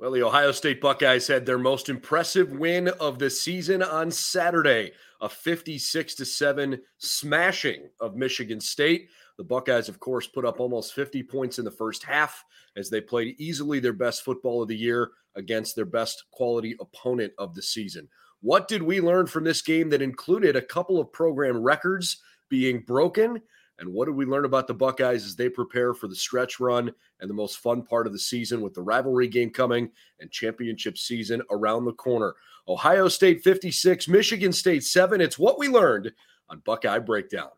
Well, 0.00 0.12
the 0.12 0.22
Ohio 0.22 0.50
State 0.50 0.80
Buckeyes 0.80 1.26
had 1.26 1.44
their 1.44 1.58
most 1.58 1.90
impressive 1.90 2.52
win 2.52 2.88
of 2.88 3.18
the 3.18 3.28
season 3.28 3.82
on 3.82 4.10
Saturday, 4.10 4.92
a 5.20 5.28
56 5.28 6.14
to 6.14 6.24
7 6.24 6.80
smashing 6.96 7.82
of 8.00 8.16
Michigan 8.16 8.62
State. 8.62 9.10
The 9.36 9.44
Buckeyes, 9.44 9.90
of 9.90 10.00
course, 10.00 10.26
put 10.26 10.46
up 10.46 10.58
almost 10.58 10.94
50 10.94 11.22
points 11.24 11.58
in 11.58 11.66
the 11.66 11.70
first 11.70 12.02
half 12.02 12.46
as 12.78 12.88
they 12.88 13.02
played 13.02 13.38
easily 13.38 13.78
their 13.78 13.92
best 13.92 14.24
football 14.24 14.62
of 14.62 14.68
the 14.68 14.76
year 14.76 15.10
against 15.36 15.76
their 15.76 15.84
best 15.84 16.24
quality 16.30 16.76
opponent 16.80 17.34
of 17.36 17.54
the 17.54 17.60
season. 17.60 18.08
What 18.40 18.68
did 18.68 18.82
we 18.82 19.02
learn 19.02 19.26
from 19.26 19.44
this 19.44 19.60
game 19.60 19.90
that 19.90 20.00
included 20.00 20.56
a 20.56 20.62
couple 20.62 20.98
of 20.98 21.12
program 21.12 21.58
records 21.58 22.22
being 22.48 22.80
broken? 22.80 23.42
And 23.80 23.92
what 23.92 24.04
did 24.04 24.14
we 24.14 24.26
learn 24.26 24.44
about 24.44 24.66
the 24.66 24.74
Buckeyes 24.74 25.24
as 25.24 25.34
they 25.34 25.48
prepare 25.48 25.94
for 25.94 26.06
the 26.06 26.14
stretch 26.14 26.60
run 26.60 26.92
and 27.20 27.30
the 27.30 27.34
most 27.34 27.58
fun 27.58 27.82
part 27.82 28.06
of 28.06 28.12
the 28.12 28.18
season 28.18 28.60
with 28.60 28.74
the 28.74 28.82
rivalry 28.82 29.26
game 29.26 29.50
coming 29.50 29.90
and 30.20 30.30
championship 30.30 30.98
season 30.98 31.40
around 31.50 31.86
the 31.86 31.92
corner? 31.94 32.34
Ohio 32.68 33.08
State 33.08 33.42
56, 33.42 34.06
Michigan 34.06 34.52
State 34.52 34.84
7. 34.84 35.20
It's 35.20 35.38
what 35.38 35.58
we 35.58 35.66
learned 35.66 36.12
on 36.50 36.60
Buckeye 36.64 36.98
Breakdown. 36.98 37.48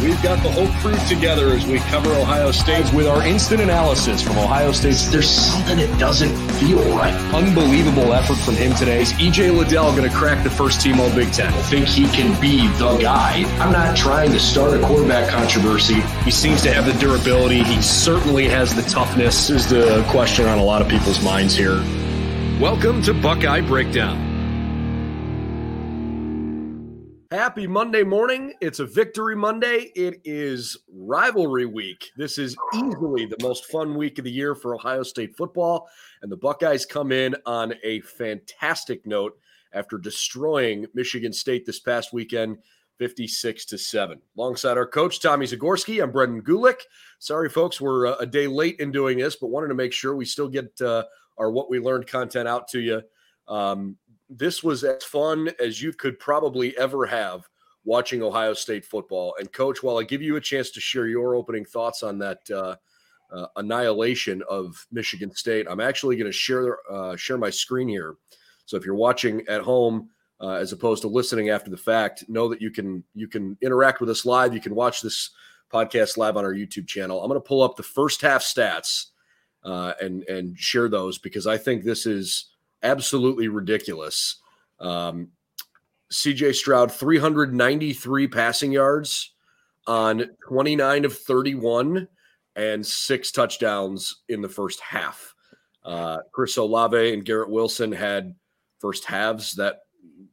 We've 0.00 0.22
got 0.22 0.40
the 0.44 0.50
whole 0.50 0.68
crew 0.80 0.96
together 1.08 1.48
as 1.48 1.66
we 1.66 1.78
cover 1.80 2.12
Ohio 2.12 2.52
State 2.52 2.92
with 2.94 3.08
our 3.08 3.26
instant 3.26 3.60
analysis 3.60 4.22
from 4.22 4.38
Ohio 4.38 4.70
State. 4.70 4.94
There's 5.10 5.28
something 5.28 5.76
that 5.78 5.98
doesn't 5.98 6.36
feel 6.52 6.78
right. 6.96 7.12
Unbelievable 7.34 8.12
effort 8.12 8.36
from 8.36 8.54
him 8.54 8.72
today. 8.74 9.02
Is 9.02 9.12
EJ 9.14 9.56
Liddell 9.56 9.90
going 9.96 10.08
to 10.08 10.14
crack 10.14 10.44
the 10.44 10.50
first 10.50 10.80
team 10.80 11.00
All 11.00 11.12
Big 11.16 11.32
Ten? 11.32 11.52
I 11.52 11.62
think 11.62 11.86
he 11.88 12.06
can 12.06 12.40
be 12.40 12.68
the 12.78 12.96
guy. 12.98 13.42
I'm 13.58 13.72
not 13.72 13.96
trying 13.96 14.30
to 14.30 14.38
start 14.38 14.78
a 14.78 14.86
quarterback 14.86 15.30
controversy. 15.30 16.00
He 16.24 16.30
seems 16.30 16.62
to 16.62 16.72
have 16.72 16.86
the 16.86 16.92
durability. 17.00 17.64
He 17.64 17.82
certainly 17.82 18.48
has 18.48 18.76
the 18.76 18.82
toughness. 18.82 19.50
Is 19.50 19.68
the 19.68 20.06
question 20.10 20.46
on 20.46 20.58
a 20.58 20.64
lot 20.64 20.80
of 20.80 20.88
people's 20.88 21.20
minds 21.24 21.56
here. 21.56 21.82
Welcome 22.60 23.02
to 23.02 23.14
Buckeye 23.14 23.62
Breakdown. 23.62 24.27
Happy 27.30 27.66
Monday 27.66 28.04
morning. 28.04 28.54
It's 28.62 28.78
a 28.78 28.86
victory 28.86 29.36
Monday. 29.36 29.92
It 29.94 30.22
is 30.24 30.78
rivalry 30.90 31.66
week. 31.66 32.10
This 32.16 32.38
is 32.38 32.56
easily 32.74 33.26
the 33.26 33.36
most 33.42 33.66
fun 33.66 33.96
week 33.96 34.18
of 34.18 34.24
the 34.24 34.30
year 34.30 34.54
for 34.54 34.74
Ohio 34.74 35.02
State 35.02 35.36
football. 35.36 35.90
And 36.22 36.32
the 36.32 36.38
Buckeyes 36.38 36.86
come 36.86 37.12
in 37.12 37.36
on 37.44 37.74
a 37.84 38.00
fantastic 38.00 39.06
note 39.06 39.38
after 39.74 39.98
destroying 39.98 40.86
Michigan 40.94 41.34
State 41.34 41.66
this 41.66 41.80
past 41.80 42.14
weekend, 42.14 42.56
56 42.96 43.66
to 43.66 43.76
7. 43.76 44.22
Alongside 44.38 44.78
our 44.78 44.86
coach, 44.86 45.20
Tommy 45.20 45.44
Zagorski, 45.44 46.02
I'm 46.02 46.10
Brendan 46.10 46.40
Gulick. 46.40 46.80
Sorry, 47.18 47.50
folks, 47.50 47.78
we're 47.78 48.06
a 48.06 48.24
day 48.24 48.46
late 48.46 48.80
in 48.80 48.90
doing 48.90 49.18
this, 49.18 49.36
but 49.36 49.48
wanted 49.48 49.68
to 49.68 49.74
make 49.74 49.92
sure 49.92 50.16
we 50.16 50.24
still 50.24 50.48
get 50.48 50.80
uh, 50.80 51.04
our 51.36 51.50
what 51.50 51.68
we 51.68 51.78
learned 51.78 52.06
content 52.06 52.48
out 52.48 52.68
to 52.68 52.80
you. 52.80 53.02
Um, 53.48 53.98
this 54.28 54.62
was 54.62 54.84
as 54.84 55.04
fun 55.04 55.50
as 55.60 55.80
you 55.80 55.92
could 55.92 56.18
probably 56.18 56.76
ever 56.78 57.06
have 57.06 57.48
watching 57.84 58.22
Ohio 58.22 58.52
State 58.52 58.84
football. 58.84 59.34
And 59.38 59.50
coach, 59.52 59.82
while 59.82 59.98
I 59.98 60.04
give 60.04 60.22
you 60.22 60.36
a 60.36 60.40
chance 60.40 60.70
to 60.70 60.80
share 60.80 61.06
your 61.06 61.34
opening 61.34 61.64
thoughts 61.64 62.02
on 62.02 62.18
that 62.18 62.38
uh, 62.50 62.76
uh, 63.32 63.46
annihilation 63.56 64.42
of 64.48 64.86
Michigan 64.92 65.34
State, 65.34 65.66
I'm 65.68 65.80
actually 65.80 66.16
going 66.16 66.30
to 66.30 66.32
share 66.32 66.78
uh, 66.90 67.16
share 67.16 67.38
my 67.38 67.50
screen 67.50 67.88
here. 67.88 68.16
So 68.66 68.76
if 68.76 68.84
you're 68.84 68.94
watching 68.94 69.46
at 69.48 69.62
home 69.62 70.10
uh, 70.40 70.52
as 70.52 70.72
opposed 70.72 71.02
to 71.02 71.08
listening 71.08 71.48
after 71.48 71.70
the 71.70 71.76
fact, 71.76 72.28
know 72.28 72.48
that 72.48 72.60
you 72.60 72.70
can 72.70 73.02
you 73.14 73.28
can 73.28 73.56
interact 73.62 74.00
with 74.00 74.10
us 74.10 74.26
live. 74.26 74.54
You 74.54 74.60
can 74.60 74.74
watch 74.74 75.00
this 75.00 75.30
podcast 75.72 76.16
live 76.16 76.36
on 76.36 76.44
our 76.44 76.54
YouTube 76.54 76.86
channel. 76.86 77.22
I'm 77.22 77.28
going 77.28 77.40
to 77.40 77.46
pull 77.46 77.62
up 77.62 77.76
the 77.76 77.82
first 77.82 78.20
half 78.20 78.42
stats 78.42 79.06
uh, 79.64 79.94
and 80.00 80.22
and 80.24 80.58
share 80.58 80.88
those 80.88 81.18
because 81.18 81.46
I 81.46 81.56
think 81.56 81.84
this 81.84 82.06
is 82.06 82.50
absolutely 82.82 83.48
ridiculous. 83.48 84.36
Um, 84.80 85.28
CJ 86.12 86.54
Stroud, 86.54 86.92
393 86.92 88.28
passing 88.28 88.72
yards 88.72 89.32
on 89.86 90.24
29 90.46 91.04
of 91.04 91.16
31 91.16 92.08
and 92.56 92.84
six 92.84 93.30
touchdowns 93.30 94.22
in 94.28 94.42
the 94.42 94.48
first 94.48 94.80
half. 94.80 95.34
Uh, 95.84 96.18
Chris 96.32 96.56
Olave 96.56 97.12
and 97.12 97.24
Garrett 97.24 97.50
Wilson 97.50 97.92
had 97.92 98.34
first 98.78 99.04
halves 99.04 99.54
that 99.54 99.80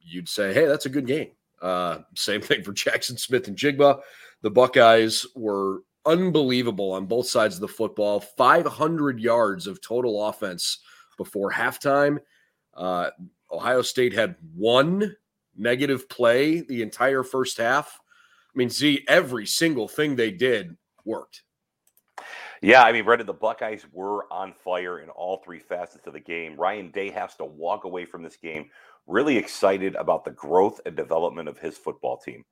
you'd 0.02 0.28
say, 0.28 0.52
hey, 0.52 0.66
that's 0.66 0.86
a 0.86 0.90
good 0.90 1.06
game. 1.06 1.30
Uh, 1.62 1.98
same 2.14 2.40
thing 2.40 2.62
for 2.62 2.72
Jackson 2.74 3.16
Smith-Njigba. 3.16 4.00
The 4.42 4.50
Buckeyes 4.50 5.26
were 5.34 5.82
unbelievable 6.04 6.92
on 6.92 7.06
both 7.06 7.26
sides 7.26 7.56
of 7.56 7.60
the 7.60 7.68
football. 7.68 8.20
500 8.20 9.20
yards 9.20 9.66
of 9.66 9.80
total 9.80 10.28
offense 10.28 10.78
before 11.16 11.50
halftime 11.50 12.18
uh, 12.76 13.10
Ohio 13.50 13.82
State 13.82 14.12
had 14.12 14.36
one 14.54 15.16
negative 15.56 16.08
play 16.08 16.60
the 16.60 16.82
entire 16.82 17.22
first 17.22 17.58
half. 17.58 17.98
I 18.54 18.58
mean, 18.58 18.70
Z, 18.70 19.04
every 19.08 19.46
single 19.46 19.88
thing 19.88 20.16
they 20.16 20.30
did 20.30 20.76
worked. 21.04 21.42
Yeah, 22.62 22.82
I 22.82 22.92
mean, 22.92 23.04
Brendan, 23.04 23.26
the 23.26 23.34
Buckeyes 23.34 23.84
were 23.92 24.30
on 24.32 24.52
fire 24.52 25.00
in 25.00 25.10
all 25.10 25.38
three 25.38 25.58
facets 25.58 26.06
of 26.06 26.14
the 26.14 26.20
game. 26.20 26.56
Ryan 26.56 26.90
Day 26.90 27.10
has 27.10 27.34
to 27.36 27.44
walk 27.44 27.84
away 27.84 28.06
from 28.06 28.22
this 28.22 28.36
game 28.36 28.70
really 29.06 29.36
excited 29.36 29.94
about 29.94 30.24
the 30.24 30.30
growth 30.32 30.80
and 30.84 30.96
development 30.96 31.48
of 31.48 31.58
his 31.58 31.76
football 31.76 32.16
team. 32.16 32.44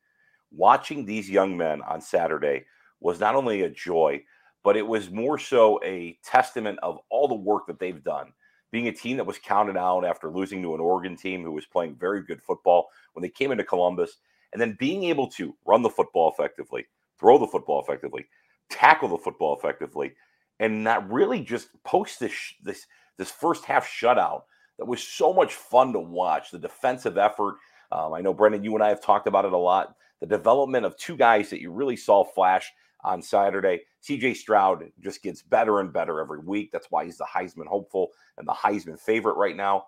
Watching 0.52 1.04
these 1.04 1.28
young 1.28 1.56
men 1.56 1.82
on 1.82 2.00
Saturday 2.00 2.64
was 3.00 3.18
not 3.18 3.34
only 3.34 3.62
a 3.62 3.70
joy, 3.70 4.22
but 4.62 4.76
it 4.76 4.86
was 4.86 5.10
more 5.10 5.38
so 5.38 5.80
a 5.84 6.18
testament 6.24 6.78
of 6.82 6.98
all 7.10 7.26
the 7.26 7.34
work 7.34 7.66
that 7.66 7.78
they've 7.78 8.04
done 8.04 8.32
being 8.74 8.88
a 8.88 8.92
team 8.92 9.16
that 9.16 9.24
was 9.24 9.38
counted 9.38 9.76
out 9.76 10.04
after 10.04 10.28
losing 10.28 10.60
to 10.60 10.74
an 10.74 10.80
Oregon 10.80 11.16
team 11.16 11.44
who 11.44 11.52
was 11.52 11.64
playing 11.64 11.94
very 11.94 12.24
good 12.24 12.42
football 12.42 12.88
when 13.12 13.22
they 13.22 13.28
came 13.28 13.52
into 13.52 13.62
Columbus, 13.62 14.16
and 14.52 14.60
then 14.60 14.76
being 14.80 15.04
able 15.04 15.28
to 15.28 15.54
run 15.64 15.80
the 15.80 15.88
football 15.88 16.28
effectively, 16.32 16.84
throw 17.16 17.38
the 17.38 17.46
football 17.46 17.80
effectively, 17.80 18.26
tackle 18.68 19.08
the 19.08 19.16
football 19.16 19.56
effectively, 19.56 20.12
and 20.58 20.82
not 20.82 21.08
really 21.08 21.38
just 21.38 21.68
post 21.84 22.18
this 22.18 22.34
this 22.64 22.86
this 23.16 23.30
first 23.30 23.64
half 23.64 23.86
shutout 23.86 24.42
that 24.80 24.86
was 24.86 25.00
so 25.00 25.32
much 25.32 25.54
fun 25.54 25.92
to 25.92 26.00
watch. 26.00 26.50
The 26.50 26.58
defensive 26.58 27.16
effort. 27.16 27.54
Um, 27.92 28.12
I 28.12 28.22
know 28.22 28.34
Brendan, 28.34 28.64
you 28.64 28.74
and 28.74 28.82
I 28.82 28.88
have 28.88 29.00
talked 29.00 29.28
about 29.28 29.44
it 29.44 29.52
a 29.52 29.56
lot. 29.56 29.94
The 30.18 30.26
development 30.26 30.84
of 30.84 30.96
two 30.96 31.16
guys 31.16 31.48
that 31.50 31.60
you 31.60 31.70
really 31.70 31.96
saw 31.96 32.24
flash 32.24 32.72
on 33.04 33.22
Saturday. 33.22 33.82
CJ 34.02 34.36
Stroud 34.36 34.84
just 35.00 35.22
gets 35.22 35.42
better 35.42 35.80
and 35.80 35.92
better 35.92 36.20
every 36.20 36.40
week. 36.40 36.70
That's 36.72 36.88
why 36.90 37.04
he's 37.04 37.18
the 37.18 37.26
Heisman 37.32 37.66
hopeful 37.66 38.08
and 38.38 38.48
the 38.48 38.52
Heisman 38.52 38.98
favorite 38.98 39.36
right 39.36 39.56
now. 39.56 39.86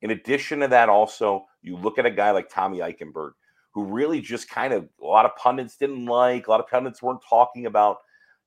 In 0.00 0.10
addition 0.10 0.60
to 0.60 0.68
that, 0.68 0.88
also, 0.88 1.44
you 1.60 1.76
look 1.76 1.98
at 1.98 2.06
a 2.06 2.10
guy 2.10 2.30
like 2.30 2.48
Tommy 2.48 2.78
Eichenberg, 2.78 3.32
who 3.72 3.84
really 3.84 4.20
just 4.20 4.48
kind 4.48 4.72
of 4.72 4.88
a 5.00 5.04
lot 5.04 5.24
of 5.24 5.36
pundits 5.36 5.76
didn't 5.76 6.06
like, 6.06 6.46
a 6.46 6.50
lot 6.50 6.60
of 6.60 6.68
pundits 6.68 7.02
weren't 7.02 7.22
talking 7.28 7.66
about. 7.66 7.98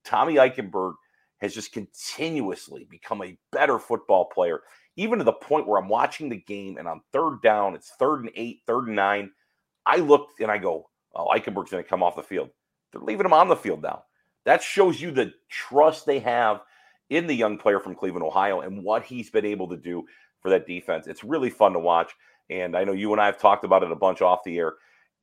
Tommy 0.04 0.36
Eichenberg 0.36 0.94
has 1.40 1.54
just 1.54 1.72
continuously 1.72 2.88
become 2.90 3.22
a 3.24 3.38
better 3.52 3.80
football 3.80 4.26
player, 4.26 4.62
even 4.96 5.20
to 5.20 5.26
the 5.26 5.34
point 5.34 5.68
where 5.68 5.80
I'm 5.80 5.90
watching 5.90 6.30
the 6.30 6.38
game 6.38 6.78
and 6.78 6.88
on 6.88 7.02
third 7.12 7.42
down, 7.42 7.76
it's 7.76 7.92
third 8.00 8.22
and 8.22 8.32
eight, 8.36 8.62
third 8.66 8.88
and 8.88 8.96
nine. 8.96 9.32
I 9.86 9.98
looked 9.98 10.40
and 10.40 10.50
I 10.50 10.58
go, 10.58 10.90
oh, 11.14 11.28
Eichenberg's 11.28 11.72
going 11.72 11.84
to 11.84 11.90
come 11.90 12.04
off 12.04 12.16
the 12.16 12.24
field. 12.24 12.50
They're 12.92 13.02
leaving 13.02 13.26
him 13.26 13.34
on 13.34 13.50
the 13.50 13.56
field 13.56 13.82
now. 13.82 14.05
That 14.46 14.62
shows 14.62 15.02
you 15.02 15.12
the 15.12 15.34
trust 15.50 16.06
they 16.06 16.20
have 16.20 16.62
in 17.10 17.28
the 17.28 17.34
young 17.34 17.58
player 17.58 17.80
from 17.80 17.96
Cleveland, 17.96 18.26
Ohio, 18.26 18.62
and 18.62 18.84
what 18.84 19.04
he's 19.04 19.30
been 19.30 19.46
able 19.46 19.68
to 19.70 19.78
do 19.78 20.04
for 20.42 20.50
that 20.50 20.68
defense. 20.68 21.08
It's 21.08 21.24
really 21.24 21.50
fun 21.50 21.74
to 21.74 21.80
watch. 21.80 22.14
And 22.50 22.78
I 22.78 22.84
know 22.84 22.94
you 22.94 23.12
and 23.12 23.22
I 23.22 23.26
have 23.26 23.40
talked 23.40 23.66
about 23.66 23.84
it 23.84 23.92
a 23.92 23.96
bunch 23.96 24.22
off 24.22 24.44
the 24.44 24.58
air. 24.58 24.76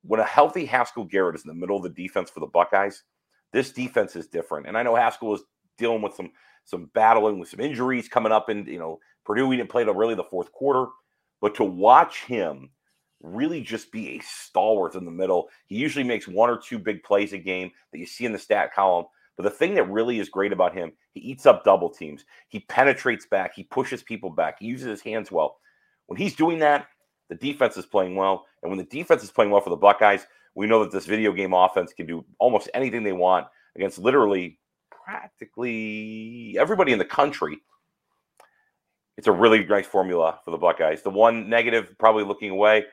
When 0.03 0.19
a 0.19 0.25
healthy 0.25 0.65
Haskell 0.65 1.05
Garrett 1.05 1.35
is 1.35 1.43
in 1.43 1.47
the 1.47 1.53
middle 1.53 1.77
of 1.77 1.83
the 1.83 1.89
defense 1.89 2.29
for 2.29 2.41
the 2.41 2.47
Buckeyes, 2.47 3.03
this 3.53 3.71
defense 3.71 4.15
is 4.15 4.27
different. 4.27 4.67
And 4.67 4.77
I 4.77 4.83
know 4.83 4.95
Haskell 4.95 5.35
is 5.35 5.43
dealing 5.77 6.01
with 6.01 6.15
some 6.15 6.31
some 6.65 6.89
battling 6.93 7.39
with 7.39 7.49
some 7.49 7.59
injuries 7.59 8.07
coming 8.07 8.31
up, 8.31 8.49
and 8.49 8.67
you 8.67 8.79
know 8.79 8.99
Purdue 9.25 9.49
he 9.51 9.57
didn't 9.57 9.69
play 9.69 9.83
to 9.83 9.93
really 9.93 10.15
the 10.15 10.23
fourth 10.23 10.51
quarter, 10.51 10.87
but 11.41 11.55
to 11.55 11.63
watch 11.63 12.23
him 12.23 12.69
really 13.23 13.61
just 13.61 13.91
be 13.91 14.09
a 14.09 14.19
stalwart 14.19 14.95
in 14.95 15.05
the 15.05 15.11
middle. 15.11 15.49
He 15.65 15.77
usually 15.77 16.03
makes 16.03 16.27
one 16.27 16.49
or 16.49 16.57
two 16.57 16.77
big 16.77 17.01
plays 17.03 17.33
a 17.33 17.37
game 17.37 17.71
that 17.91 17.99
you 17.99 18.05
see 18.05 18.25
in 18.25 18.33
the 18.33 18.39
stat 18.39 18.73
column. 18.73 19.05
But 19.35 19.43
the 19.43 19.49
thing 19.49 19.73
that 19.75 19.89
really 19.89 20.19
is 20.19 20.29
great 20.29 20.51
about 20.51 20.75
him, 20.75 20.91
he 21.13 21.21
eats 21.21 21.45
up 21.45 21.63
double 21.63 21.89
teams. 21.89 22.25
He 22.49 22.59
penetrates 22.59 23.25
back. 23.25 23.55
He 23.55 23.63
pushes 23.63 24.03
people 24.03 24.29
back. 24.29 24.57
He 24.59 24.67
uses 24.67 24.87
his 24.87 25.01
hands 25.01 25.31
well. 25.31 25.57
When 26.05 26.19
he's 26.19 26.35
doing 26.35 26.59
that, 26.59 26.87
the 27.29 27.35
defense 27.35 27.77
is 27.77 27.85
playing 27.85 28.15
well. 28.15 28.45
And 28.61 28.69
when 28.69 28.77
the 28.77 28.85
defense 28.85 29.23
is 29.23 29.31
playing 29.31 29.49
well 29.49 29.61
for 29.61 29.71
the 29.71 29.75
Buckeyes, 29.75 30.27
we 30.53 30.67
know 30.67 30.83
that 30.83 30.91
this 30.91 31.05
video 31.05 31.31
game 31.31 31.53
offense 31.53 31.93
can 31.93 32.05
do 32.05 32.23
almost 32.37 32.69
anything 32.73 33.03
they 33.03 33.13
want 33.13 33.47
against 33.75 33.97
literally 33.97 34.59
practically 34.91 36.55
everybody 36.59 36.91
in 36.91 36.99
the 36.99 37.05
country. 37.05 37.57
It's 39.17 39.27
a 39.27 39.31
really 39.31 39.63
nice 39.65 39.87
formula 39.87 40.39
for 40.43 40.51
the 40.51 40.57
Buckeyes. 40.57 41.01
The 41.01 41.09
one 41.09 41.49
negative, 41.49 41.95
probably 41.97 42.23
looking 42.23 42.49
away, 42.49 42.85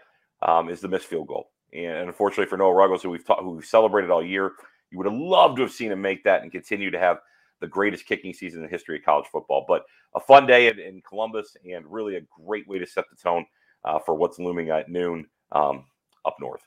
um, 0.43 0.69
is 0.69 0.81
the 0.81 0.89
missed 0.89 1.07
field 1.07 1.29
goal. 1.29 1.51
And 1.73 2.09
unfortunately 2.09 2.47
for 2.47 2.57
Noah 2.57 2.75
Ruggles, 2.75 3.03
who 3.03 3.11
we've 3.11 3.25
ta- 3.25 3.43
who 3.43 3.51
we've 3.51 3.65
celebrated 3.65 4.11
all 4.11 4.25
year, 4.25 4.53
you 4.91 4.99
would 4.99 5.07
have 5.07 5.15
loved 5.15 5.57
to 5.57 5.63
have 5.63 5.73
seen 5.73 5.93
him 5.93 6.01
make 6.01 6.25
that 6.25 6.43
and 6.43 6.51
continue 6.51 6.91
to 6.91 6.99
have 6.99 7.19
the 7.61 7.69
greatest 7.69 8.07
kicking 8.07 8.33
season 8.33 8.61
in 8.61 8.67
the 8.67 8.71
history 8.71 8.97
of 8.97 9.05
college 9.05 9.27
football. 9.31 9.65
But 9.69 9.85
a 10.15 10.21
fun 10.21 10.47
day 10.47 10.69
in, 10.69 10.79
in 10.79 11.03
Columbus 11.03 11.57
and 11.71 11.85
really 11.87 12.17
a 12.17 12.23
great 12.45 12.67
way 12.67 12.79
to 12.79 12.87
set 12.87 13.05
the 13.11 13.17
tone 13.17 13.47
uh, 13.85 13.99
for 13.99 14.15
what's 14.15 14.39
looming 14.39 14.71
at 14.71 14.89
noon 14.89 15.27
um, 15.53 15.85
up 16.25 16.37
north. 16.41 16.63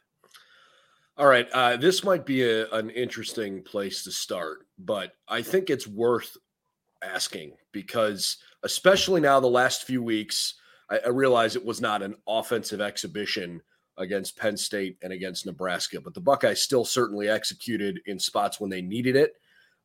All 1.18 1.28
right. 1.28 1.48
Uh, 1.52 1.78
this 1.78 2.04
might 2.04 2.26
be 2.26 2.44
a, 2.44 2.70
an 2.72 2.90
interesting 2.90 3.62
place 3.62 4.04
to 4.04 4.12
start, 4.12 4.66
but 4.80 5.14
I 5.28 5.42
think 5.44 5.70
it's 5.70 5.88
worth 5.88 6.38
asking 7.04 7.54
because, 7.72 8.38
especially 8.64 9.22
now, 9.22 9.40
the 9.40 9.48
last 9.48 9.84
few 9.84 10.02
weeks, 10.02 10.56
I, 10.94 11.00
I 11.06 11.10
realize 11.10 11.56
it 11.56 11.66
was 11.66 11.82
not 11.82 12.02
an 12.02 12.16
offensive 12.28 12.82
exhibition 12.82 13.62
against 13.98 14.38
Penn 14.38 14.58
State 14.58 14.98
and 15.02 15.14
against 15.14 15.46
Nebraska, 15.46 16.02
but 16.02 16.14
the 16.14 16.22
Buckeyes 16.22 16.62
still 16.62 16.86
certainly 16.86 17.30
executed 17.30 18.00
in 18.06 18.20
spots 18.20 18.60
when 18.60 18.70
they 18.70 18.82
needed 18.82 19.16
it. 19.16 19.34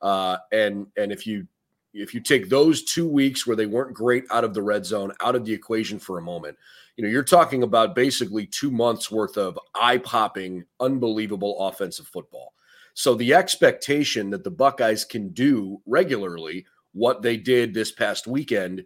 Uh, 0.00 0.38
and 0.52 0.86
and 0.96 1.10
if 1.10 1.26
you 1.26 1.46
if 1.94 2.14
you 2.14 2.20
take 2.20 2.48
those 2.48 2.84
two 2.84 3.08
weeks 3.08 3.46
where 3.46 3.56
they 3.56 3.66
weren't 3.66 3.94
great 3.94 4.24
out 4.30 4.44
of 4.44 4.54
the 4.54 4.62
red 4.62 4.84
zone 4.84 5.12
out 5.20 5.34
of 5.34 5.44
the 5.44 5.52
equation 5.52 5.98
for 5.98 6.18
a 6.18 6.22
moment, 6.22 6.56
you 6.96 7.04
know 7.04 7.10
you're 7.10 7.24
talking 7.24 7.62
about 7.62 7.94
basically 7.94 8.46
two 8.46 8.70
months 8.70 9.10
worth 9.10 9.36
of 9.36 9.58
eye 9.74 9.98
popping, 9.98 10.64
unbelievable 10.80 11.58
offensive 11.66 12.06
football. 12.06 12.54
So 12.94 13.14
the 13.14 13.34
expectation 13.34 14.30
that 14.30 14.42
the 14.42 14.50
Buckeyes 14.50 15.04
can 15.04 15.28
do 15.28 15.80
regularly 15.86 16.66
what 16.92 17.22
they 17.22 17.36
did 17.36 17.72
this 17.72 17.92
past 17.92 18.26
weekend, 18.26 18.84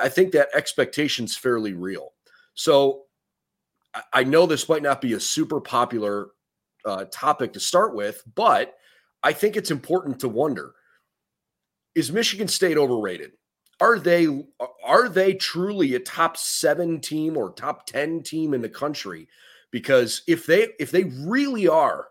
I 0.00 0.08
think 0.08 0.32
that 0.32 0.48
expectation's 0.54 1.36
fairly 1.36 1.72
real. 1.72 2.12
So 2.54 3.04
I 4.12 4.24
know 4.24 4.46
this 4.46 4.68
might 4.68 4.82
not 4.82 5.00
be 5.00 5.14
a 5.14 5.20
super 5.20 5.60
popular 5.60 6.28
uh, 6.84 7.06
topic 7.10 7.52
to 7.54 7.60
start 7.60 7.94
with, 7.94 8.22
but 8.34 8.74
I 9.22 9.32
think 9.32 9.56
it's 9.56 9.70
important 9.70 10.20
to 10.20 10.28
wonder: 10.28 10.74
Is 11.94 12.12
Michigan 12.12 12.48
State 12.48 12.76
overrated? 12.76 13.32
Are 13.80 13.98
they 13.98 14.26
are 14.84 15.08
they 15.08 15.34
truly 15.34 15.94
a 15.94 16.00
top 16.00 16.36
seven 16.36 17.00
team 17.00 17.36
or 17.36 17.52
top 17.52 17.86
ten 17.86 18.22
team 18.22 18.54
in 18.54 18.62
the 18.62 18.68
country? 18.68 19.28
Because 19.70 20.22
if 20.26 20.46
they 20.46 20.68
if 20.78 20.90
they 20.90 21.04
really 21.04 21.68
are, 21.68 22.08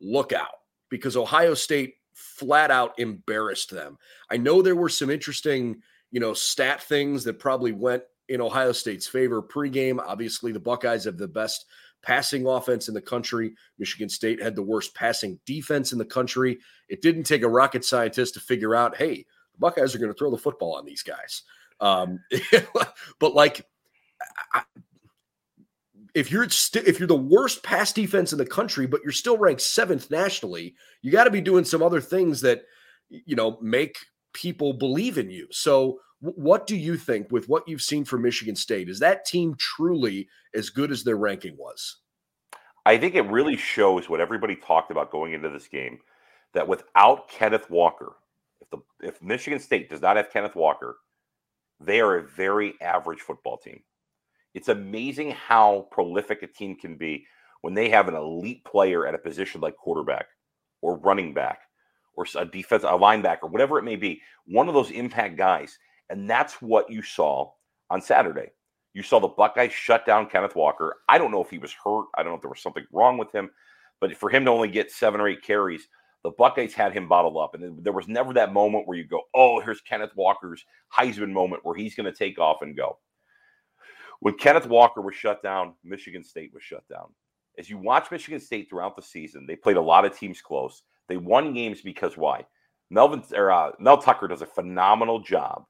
look 0.00 0.32
out 0.32 0.60
because 0.88 1.16
Ohio 1.16 1.54
State 1.54 1.94
flat 2.14 2.70
out 2.70 2.98
embarrassed 2.98 3.70
them. 3.70 3.98
I 4.30 4.36
know 4.36 4.62
there 4.62 4.76
were 4.76 4.88
some 4.88 5.10
interesting 5.10 5.82
you 6.10 6.20
know 6.20 6.34
stat 6.34 6.82
things 6.82 7.24
that 7.24 7.38
probably 7.38 7.72
went 7.72 8.02
in 8.28 8.40
Ohio 8.40 8.72
State's 8.72 9.06
favor 9.06 9.42
pregame. 9.42 9.98
Obviously, 10.04 10.52
the 10.52 10.60
Buckeyes 10.60 11.04
have 11.04 11.18
the 11.18 11.28
best 11.28 11.66
passing 12.02 12.46
offense 12.46 12.88
in 12.88 12.94
the 12.94 13.00
country. 13.00 13.54
Michigan 13.78 14.08
State 14.08 14.42
had 14.42 14.56
the 14.56 14.62
worst 14.62 14.94
passing 14.94 15.38
defense 15.46 15.92
in 15.92 15.98
the 15.98 16.04
country. 16.04 16.58
It 16.88 17.02
didn't 17.02 17.24
take 17.24 17.42
a 17.42 17.48
rocket 17.48 17.84
scientist 17.84 18.34
to 18.34 18.40
figure 18.40 18.74
out, 18.74 18.96
hey, 18.96 19.26
the 19.52 19.58
Buckeyes 19.58 19.94
are 19.94 19.98
going 19.98 20.12
to 20.12 20.18
throw 20.18 20.30
the 20.30 20.38
football 20.38 20.74
on 20.76 20.84
these 20.84 21.02
guys. 21.02 21.42
Um, 21.80 22.20
but 23.18 23.34
like, 23.34 23.66
I, 24.52 24.62
if 26.14 26.30
you're 26.30 26.48
st- 26.48 26.86
if 26.86 26.98
you're 26.98 27.08
the 27.08 27.16
worst 27.16 27.62
pass 27.62 27.92
defense 27.92 28.32
in 28.32 28.38
the 28.38 28.46
country, 28.46 28.86
but 28.86 29.00
you're 29.02 29.12
still 29.12 29.38
ranked 29.38 29.62
seventh 29.62 30.10
nationally, 30.10 30.74
you 31.02 31.10
got 31.10 31.24
to 31.24 31.30
be 31.30 31.40
doing 31.40 31.64
some 31.64 31.82
other 31.82 32.00
things 32.00 32.40
that 32.42 32.64
you 33.08 33.36
know 33.36 33.58
make 33.60 33.96
people 34.32 34.72
believe 34.72 35.18
in 35.18 35.30
you. 35.30 35.46
So 35.50 36.00
what 36.20 36.66
do 36.66 36.76
you 36.76 36.96
think 36.96 37.30
with 37.30 37.48
what 37.48 37.66
you've 37.66 37.82
seen 37.82 38.04
from 38.04 38.22
Michigan 38.22 38.56
State? 38.56 38.88
Is 38.88 38.98
that 38.98 39.24
team 39.24 39.54
truly 39.58 40.28
as 40.54 40.68
good 40.68 40.90
as 40.90 41.02
their 41.02 41.16
ranking 41.16 41.56
was? 41.56 41.96
I 42.84 42.98
think 42.98 43.14
it 43.14 43.22
really 43.22 43.56
shows 43.56 44.08
what 44.08 44.20
everybody 44.20 44.56
talked 44.56 44.90
about 44.90 45.10
going 45.10 45.32
into 45.32 45.48
this 45.48 45.68
game 45.68 45.98
that 46.52 46.68
without 46.68 47.28
Kenneth 47.28 47.70
Walker, 47.70 48.16
if 48.60 48.68
the 48.70 48.78
if 49.02 49.22
Michigan 49.22 49.60
State 49.60 49.88
does 49.88 50.02
not 50.02 50.16
have 50.16 50.32
Kenneth 50.32 50.56
Walker, 50.56 50.96
they 51.78 52.00
are 52.00 52.16
a 52.16 52.22
very 52.22 52.74
average 52.82 53.20
football 53.20 53.56
team. 53.56 53.82
It's 54.52 54.68
amazing 54.68 55.30
how 55.30 55.88
prolific 55.90 56.42
a 56.42 56.46
team 56.46 56.76
can 56.76 56.96
be 56.96 57.26
when 57.62 57.74
they 57.74 57.88
have 57.90 58.08
an 58.08 58.14
elite 58.14 58.64
player 58.64 59.06
at 59.06 59.14
a 59.14 59.18
position 59.18 59.60
like 59.60 59.76
quarterback 59.76 60.26
or 60.82 60.98
running 60.98 61.32
back 61.32 61.60
or 62.20 62.40
a 62.40 62.44
defense, 62.44 62.84
a 62.84 62.88
linebacker, 62.88 63.50
whatever 63.50 63.78
it 63.78 63.84
may 63.84 63.96
be. 63.96 64.20
One 64.46 64.68
of 64.68 64.74
those 64.74 64.90
impact 64.90 65.36
guys 65.36 65.78
and 66.10 66.28
that's 66.28 66.60
what 66.60 66.90
you 66.90 67.02
saw 67.02 67.50
on 67.88 68.02
Saturday. 68.02 68.50
You 68.92 69.02
saw 69.02 69.20
the 69.20 69.28
Buckeyes 69.28 69.72
shut 69.72 70.04
down 70.04 70.28
Kenneth 70.28 70.56
Walker. 70.56 70.96
I 71.08 71.16
don't 71.16 71.30
know 71.30 71.42
if 71.42 71.48
he 71.48 71.58
was 71.58 71.72
hurt. 71.72 72.06
I 72.16 72.22
don't 72.22 72.32
know 72.32 72.36
if 72.36 72.42
there 72.42 72.50
was 72.50 72.60
something 72.60 72.84
wrong 72.92 73.16
with 73.16 73.32
him, 73.32 73.48
but 74.00 74.14
for 74.16 74.28
him 74.28 74.44
to 74.44 74.50
only 74.50 74.68
get 74.68 74.90
seven 74.90 75.20
or 75.20 75.28
eight 75.28 75.42
carries, 75.42 75.86
the 76.24 76.32
Buckeyes 76.32 76.74
had 76.74 76.92
him 76.92 77.08
bottled 77.08 77.36
up. 77.36 77.54
And 77.54 77.82
there 77.84 77.92
was 77.92 78.08
never 78.08 78.34
that 78.34 78.52
moment 78.52 78.88
where 78.88 78.98
you 78.98 79.04
go, 79.04 79.22
oh, 79.34 79.60
here's 79.60 79.80
Kenneth 79.80 80.10
Walker's 80.16 80.64
Heisman 80.94 81.30
moment 81.30 81.64
where 81.64 81.76
he's 81.76 81.94
going 81.94 82.10
to 82.10 82.18
take 82.18 82.40
off 82.40 82.62
and 82.62 82.76
go. 82.76 82.98
When 84.18 84.34
Kenneth 84.34 84.66
Walker 84.66 85.00
was 85.00 85.14
shut 85.14 85.42
down, 85.42 85.74
Michigan 85.84 86.24
State 86.24 86.52
was 86.52 86.62
shut 86.62 86.86
down. 86.88 87.14
As 87.56 87.70
you 87.70 87.78
watch 87.78 88.10
Michigan 88.10 88.40
State 88.40 88.68
throughout 88.68 88.96
the 88.96 89.02
season, 89.02 89.46
they 89.46 89.56
played 89.56 89.76
a 89.76 89.80
lot 89.80 90.04
of 90.04 90.16
teams 90.18 90.42
close. 90.42 90.82
They 91.10 91.16
won 91.16 91.52
games 91.52 91.80
because 91.82 92.16
why? 92.16 92.46
Melvin 92.88 93.24
or 93.34 93.50
uh, 93.50 93.72
Mel 93.80 93.98
Tucker 93.98 94.28
does 94.28 94.42
a 94.42 94.46
phenomenal 94.46 95.18
job 95.18 95.64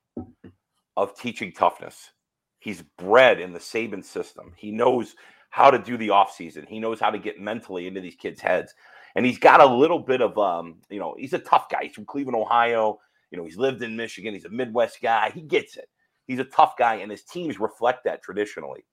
of 0.98 1.18
teaching 1.18 1.50
toughness. 1.50 2.10
He's 2.58 2.82
bred 2.98 3.40
in 3.40 3.54
the 3.54 3.58
Saban 3.58 4.04
system. 4.04 4.52
He 4.54 4.70
knows 4.70 5.14
how 5.48 5.70
to 5.70 5.78
do 5.78 5.96
the 5.96 6.08
offseason. 6.08 6.68
He 6.68 6.78
knows 6.78 7.00
how 7.00 7.08
to 7.08 7.18
get 7.18 7.40
mentally 7.40 7.86
into 7.86 8.02
these 8.02 8.16
kids' 8.16 8.42
heads. 8.42 8.74
And 9.16 9.24
he's 9.24 9.38
got 9.38 9.62
a 9.62 9.66
little 9.66 9.98
bit 9.98 10.20
of 10.20 10.36
um, 10.36 10.82
you 10.90 11.00
know, 11.00 11.16
he's 11.18 11.32
a 11.32 11.38
tough 11.38 11.70
guy. 11.70 11.84
He's 11.84 11.94
from 11.94 12.04
Cleveland, 12.04 12.36
Ohio. 12.36 13.00
You 13.30 13.38
know, 13.38 13.44
he's 13.44 13.56
lived 13.56 13.82
in 13.82 13.96
Michigan. 13.96 14.34
He's 14.34 14.44
a 14.44 14.50
Midwest 14.50 15.00
guy. 15.00 15.30
He 15.34 15.40
gets 15.40 15.78
it. 15.78 15.88
He's 16.26 16.38
a 16.38 16.44
tough 16.44 16.76
guy, 16.76 16.96
and 16.96 17.10
his 17.10 17.24
teams 17.24 17.58
reflect 17.58 18.04
that 18.04 18.22
traditionally. 18.22 18.84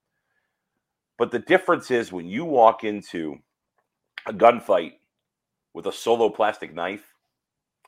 But 1.18 1.32
the 1.32 1.40
difference 1.40 1.92
is 1.92 2.14
when 2.14 2.26
you 2.26 2.46
walk 2.46 2.86
into 2.86 3.36
a 4.26 4.32
gunfight 4.32 4.94
with 5.78 5.86
a 5.86 5.92
solo 5.92 6.28
plastic 6.28 6.74
knife, 6.74 7.14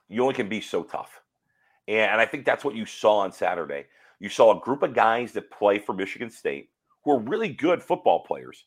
you 0.10 0.22
only 0.22 0.36
can 0.36 0.48
be 0.48 0.62
so 0.62 0.84
tough. 0.84 1.22
And 1.88 2.22
I 2.22 2.26
think 2.28 2.46
that's 2.46 2.64
what 2.64 2.76
you 2.76 2.86
saw 2.86 3.18
on 3.18 3.32
Saturday. 3.32 3.86
You 4.20 4.30
saw 4.30 4.56
a 4.56 4.62
group 4.62 4.84
of 4.84 4.94
guys 4.94 5.32
that 5.32 5.50
play 5.50 5.80
for 5.80 5.94
Michigan 5.94 6.30
State 6.30 6.70
who 7.04 7.14
are 7.14 7.20
really 7.20 7.50
good 7.50 7.82
football 7.82 8.20
players. 8.20 8.66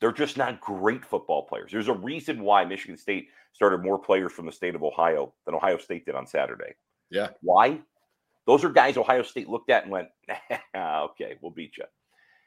They're 0.00 0.10
just 0.10 0.38
not 0.38 0.62
great 0.62 1.04
football 1.04 1.42
players. 1.42 1.70
There's 1.70 1.88
a 1.88 1.92
reason 1.92 2.42
why 2.42 2.64
Michigan 2.64 2.96
State 2.96 3.28
started 3.52 3.84
more 3.84 3.98
players 3.98 4.32
from 4.32 4.46
the 4.46 4.52
state 4.52 4.74
of 4.74 4.82
Ohio 4.82 5.34
than 5.44 5.54
Ohio 5.54 5.76
State 5.76 6.06
did 6.06 6.14
on 6.14 6.26
Saturday. 6.26 6.76
Yeah. 7.10 7.28
Why? 7.42 7.80
Those 8.46 8.64
are 8.64 8.70
guys 8.70 8.96
Ohio 8.96 9.22
State 9.22 9.50
looked 9.50 9.68
at 9.68 9.82
and 9.82 9.92
went, 9.92 10.08
okay, 10.74 11.36
we'll 11.42 11.52
beat 11.52 11.76
you. 11.76 11.84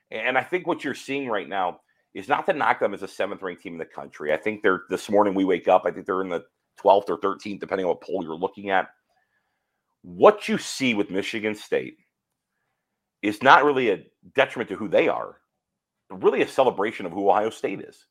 And 0.09 0.39
I 0.39 0.41
think 0.41 0.65
what 0.65 0.83
you're 0.83 0.95
seeing 0.95 1.27
right 1.27 1.47
now 1.47 1.81
is 2.13 2.27
not 2.27 2.45
to 2.47 2.53
knock 2.53 2.79
them 2.79 2.93
as 2.93 3.03
a 3.03 3.07
seventh 3.07 3.41
ranked 3.41 3.61
team 3.61 3.73
in 3.73 3.79
the 3.79 3.85
country. 3.85 4.33
I 4.33 4.37
think 4.37 4.61
they're 4.61 4.83
this 4.89 5.09
morning 5.09 5.33
we 5.33 5.45
wake 5.45 5.67
up, 5.67 5.83
I 5.85 5.91
think 5.91 6.05
they're 6.05 6.21
in 6.21 6.29
the 6.29 6.45
12th 6.83 7.09
or 7.09 7.19
13th, 7.19 7.59
depending 7.59 7.85
on 7.85 7.89
what 7.89 8.01
poll 8.01 8.23
you're 8.23 8.35
looking 8.35 8.69
at. 8.69 8.89
What 10.01 10.47
you 10.47 10.57
see 10.57 10.93
with 10.93 11.11
Michigan 11.11 11.55
State 11.55 11.97
is 13.21 13.43
not 13.43 13.65
really 13.65 13.89
a 13.89 14.05
detriment 14.33 14.69
to 14.69 14.75
who 14.75 14.87
they 14.87 15.07
are, 15.07 15.37
but 16.09 16.23
really 16.23 16.41
a 16.41 16.47
celebration 16.47 17.05
of 17.05 17.11
who 17.11 17.29
Ohio 17.29 17.49
State 17.49 17.81
is. 17.81 18.05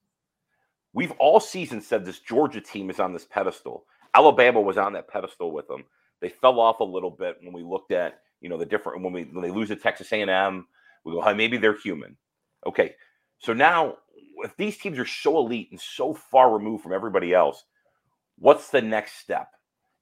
We've 0.92 1.12
all 1.12 1.40
season 1.40 1.80
said 1.80 2.04
this 2.04 2.20
Georgia 2.20 2.60
team 2.60 2.90
is 2.90 3.00
on 3.00 3.12
this 3.12 3.24
pedestal. 3.24 3.84
Alabama 4.14 4.60
was 4.60 4.78
on 4.78 4.92
that 4.94 5.08
pedestal 5.08 5.52
with 5.52 5.68
them. 5.68 5.84
They 6.20 6.28
fell 6.28 6.60
off 6.60 6.80
a 6.80 6.84
little 6.84 7.10
bit 7.10 7.36
when 7.42 7.52
we 7.52 7.62
looked 7.62 7.92
at 7.92 8.20
you 8.40 8.48
know 8.48 8.56
the 8.56 8.66
different 8.66 9.02
when 9.02 9.12
we 9.12 9.24
when 9.24 9.42
they 9.42 9.50
lose 9.50 9.68
to 9.68 9.76
Texas 9.76 10.12
A&M. 10.12 10.66
We 11.04 11.12
go, 11.12 11.22
hey, 11.22 11.34
maybe 11.34 11.56
they're 11.56 11.78
human. 11.78 12.16
Okay, 12.66 12.94
so 13.38 13.52
now 13.52 13.96
if 14.44 14.56
these 14.56 14.76
teams 14.76 14.98
are 14.98 15.06
so 15.06 15.38
elite 15.38 15.68
and 15.70 15.80
so 15.80 16.14
far 16.14 16.52
removed 16.52 16.82
from 16.82 16.92
everybody 16.92 17.34
else, 17.34 17.64
what's 18.38 18.70
the 18.70 18.82
next 18.82 19.18
step? 19.18 19.48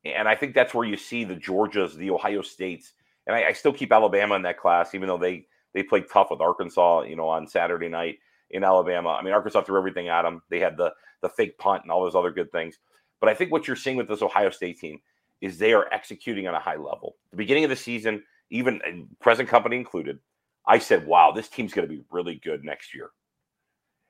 And 0.05 0.29
I 0.29 0.35
think 0.35 0.55
that's 0.55 0.75
where 0.75 0.87
you 0.87 0.97
see 0.97 1.25
the 1.25 1.35
Georgias, 1.35 1.95
the 1.95 2.11
Ohio 2.11 2.43
States, 2.43 2.93
and 3.27 3.35
I, 3.35 3.49
I, 3.49 3.53
still 3.53 3.73
keep 3.73 3.93
Alabama 3.93 4.37
in 4.37 4.43
that 4.43 4.59
class, 4.59 4.95
even 4.95 5.09
though 5.09 5.19
they 5.19 5.47
they 5.75 5.83
played 5.83 6.05
tough 6.09 6.29
with 6.31 6.41
Arkansas, 6.41 7.03
you 7.03 7.17
know, 7.17 7.29
on 7.29 7.47
Saturday 7.49 7.89
night 7.89 8.19
in 8.51 8.63
Alabama. 8.63 9.11
I 9.11 9.23
mean, 9.23 9.35
Arkansas 9.35 9.63
threw 9.63 9.77
everything 9.77 10.09
at 10.09 10.23
them. 10.23 10.43
They 10.49 10.61
had 10.61 10.77
the 10.77 10.93
the 11.23 11.29
fake 11.29 11.59
punt 11.59 11.83
and 11.83 11.91
all 11.91 12.05
those 12.05 12.15
other 12.15 12.31
good 12.31 12.53
things. 12.53 12.79
But 13.21 13.31
I 13.31 13.35
think 13.35 13.51
what 13.51 13.67
you're 13.67 13.77
seeing 13.77 13.97
with 13.97 14.09
this 14.09 14.23
Ohio 14.23 14.51
State 14.51 14.79
team 14.79 15.01
is 15.41 15.59
they 15.59 15.73
are 15.73 15.93
executing 15.93 16.47
on 16.47 16.55
a 16.55 16.61
high 16.61 16.77
level. 16.77 17.17
The 17.31 17.37
beginning 17.37 17.65
of 17.65 17.71
the 17.71 17.77
season, 17.77 18.23
even 18.51 19.09
present 19.21 19.49
company 19.49 19.77
included, 19.77 20.19
I 20.67 20.79
said, 20.79 21.07
wow, 21.07 21.33
this 21.33 21.49
team's 21.49 21.73
going 21.73 21.89
to 21.89 21.95
be 21.95 22.05
really 22.11 22.37
good 22.37 22.65
next 22.65 22.95
year. 22.95 23.11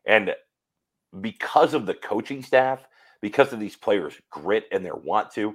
And 0.06 0.34
because 1.20 1.74
of 1.74 1.86
the 1.86 1.94
coaching 1.94 2.42
staff, 2.42 2.86
because 3.20 3.52
of 3.52 3.60
these 3.60 3.76
players' 3.76 4.14
grit 4.30 4.64
and 4.72 4.84
their 4.84 4.96
want 4.96 5.30
to, 5.32 5.54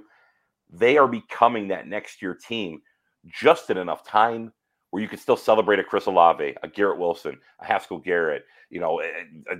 they 0.70 0.96
are 0.96 1.08
becoming 1.08 1.68
that 1.68 1.86
next 1.86 2.22
year 2.22 2.34
team 2.34 2.80
just 3.26 3.70
in 3.70 3.76
enough 3.76 4.04
time 4.04 4.52
where 4.90 5.02
you 5.02 5.08
can 5.08 5.18
still 5.18 5.36
celebrate 5.36 5.78
a 5.78 5.84
Chris 5.84 6.06
Olave, 6.06 6.54
a 6.62 6.68
Garrett 6.68 6.98
Wilson, 6.98 7.38
a 7.60 7.64
Haskell 7.64 7.98
Garrett, 7.98 8.44
you 8.68 8.80
know, 8.80 9.02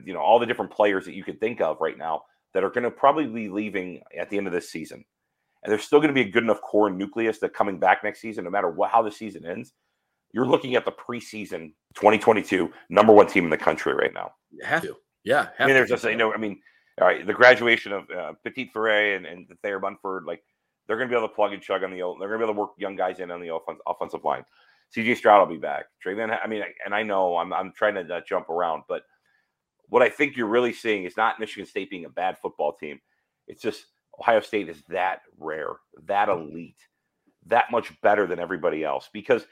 you 0.04 0.12
know, 0.12 0.20
all 0.20 0.38
the 0.38 0.46
different 0.46 0.70
players 0.70 1.04
that 1.04 1.14
you 1.14 1.24
can 1.24 1.36
think 1.36 1.60
of 1.60 1.80
right 1.80 1.96
now 1.96 2.22
that 2.52 2.64
are 2.64 2.70
going 2.70 2.84
to 2.84 2.90
probably 2.90 3.26
be 3.26 3.48
leaving 3.48 4.02
at 4.18 4.28
the 4.28 4.36
end 4.36 4.46
of 4.46 4.52
this 4.52 4.70
season. 4.70 5.04
And 5.62 5.70
there's 5.70 5.84
still 5.84 6.00
going 6.00 6.08
to 6.08 6.14
be 6.14 6.28
a 6.28 6.30
good 6.30 6.42
enough 6.42 6.60
core 6.60 6.90
nucleus 6.90 7.38
that 7.38 7.54
coming 7.54 7.78
back 7.78 8.02
next 8.02 8.20
season, 8.20 8.44
no 8.44 8.50
matter 8.50 8.68
what 8.68 8.90
how 8.90 9.00
the 9.00 9.10
season 9.10 9.46
ends, 9.46 9.72
you're 10.32 10.46
looking 10.46 10.74
at 10.74 10.84
the 10.84 10.92
preseason 10.92 11.72
2022 11.94 12.72
number 12.88 13.12
one 13.12 13.26
team 13.26 13.44
in 13.44 13.50
the 13.50 13.56
country 13.56 13.94
right 13.94 14.12
now. 14.14 14.32
You 14.50 14.64
have 14.64 14.82
to. 14.82 14.96
Yeah. 15.24 15.48
I 15.58 15.66
mean, 15.66 15.74
there's 15.74 15.90
just, 15.90 16.04
you 16.04 16.16
know, 16.16 16.32
I 16.32 16.36
mean, 16.36 16.60
all 17.00 17.06
right, 17.06 17.26
the 17.26 17.32
graduation 17.34 17.92
of 17.92 18.10
uh, 18.10 18.32
Petit-Frere 18.44 19.16
and, 19.16 19.26
and 19.26 19.46
Thayer 19.62 19.80
Munford, 19.80 20.24
like 20.26 20.42
they're 20.86 20.96
going 20.96 21.08
to 21.08 21.12
be 21.12 21.16
able 21.16 21.28
to 21.28 21.34
plug 21.34 21.52
and 21.52 21.62
chug 21.62 21.84
on 21.84 21.90
the, 21.90 21.98
they're 21.98 22.28
going 22.28 22.32
to 22.32 22.38
be 22.38 22.44
able 22.44 22.54
to 22.54 22.60
work 22.60 22.70
young 22.76 22.96
guys 22.96 23.20
in 23.20 23.30
on 23.30 23.40
the 23.40 23.54
offense, 23.54 23.78
offensive 23.86 24.24
line. 24.24 24.44
CJ 24.94 25.16
Stroud 25.16 25.48
will 25.48 25.54
be 25.54 25.60
back. 25.60 25.86
Trey 26.00 26.14
Van, 26.14 26.30
I 26.30 26.46
mean, 26.46 26.62
and 26.84 26.94
I 26.94 27.02
know 27.02 27.36
I'm, 27.36 27.52
I'm 27.52 27.72
trying 27.72 27.94
to 27.94 28.14
uh, 28.14 28.20
jump 28.28 28.50
around, 28.50 28.82
but 28.88 29.02
what 29.88 30.02
I 30.02 30.08
think 30.08 30.36
you're 30.36 30.46
really 30.46 30.72
seeing 30.72 31.04
is 31.04 31.16
not 31.16 31.40
Michigan 31.40 31.66
State 31.66 31.90
being 31.90 32.04
a 32.04 32.10
bad 32.10 32.38
football 32.38 32.74
team. 32.74 33.00
It's 33.46 33.62
just 33.62 33.86
Ohio 34.18 34.40
State 34.40 34.68
is 34.68 34.82
that 34.88 35.20
rare, 35.38 35.74
that 36.06 36.28
elite, 36.28 36.76
that 37.46 37.70
much 37.70 37.98
better 38.02 38.26
than 38.26 38.38
everybody 38.38 38.84
else. 38.84 39.08
Because 39.12 39.46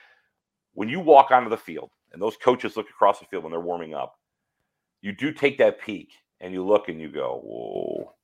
when 0.75 0.89
you 0.89 1.01
walk 1.01 1.31
onto 1.31 1.51
the 1.51 1.57
field 1.57 1.91
and 2.13 2.21
those 2.21 2.37
coaches 2.37 2.77
look 2.77 2.89
across 2.89 3.19
the 3.19 3.27
field 3.27 3.45
when 3.45 3.51
they're 3.51 3.61
warming 3.61 3.95
up, 3.95 4.19
you 5.03 5.13
do 5.13 5.33
take 5.33 5.59
that 5.59 5.81
peek 5.81 6.13
and 6.41 6.53
you 6.53 6.65
look 6.65 6.89
and 6.89 7.01
you 7.01 7.09
go, 7.09 7.41
whoa, 7.45 8.15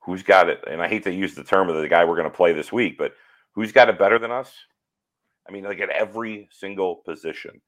who's 0.00 0.22
got 0.22 0.48
it? 0.48 0.62
And 0.70 0.82
I 0.82 0.88
hate 0.88 1.04
to 1.04 1.12
use 1.12 1.34
the 1.34 1.44
term 1.44 1.68
of 1.68 1.80
the 1.80 1.88
guy 1.88 2.04
we're 2.04 2.16
going 2.16 2.30
to 2.30 2.36
play 2.36 2.52
this 2.52 2.72
week, 2.72 2.96
but 2.98 3.12
who's 3.52 3.72
got 3.72 3.88
it 3.88 3.98
better 3.98 4.18
than 4.18 4.30
us? 4.30 4.52
I 5.48 5.52
mean, 5.52 5.64
like 5.64 5.80
at 5.80 5.90
every 5.90 6.48
single 6.50 6.96
position. 6.96 7.60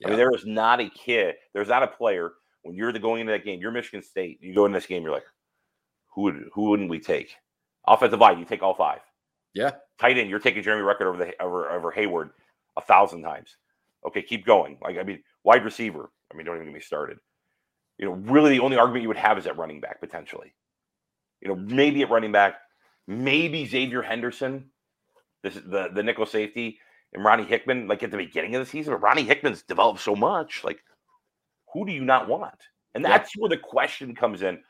Yeah. 0.00 0.08
I 0.08 0.10
mean, 0.10 0.18
there 0.18 0.34
is 0.34 0.44
not 0.44 0.80
a 0.80 0.90
kid, 0.90 1.36
there's 1.52 1.68
not 1.68 1.82
a 1.82 1.88
player 1.88 2.32
when 2.62 2.74
you're 2.74 2.92
the 2.92 2.98
going 2.98 3.20
into 3.20 3.32
that 3.32 3.44
game, 3.44 3.60
you're 3.60 3.70
Michigan 3.70 4.02
State, 4.02 4.38
you 4.40 4.54
go 4.54 4.64
in 4.64 4.72
this 4.72 4.86
game, 4.86 5.02
you're 5.02 5.12
like, 5.12 5.26
who 6.14 6.22
would 6.22 6.44
who 6.52 6.70
wouldn't 6.70 6.88
we 6.90 6.98
take? 6.98 7.34
Offensive 7.86 8.20
line, 8.20 8.38
you 8.38 8.44
take 8.44 8.62
all 8.62 8.74
five. 8.74 9.00
Yeah. 9.52 9.72
Tight 10.00 10.16
end, 10.16 10.30
you're 10.30 10.38
taking 10.38 10.62
Jeremy 10.62 10.82
Ruckert 10.82 11.06
over 11.06 11.18
the 11.18 11.42
over, 11.42 11.70
over 11.70 11.92
Heyward 11.92 12.30
a 12.76 12.80
thousand 12.80 13.22
times. 13.22 13.56
Okay, 14.06 14.22
keep 14.22 14.44
going. 14.44 14.78
Like 14.82 14.98
I 14.98 15.02
mean, 15.02 15.22
wide 15.44 15.64
receiver. 15.64 16.10
I 16.32 16.36
mean, 16.36 16.46
don't 16.46 16.56
even 16.56 16.66
get 16.68 16.74
me 16.74 16.80
started. 16.80 17.18
You 17.98 18.06
know, 18.06 18.12
really, 18.12 18.50
the 18.50 18.64
only 18.64 18.76
argument 18.76 19.02
you 19.02 19.08
would 19.08 19.16
have 19.16 19.38
is 19.38 19.46
at 19.46 19.56
running 19.56 19.80
back 19.80 20.00
potentially. 20.00 20.54
You 21.40 21.48
know, 21.48 21.56
maybe 21.56 22.02
at 22.02 22.10
running 22.10 22.32
back, 22.32 22.56
maybe 23.06 23.66
Xavier 23.66 24.02
Henderson, 24.02 24.70
this 25.42 25.54
the 25.54 25.90
the 25.92 26.02
nickel 26.02 26.26
safety, 26.26 26.78
and 27.12 27.24
Ronnie 27.24 27.44
Hickman, 27.44 27.86
like 27.86 28.02
at 28.02 28.10
the 28.10 28.16
beginning 28.16 28.54
of 28.56 28.64
the 28.64 28.70
season. 28.70 28.92
But 28.92 29.02
Ronnie 29.02 29.24
Hickman's 29.24 29.62
developed 29.62 30.00
so 30.00 30.16
much. 30.16 30.64
Like, 30.64 30.80
who 31.72 31.86
do 31.86 31.92
you 31.92 32.04
not 32.04 32.28
want? 32.28 32.54
And 32.94 33.04
that's 33.04 33.34
yeah. 33.34 33.40
where 33.40 33.48
the 33.48 33.56
question 33.56 34.14
comes 34.14 34.42
in. 34.42 34.60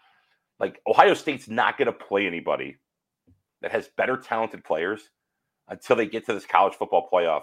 Like, 0.60 0.80
Ohio 0.86 1.14
State's 1.14 1.48
not 1.48 1.76
going 1.76 1.86
to 1.86 1.92
play 1.92 2.26
anybody 2.26 2.78
that 3.62 3.72
has 3.72 3.88
better 3.96 4.16
talented 4.16 4.62
players 4.64 5.10
until 5.68 5.96
they 5.96 6.06
get 6.06 6.26
to 6.26 6.34
this 6.34 6.46
college 6.46 6.74
football 6.74 7.08
playoff. 7.12 7.42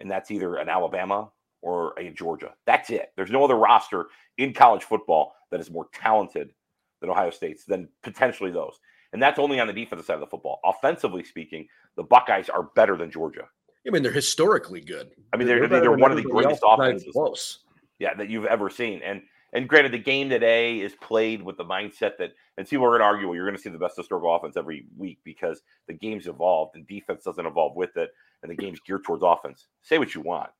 And 0.00 0.10
that's 0.10 0.30
either 0.30 0.56
an 0.56 0.68
Alabama 0.68 1.30
or 1.62 1.94
a 1.98 2.10
Georgia. 2.10 2.52
That's 2.66 2.90
it. 2.90 3.12
There's 3.16 3.30
no 3.30 3.44
other 3.44 3.56
roster 3.56 4.06
in 4.38 4.52
college 4.52 4.84
football 4.84 5.34
that 5.50 5.60
is 5.60 5.70
more 5.70 5.86
talented 5.92 6.52
than 7.00 7.10
Ohio 7.10 7.30
State's 7.30 7.64
than 7.64 7.88
potentially 8.02 8.50
those. 8.50 8.78
And 9.12 9.22
that's 9.22 9.38
only 9.38 9.60
on 9.60 9.66
the 9.66 9.72
defensive 9.72 10.06
side 10.06 10.14
of 10.14 10.20
the 10.20 10.26
football. 10.26 10.60
Offensively 10.64 11.22
speaking, 11.22 11.68
the 11.96 12.02
Buckeyes 12.02 12.48
are 12.48 12.64
better 12.74 12.96
than 12.96 13.10
Georgia. 13.10 13.48
I 13.86 13.90
mean, 13.90 14.02
they're 14.02 14.12
historically 14.12 14.80
good. 14.80 15.10
I 15.32 15.36
mean, 15.36 15.46
they're, 15.46 15.68
they're, 15.68 15.80
they're 15.80 15.92
one 15.92 16.10
of 16.10 16.16
the 16.16 16.22
greatest 16.22 16.62
offenses. 16.66 17.12
Close. 17.12 17.60
Yeah, 17.98 18.14
that 18.14 18.28
you've 18.28 18.46
ever 18.46 18.68
seen. 18.68 19.00
And 19.02 19.22
and 19.54 19.68
granted, 19.68 19.92
the 19.92 19.98
game 19.98 20.28
today 20.28 20.80
is 20.80 20.94
played 21.00 21.40
with 21.40 21.56
the 21.56 21.64
mindset 21.64 22.16
that, 22.18 22.32
and 22.58 22.66
see, 22.66 22.76
we're 22.76 22.90
going 22.90 23.00
to 23.00 23.04
argue, 23.04 23.28
well, 23.28 23.36
you're 23.36 23.46
going 23.46 23.56
to 23.56 23.62
see 23.62 23.70
the 23.70 23.78
best 23.78 23.96
historical 23.96 24.34
offense 24.34 24.56
every 24.56 24.84
week 24.96 25.20
because 25.24 25.62
the 25.86 25.94
game's 25.94 26.26
evolved 26.26 26.74
and 26.74 26.86
defense 26.88 27.22
doesn't 27.24 27.46
evolve 27.46 27.76
with 27.76 27.96
it, 27.96 28.10
and 28.42 28.50
the 28.50 28.56
game's 28.56 28.80
geared 28.80 29.04
towards 29.04 29.22
offense. 29.22 29.68
Say 29.82 29.98
what 29.98 30.14
you 30.14 30.20
want. 30.20 30.50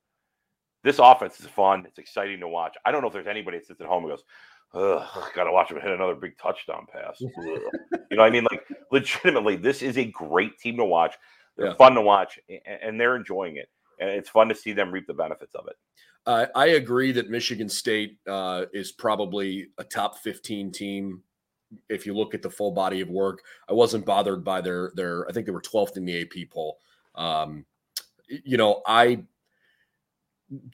This 0.83 0.99
offense 0.99 1.39
is 1.39 1.47
fun. 1.47 1.83
It's 1.85 1.99
exciting 1.99 2.39
to 2.39 2.47
watch. 2.47 2.75
I 2.85 2.91
don't 2.91 3.01
know 3.01 3.07
if 3.07 3.13
there's 3.13 3.27
anybody 3.27 3.57
that 3.57 3.67
sits 3.67 3.81
at 3.81 3.87
home 3.87 4.03
and 4.03 4.11
goes, 4.13 4.23
Ugh, 4.73 5.31
gotta 5.33 5.51
watch 5.51 5.71
him 5.71 5.79
hit 5.79 5.91
another 5.91 6.15
big 6.15 6.37
touchdown 6.37 6.85
pass. 6.91 7.19
you 7.21 7.31
know, 7.37 8.17
what 8.17 8.19
I 8.21 8.29
mean, 8.29 8.45
like 8.51 8.65
legitimately, 8.91 9.55
this 9.55 9.81
is 9.81 9.97
a 9.97 10.05
great 10.05 10.57
team 10.59 10.77
to 10.77 10.85
watch. 10.85 11.15
They're 11.57 11.67
yeah. 11.67 11.75
fun 11.75 11.95
to 11.95 12.01
watch, 12.01 12.39
and 12.81 12.99
they're 12.99 13.15
enjoying 13.15 13.57
it, 13.57 13.69
and 13.99 14.09
it's 14.09 14.29
fun 14.29 14.49
to 14.49 14.55
see 14.55 14.73
them 14.73 14.91
reap 14.91 15.07
the 15.07 15.13
benefits 15.13 15.55
of 15.55 15.67
it. 15.67 15.75
Uh, 16.25 16.47
I 16.55 16.67
agree 16.67 17.11
that 17.11 17.29
Michigan 17.29 17.69
State 17.69 18.17
uh, 18.27 18.65
is 18.73 18.91
probably 18.91 19.67
a 19.77 19.83
top 19.83 20.17
15 20.19 20.71
team. 20.71 21.21
If 21.89 22.05
you 22.05 22.15
look 22.15 22.33
at 22.33 22.41
the 22.41 22.49
full 22.49 22.71
body 22.71 23.01
of 23.01 23.09
work, 23.09 23.43
I 23.69 23.73
wasn't 23.73 24.05
bothered 24.05 24.43
by 24.43 24.61
their 24.61 24.91
their. 24.95 25.27
I 25.27 25.33
think 25.33 25.45
they 25.45 25.51
were 25.51 25.61
12th 25.61 25.97
in 25.97 26.05
the 26.05 26.21
AP 26.21 26.49
poll. 26.49 26.79
Um, 27.15 27.65
you 28.27 28.57
know, 28.57 28.81
I 28.87 29.23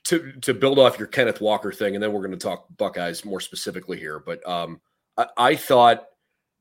to 0.05 0.33
to 0.41 0.53
build 0.53 0.79
off 0.79 0.99
your 0.99 1.07
Kenneth 1.07 1.41
Walker 1.41 1.71
thing, 1.71 1.95
and 1.95 2.03
then 2.03 2.13
we're 2.13 2.25
going 2.25 2.31
to 2.31 2.37
talk 2.37 2.67
Buckeyes 2.77 3.25
more 3.25 3.39
specifically 3.39 3.97
here. 3.97 4.19
But 4.19 4.47
um, 4.47 4.79
I, 5.17 5.27
I 5.37 5.55
thought 5.55 6.05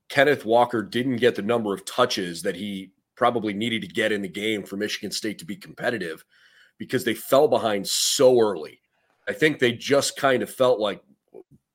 Kenneth 0.08 0.44
Walker 0.44 0.82
didn't 0.82 1.16
get 1.16 1.34
the 1.34 1.42
number 1.42 1.72
of 1.74 1.84
touches 1.84 2.42
that 2.42 2.56
he 2.56 2.92
probably 3.14 3.52
needed 3.52 3.82
to 3.82 3.88
get 3.88 4.12
in 4.12 4.22
the 4.22 4.28
game 4.28 4.64
for 4.64 4.76
Michigan 4.76 5.10
State 5.10 5.38
to 5.38 5.44
be 5.44 5.56
competitive 5.56 6.24
because 6.80 7.04
they 7.04 7.14
fell 7.14 7.46
behind 7.46 7.86
so 7.86 8.40
early. 8.40 8.80
I 9.28 9.34
think 9.34 9.58
they 9.58 9.72
just 9.72 10.16
kind 10.16 10.42
of 10.42 10.50
felt 10.50 10.80
like 10.80 11.02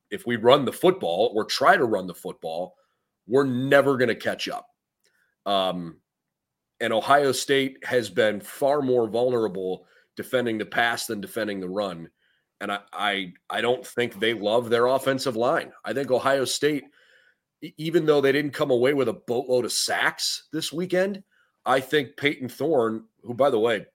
if 0.09 0.25
we 0.25 0.35
run 0.35 0.65
the 0.65 0.73
football 0.73 1.31
or 1.35 1.45
try 1.45 1.77
to 1.77 1.85
run 1.85 2.07
the 2.07 2.15
football, 2.15 2.75
we're 3.27 3.45
never 3.45 3.97
going 3.97 4.09
to 4.09 4.15
catch 4.15 4.49
up. 4.49 4.67
Um, 5.45 5.97
and 6.81 6.91
Ohio 6.91 7.31
State 7.31 7.77
has 7.85 8.09
been 8.09 8.41
far 8.41 8.81
more 8.81 9.07
vulnerable 9.07 9.85
defending 10.15 10.57
the 10.57 10.65
pass 10.65 11.05
than 11.05 11.21
defending 11.21 11.59
the 11.59 11.69
run. 11.69 12.09
And 12.59 12.71
I, 12.71 12.79
I, 12.91 13.33
I 13.47 13.61
don't 13.61 13.85
think 13.85 14.19
they 14.19 14.33
love 14.33 14.71
their 14.71 14.87
offensive 14.87 15.35
line. 15.35 15.71
I 15.83 15.93
think 15.93 16.09
Ohio 16.09 16.45
State, 16.45 16.85
even 17.77 18.07
though 18.07 18.21
they 18.21 18.31
didn't 18.31 18.53
come 18.53 18.71
away 18.71 18.95
with 18.95 19.07
a 19.07 19.21
boatload 19.27 19.65
of 19.65 19.71
sacks 19.71 20.47
this 20.51 20.73
weekend, 20.73 21.21
I 21.63 21.79
think 21.79 22.17
Payton 22.17 22.49
Thorne, 22.49 23.03
who 23.21 23.35
by 23.35 23.51
the 23.51 23.59
way 23.59 23.85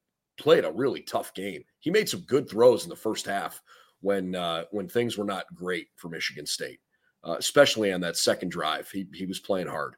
played 0.41 0.65
a 0.65 0.73
really 0.73 1.03
tough 1.03 1.33
game, 1.35 1.63
he 1.81 1.91
made 1.91 2.09
some 2.09 2.21
good 2.21 2.49
throws 2.49 2.85
in 2.85 2.91
the 2.91 2.97
first 2.97 3.27
half 3.27 3.63
when 4.01 4.35
uh, 4.35 4.65
when 4.71 4.89
things 4.89 5.17
were 5.17 5.25
not 5.25 5.45
great 5.55 5.89
for 5.97 6.09
Michigan 6.09 6.47
State, 6.47 6.81
uh, 7.25 7.37
especially 7.39 7.93
on 7.93 8.01
that 8.01 8.17
second 8.17 8.51
drive. 8.51 8.91
He 8.91 9.07
he 9.15 9.27
was 9.27 9.41
playing 9.41 9.69
hard. 9.69 9.97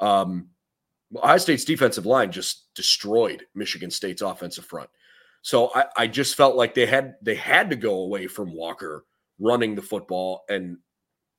Um, 0.00 0.48
Ohio 1.16 1.38
State's 1.38 1.64
defensive 1.64 2.06
line 2.06 2.30
just 2.30 2.74
destroyed 2.74 3.46
Michigan 3.54 3.90
State's 3.90 4.22
offensive 4.22 4.66
front. 4.66 4.90
So 5.42 5.70
I, 5.74 5.84
I 5.96 6.06
just 6.06 6.36
felt 6.36 6.56
like 6.56 6.74
they 6.74 6.86
had 6.86 7.14
they 7.22 7.34
had 7.34 7.70
to 7.70 7.76
go 7.76 8.00
away 8.00 8.26
from 8.26 8.54
Walker 8.54 9.04
running 9.38 9.74
the 9.74 9.82
football, 9.82 10.44
and 10.48 10.78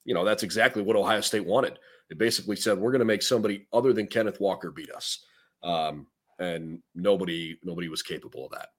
you 0.06 0.14
know 0.14 0.26
that's 0.26 0.44
exactly 0.44 0.82
what 0.82 0.96
Ohio 0.96 1.22
State 1.22 1.46
wanted. 1.46 1.78
They 2.10 2.16
basically 2.16 2.56
said 2.56 2.78
we're 2.78 2.92
going 2.92 3.00
to 3.00 3.06
make 3.06 3.22
somebody 3.22 3.68
other 3.72 3.94
than 3.94 4.08
Kenneth 4.08 4.40
Walker 4.40 4.72
beat 4.72 4.92
us, 4.92 5.24
um, 5.64 6.08
and 6.40 6.82
nobody 6.96 7.58
nobody 7.64 7.90
was 7.90 8.02
capable 8.02 8.46
of 8.46 8.52
that. 8.52 8.70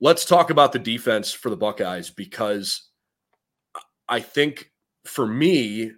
Let's 0.00 0.24
talk 0.24 0.50
about 0.50 0.72
the 0.72 0.78
defense 0.78 1.32
for 1.32 1.50
the 1.50 1.56
Buckeyes 1.56 2.10
because 2.10 2.88
I 4.08 4.20
think 4.20 4.70
for 5.04 5.26
me, 5.26 5.92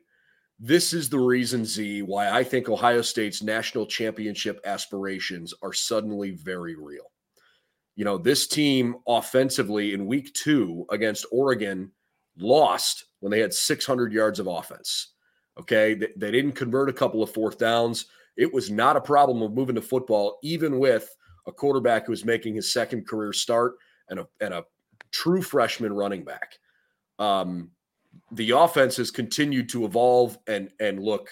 this 0.60 0.92
is 0.92 1.08
the 1.08 1.18
reason, 1.18 1.64
Z, 1.64 2.02
why 2.02 2.30
I 2.30 2.44
think 2.44 2.68
Ohio 2.68 3.02
State's 3.02 3.42
national 3.42 3.86
championship 3.86 4.60
aspirations 4.64 5.52
are 5.62 5.72
suddenly 5.72 6.32
very 6.32 6.76
real 6.76 7.10
you 7.98 8.04
know, 8.04 8.16
this 8.16 8.46
team 8.46 8.94
offensively 9.08 9.92
in 9.92 10.06
week 10.06 10.32
two 10.32 10.86
against 10.88 11.26
Oregon 11.32 11.90
lost 12.38 13.06
when 13.18 13.32
they 13.32 13.40
had 13.40 13.52
600 13.52 14.12
yards 14.12 14.38
of 14.38 14.46
offense. 14.46 15.14
Okay. 15.58 15.94
They, 15.94 16.06
they, 16.16 16.30
didn't 16.30 16.52
convert 16.52 16.88
a 16.88 16.92
couple 16.92 17.24
of 17.24 17.32
fourth 17.32 17.58
downs. 17.58 18.06
It 18.38 18.54
was 18.54 18.70
not 18.70 18.96
a 18.96 19.00
problem 19.00 19.42
of 19.42 19.52
moving 19.52 19.74
the 19.74 19.82
football, 19.82 20.38
even 20.42 20.78
with 20.78 21.14
a 21.46 21.52
quarterback 21.52 22.06
who 22.06 22.12
was 22.12 22.24
making 22.24 22.54
his 22.54 22.72
second 22.72 23.06
career 23.06 23.34
start 23.34 23.74
and 24.08 24.20
a, 24.20 24.28
and 24.40 24.54
a 24.54 24.64
true 25.10 25.42
freshman 25.42 25.92
running 25.92 26.24
back. 26.24 26.58
Um, 27.18 27.70
the 28.32 28.52
offense 28.52 28.96
has 28.96 29.10
continued 29.10 29.68
to 29.70 29.84
evolve 29.84 30.38
and 30.46 30.70
and 30.80 30.98
look 31.00 31.30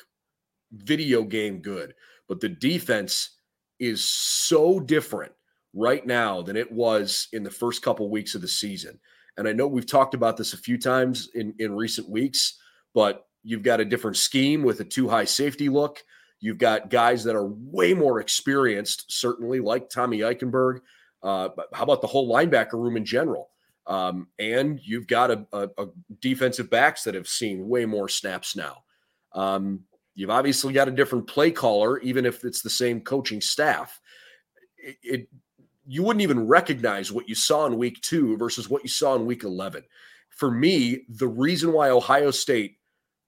video 0.72 1.22
game 1.22 1.60
good. 1.60 1.94
but 2.28 2.40
the 2.40 2.48
defense 2.48 3.38
is 3.78 4.08
so 4.08 4.80
different 4.80 5.32
right 5.74 6.06
now 6.06 6.42
than 6.42 6.56
it 6.56 6.70
was 6.70 7.28
in 7.32 7.42
the 7.42 7.50
first 7.50 7.82
couple 7.82 8.10
weeks 8.10 8.34
of 8.34 8.40
the 8.40 8.48
season. 8.48 8.98
And 9.36 9.46
I 9.46 9.52
know 9.52 9.66
we've 9.66 9.86
talked 9.86 10.14
about 10.14 10.36
this 10.36 10.54
a 10.54 10.58
few 10.58 10.78
times 10.78 11.28
in, 11.34 11.54
in 11.58 11.76
recent 11.76 12.08
weeks, 12.08 12.58
but 12.94 13.26
you've 13.42 13.62
got 13.62 13.80
a 13.80 13.84
different 13.84 14.16
scheme 14.16 14.62
with 14.62 14.80
a 14.80 14.84
two 14.84 15.08
high 15.08 15.26
safety 15.26 15.68
look. 15.68 16.02
You've 16.40 16.58
got 16.58 16.90
guys 16.90 17.24
that 17.24 17.34
are 17.34 17.46
way 17.46 17.94
more 17.94 18.20
experienced, 18.20 19.06
certainly 19.08 19.60
like 19.60 19.88
Tommy 19.88 20.20
Eichenberg. 20.20 20.80
Uh, 21.22 21.48
how 21.72 21.82
about 21.82 22.02
the 22.02 22.06
whole 22.06 22.32
linebacker 22.32 22.74
room 22.74 22.96
in 22.96 23.04
general? 23.04 23.50
Um, 23.86 24.28
and 24.38 24.80
you've 24.82 25.06
got 25.06 25.30
a, 25.30 25.46
a, 25.52 25.68
a, 25.78 25.86
defensive 26.20 26.68
backs 26.68 27.04
that 27.04 27.14
have 27.14 27.28
seen 27.28 27.68
way 27.68 27.86
more 27.86 28.08
snaps 28.08 28.56
now. 28.56 28.82
Um, 29.32 29.84
you've 30.14 30.30
obviously 30.30 30.72
got 30.72 30.88
a 30.88 30.92
different 30.92 31.28
play 31.28 31.52
caller, 31.52 32.00
even 32.00 32.26
if 32.26 32.44
it's 32.44 32.62
the 32.62 32.70
same 32.70 33.00
coaching 33.00 33.40
staff. 33.40 34.00
It, 34.76 34.96
it 35.02 35.28
you 35.86 36.02
wouldn't 36.02 36.22
even 36.22 36.48
recognize 36.48 37.12
what 37.12 37.28
you 37.28 37.36
saw 37.36 37.66
in 37.66 37.78
week 37.78 38.00
two 38.00 38.36
versus 38.36 38.68
what 38.68 38.82
you 38.82 38.88
saw 38.88 39.14
in 39.14 39.24
week 39.24 39.44
11. 39.44 39.84
For 40.30 40.50
me, 40.50 41.04
the 41.08 41.28
reason 41.28 41.72
why 41.72 41.90
Ohio 41.90 42.32
State 42.32 42.78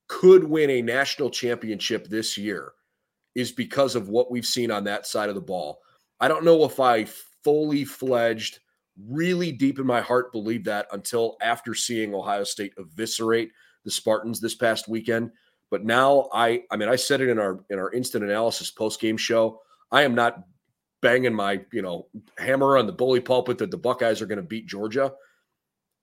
could 0.09 0.43
win 0.43 0.69
a 0.69 0.81
national 0.81 1.29
championship 1.29 2.07
this 2.07 2.37
year 2.37 2.73
is 3.35 3.51
because 3.51 3.95
of 3.95 4.09
what 4.09 4.31
we've 4.31 4.45
seen 4.45 4.71
on 4.71 4.83
that 4.85 5.05
side 5.05 5.29
of 5.29 5.35
the 5.35 5.41
ball. 5.41 5.79
I 6.19 6.27
don't 6.27 6.43
know 6.43 6.63
if 6.65 6.79
I 6.79 7.05
fully 7.43 7.85
fledged, 7.85 8.59
really 9.07 9.51
deep 9.51 9.79
in 9.79 9.85
my 9.85 10.01
heart 10.01 10.31
believe 10.31 10.63
that 10.65 10.87
until 10.91 11.37
after 11.41 11.73
seeing 11.73 12.13
Ohio 12.13 12.43
State 12.43 12.73
eviscerate 12.77 13.51
the 13.85 13.91
Spartans 13.91 14.41
this 14.41 14.55
past 14.55 14.87
weekend. 14.87 15.31
But 15.71 15.85
now 15.85 16.29
I 16.33 16.63
I 16.71 16.77
mean 16.77 16.89
I 16.89 16.95
said 16.95 17.21
it 17.21 17.29
in 17.29 17.39
our 17.39 17.63
in 17.69 17.79
our 17.79 17.91
instant 17.93 18.23
analysis 18.23 18.71
post 18.71 18.99
game 18.99 19.17
show. 19.17 19.61
I 19.91 20.03
am 20.03 20.15
not 20.15 20.43
banging 21.01 21.33
my, 21.33 21.61
you 21.71 21.81
know, 21.81 22.07
hammer 22.37 22.77
on 22.77 22.85
the 22.85 22.91
bully 22.91 23.19
pulpit 23.21 23.57
that 23.59 23.71
the 23.71 23.77
Buckeyes 23.77 24.21
are 24.21 24.25
going 24.25 24.37
to 24.37 24.43
beat 24.43 24.67
Georgia. 24.67 25.13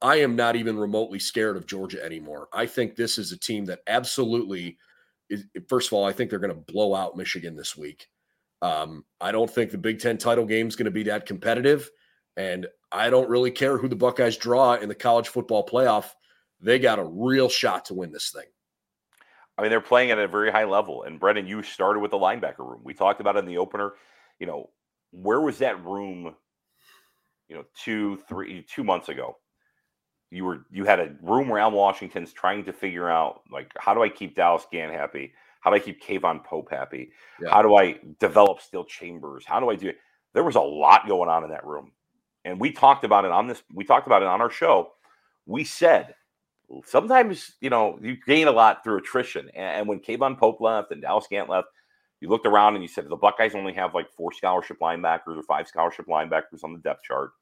I 0.03 0.17
am 0.17 0.37
not 0.37 0.57
even 0.57 0.79
remotely 0.79 1.19
scared 1.19 1.57
of 1.57 1.67
Georgia 1.67 2.05
anymore. 2.05 2.49
I 2.53 2.67
think 2.67 2.97
this 2.97 3.19
is 3.19 3.33
a 3.33 3.39
team 3.39 3.65
that 3.67 3.81
absolutely 3.87 4.79
is, 5.29 5.45
first 5.69 5.89
of 5.89 5.93
all, 5.95 6.05
I 6.05 6.13
think 6.13 6.31
they're 6.31 6.39
going 6.39 6.55
to 6.55 6.73
blow 6.73 6.95
out 6.95 7.17
Michigan 7.17 7.57
this 7.57 7.77
week. 7.77 8.07
Um, 8.63 9.05
I 9.21 9.33
don't 9.33 9.51
think 9.51 9.71
the 9.71 9.79
Big 9.79 10.01
Ten 10.01 10.19
title 10.19 10.47
game 10.47 10.69
is 10.69 10.77
going 10.77 10.87
to 10.87 10.91
be 10.91 11.05
that 11.05 11.27
competitive. 11.27 11.91
And 12.37 12.67
I 12.93 13.11
don't 13.11 13.29
really 13.29 13.51
care 13.51 13.79
who 13.79 13.89
the 13.89 13.97
Buckeyes 13.97 14.37
draw 14.37 14.75
in 14.75 14.89
the 14.89 14.95
college 14.95 15.29
football 15.29 15.67
playoff. 15.67 16.11
They 16.61 16.79
got 16.79 16.99
a 16.99 17.05
real 17.05 17.49
shot 17.49 17.87
to 17.87 17.95
win 17.95 18.13
this 18.13 18.31
thing. 18.31 18.47
I 19.59 19.63
mean, 19.63 19.71
they're 19.71 19.81
playing 19.81 20.11
at 20.11 20.19
a 20.19 20.29
very 20.29 20.51
high 20.51 20.65
level. 20.65 21.05
And 21.05 21.19
Brendan, 21.19 21.47
you 21.47 21.63
started 21.63 22.01
with 22.01 22.11
the 22.11 22.19
linebacker 22.19 22.59
room. 22.59 22.81
We 22.85 22.95
talked 22.95 23.21
about 23.21 23.37
it 23.37 23.41
in 23.41 23.47
the 23.47 23.59
opener. 23.59 23.93
You 24.39 24.47
know, 24.47 24.71
where 25.13 25.41
was 25.41 25.59
that 25.59 25.83
room 25.85 26.35
you 27.49 27.57
know 27.57 27.65
two 27.75 28.17
three 28.29 28.65
two 28.69 28.85
months 28.85 29.09
ago 29.09 29.37
you 30.31 30.45
were 30.45 30.67
you 30.71 30.85
had 30.85 31.01
a 31.01 31.15
room 31.23 31.53
around 31.53 31.73
washington's 31.73 32.33
trying 32.33 32.65
to 32.65 32.73
figure 32.73 33.09
out 33.09 33.43
like 33.51 33.73
how 33.79 33.95
do 33.95 34.03
i 34.03 34.09
keep 34.09 34.35
dallas 34.35 34.67
gant 34.73 34.93
happy? 34.93 35.33
How 35.61 35.71
do 35.71 35.77
i 35.77 35.81
keep 35.81 36.03
K'Vaughan 36.03 36.45
pope 36.45 36.71
happy? 36.71 37.11
Yeah. 37.41 37.51
how 37.51 37.63
do 37.63 37.77
i 37.77 37.99
develop 38.21 38.61
Steele 38.61 38.85
Chambers? 38.85 39.45
How 39.47 39.61
do 39.61 39.71
i 39.71 39.77
do 39.77 39.89
it? 39.89 39.99
There 40.35 40.45
was 40.45 40.57
a 40.57 40.61
lot 40.61 41.09
going 41.09 41.29
on 41.29 41.45
in 41.45 41.51
that 41.51 41.67
room. 41.67 41.93
And 42.45 42.61
we 42.61 42.71
talked 42.71 43.05
about 43.05 43.25
it 43.25 43.31
on 43.31 43.47
this 43.47 43.63
we 43.73 43.85
talked 43.85 44.07
about 44.07 44.23
it 44.23 44.29
on 44.29 44.41
our 44.41 44.51
show. 44.51 44.93
We 45.47 45.65
said 45.65 46.15
sometimes 46.85 47.55
you 47.61 47.71
know 47.71 47.99
you 48.03 48.17
gain 48.27 48.49
a 48.49 48.53
lot 48.53 48.85
through 48.85 48.99
attrition. 48.99 49.49
And, 49.55 49.81
and 49.81 49.89
when 49.89 50.01
K'Vaughan 50.01 50.39
pope 50.39 50.61
left 50.61 50.93
and 50.93 51.03
dallas 51.03 51.27
gant 51.29 51.49
left 51.49 51.69
you 52.21 52.29
looked 52.29 52.47
around 52.47 52.75
and 52.75 52.83
you 52.83 52.89
said 52.89 53.09
the 53.09 53.17
Buckeyes 53.17 53.55
only 53.55 53.73
have 53.75 53.95
like 53.95 54.11
four 54.11 54.33
scholarship 54.33 54.79
linebackers 54.81 55.37
or 55.37 55.43
five 55.43 55.69
scholarship 55.69 56.07
linebackers 56.07 56.65
on 56.65 56.73
the 56.73 56.79
depth 56.79 57.03
chart. 57.03 57.33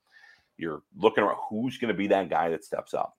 You're 0.57 0.83
looking 0.97 1.25
at 1.25 1.37
who's 1.49 1.79
going 1.79 1.93
to 1.93 1.99
be 1.99 2.07
that 2.09 2.31
guy 2.31 2.49
that 2.51 2.65
steps 2.65 2.95
up. 2.95 3.17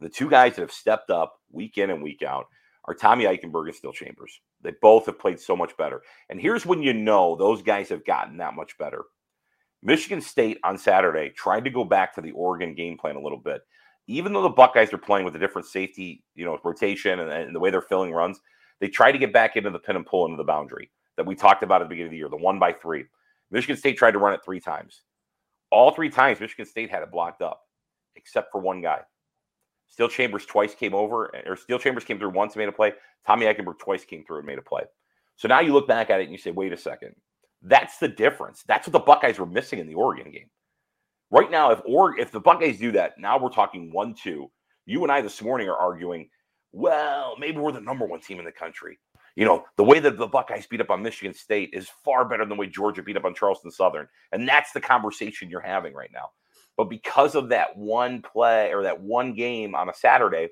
The 0.00 0.08
two 0.08 0.28
guys 0.28 0.56
that 0.56 0.62
have 0.62 0.72
stepped 0.72 1.10
up 1.10 1.38
week 1.50 1.78
in 1.78 1.90
and 1.90 2.02
week 2.02 2.22
out 2.22 2.46
are 2.86 2.94
Tommy 2.94 3.24
Eichenberg 3.24 3.66
and 3.66 3.74
Steele 3.74 3.92
Chambers. 3.92 4.40
They 4.62 4.72
both 4.82 5.06
have 5.06 5.18
played 5.18 5.38
so 5.38 5.56
much 5.56 5.76
better. 5.76 6.02
And 6.28 6.40
here's 6.40 6.66
when 6.66 6.82
you 6.82 6.92
know 6.92 7.36
those 7.36 7.62
guys 7.62 7.88
have 7.90 8.04
gotten 8.04 8.36
that 8.38 8.54
much 8.54 8.76
better. 8.78 9.04
Michigan 9.82 10.20
State 10.20 10.58
on 10.64 10.78
Saturday 10.78 11.30
tried 11.30 11.64
to 11.64 11.70
go 11.70 11.84
back 11.84 12.14
to 12.14 12.20
the 12.20 12.32
Oregon 12.32 12.74
game 12.74 12.96
plan 12.96 13.16
a 13.16 13.22
little 13.22 13.38
bit. 13.38 13.62
Even 14.08 14.32
though 14.32 14.42
the 14.42 14.48
Buckeyes 14.48 14.92
are 14.92 14.98
playing 14.98 15.24
with 15.24 15.36
a 15.36 15.38
different 15.38 15.66
safety, 15.66 16.24
you 16.34 16.44
know, 16.44 16.58
rotation 16.64 17.20
and, 17.20 17.30
and 17.30 17.54
the 17.54 17.60
way 17.60 17.70
they're 17.70 17.80
filling 17.80 18.12
runs, 18.12 18.40
they 18.80 18.88
tried 18.88 19.12
to 19.12 19.18
get 19.18 19.32
back 19.32 19.56
into 19.56 19.70
the 19.70 19.78
pin 19.78 19.96
and 19.96 20.06
pull 20.06 20.24
into 20.24 20.36
the 20.36 20.44
boundary 20.44 20.90
that 21.16 21.26
we 21.26 21.34
talked 21.36 21.62
about 21.62 21.80
at 21.80 21.84
the 21.84 21.88
beginning 21.88 22.08
of 22.08 22.12
the 22.12 22.16
year, 22.16 22.28
the 22.28 22.36
one 22.36 22.58
by 22.58 22.72
three. 22.72 23.04
Michigan 23.50 23.76
State 23.76 23.96
tried 23.96 24.12
to 24.12 24.18
run 24.18 24.34
it 24.34 24.40
three 24.44 24.60
times. 24.60 25.02
All 25.72 25.90
three 25.90 26.10
times, 26.10 26.38
Michigan 26.38 26.66
State 26.66 26.90
had 26.90 27.02
it 27.02 27.10
blocked 27.10 27.42
up, 27.42 27.62
except 28.14 28.52
for 28.52 28.60
one 28.60 28.82
guy. 28.82 29.00
Steele 29.88 30.08
Chambers 30.08 30.46
twice 30.46 30.74
came 30.74 30.94
over, 30.94 31.34
or 31.46 31.56
Steele 31.56 31.78
Chambers 31.78 32.04
came 32.04 32.18
through 32.18 32.30
once 32.30 32.54
and 32.54 32.60
made 32.60 32.68
a 32.68 32.72
play. 32.72 32.92
Tommy 33.26 33.46
Eichenberg 33.46 33.78
twice 33.78 34.04
came 34.04 34.24
through 34.24 34.38
and 34.38 34.46
made 34.46 34.58
a 34.58 34.62
play. 34.62 34.82
So 35.36 35.48
now 35.48 35.60
you 35.60 35.72
look 35.72 35.88
back 35.88 36.10
at 36.10 36.20
it 36.20 36.24
and 36.24 36.32
you 36.32 36.38
say, 36.38 36.50
wait 36.50 36.72
a 36.72 36.76
second. 36.76 37.14
That's 37.62 37.98
the 37.98 38.08
difference. 38.08 38.62
That's 38.68 38.86
what 38.86 38.92
the 38.92 38.98
Buckeyes 39.00 39.38
were 39.38 39.46
missing 39.46 39.78
in 39.78 39.86
the 39.86 39.94
Oregon 39.94 40.30
game. 40.30 40.50
Right 41.30 41.50
now, 41.50 41.70
if 41.70 41.80
or 41.86 42.18
if 42.18 42.30
the 42.30 42.40
Buckeyes 42.40 42.78
do 42.78 42.92
that, 42.92 43.18
now 43.18 43.38
we're 43.38 43.48
talking 43.48 43.90
one 43.92 44.14
two. 44.14 44.50
You 44.84 45.02
and 45.02 45.10
I 45.10 45.22
this 45.22 45.40
morning 45.40 45.68
are 45.68 45.76
arguing 45.76 46.28
well, 46.72 47.36
maybe 47.38 47.58
we're 47.58 47.72
the 47.72 47.80
number 47.80 48.06
one 48.06 48.20
team 48.20 48.38
in 48.38 48.44
the 48.44 48.52
country. 48.52 48.98
You 49.36 49.44
know, 49.46 49.64
the 49.76 49.84
way 49.84 49.98
that 49.98 50.18
the 50.18 50.26
Buckeyes 50.26 50.66
beat 50.66 50.80
up 50.80 50.90
on 50.90 51.02
Michigan 51.02 51.34
State 51.34 51.70
is 51.72 51.88
far 52.04 52.24
better 52.24 52.42
than 52.42 52.50
the 52.50 52.54
way 52.56 52.66
Georgia 52.66 53.02
beat 53.02 53.16
up 53.16 53.24
on 53.24 53.34
Charleston 53.34 53.70
Southern. 53.70 54.06
And 54.32 54.46
that's 54.48 54.72
the 54.72 54.80
conversation 54.80 55.48
you're 55.48 55.60
having 55.60 55.94
right 55.94 56.10
now. 56.12 56.30
But 56.76 56.84
because 56.84 57.34
of 57.34 57.48
that 57.50 57.76
one 57.76 58.22
play 58.22 58.72
or 58.72 58.82
that 58.82 59.00
one 59.00 59.34
game 59.34 59.74
on 59.74 59.88
a 59.88 59.94
Saturday, 59.94 60.48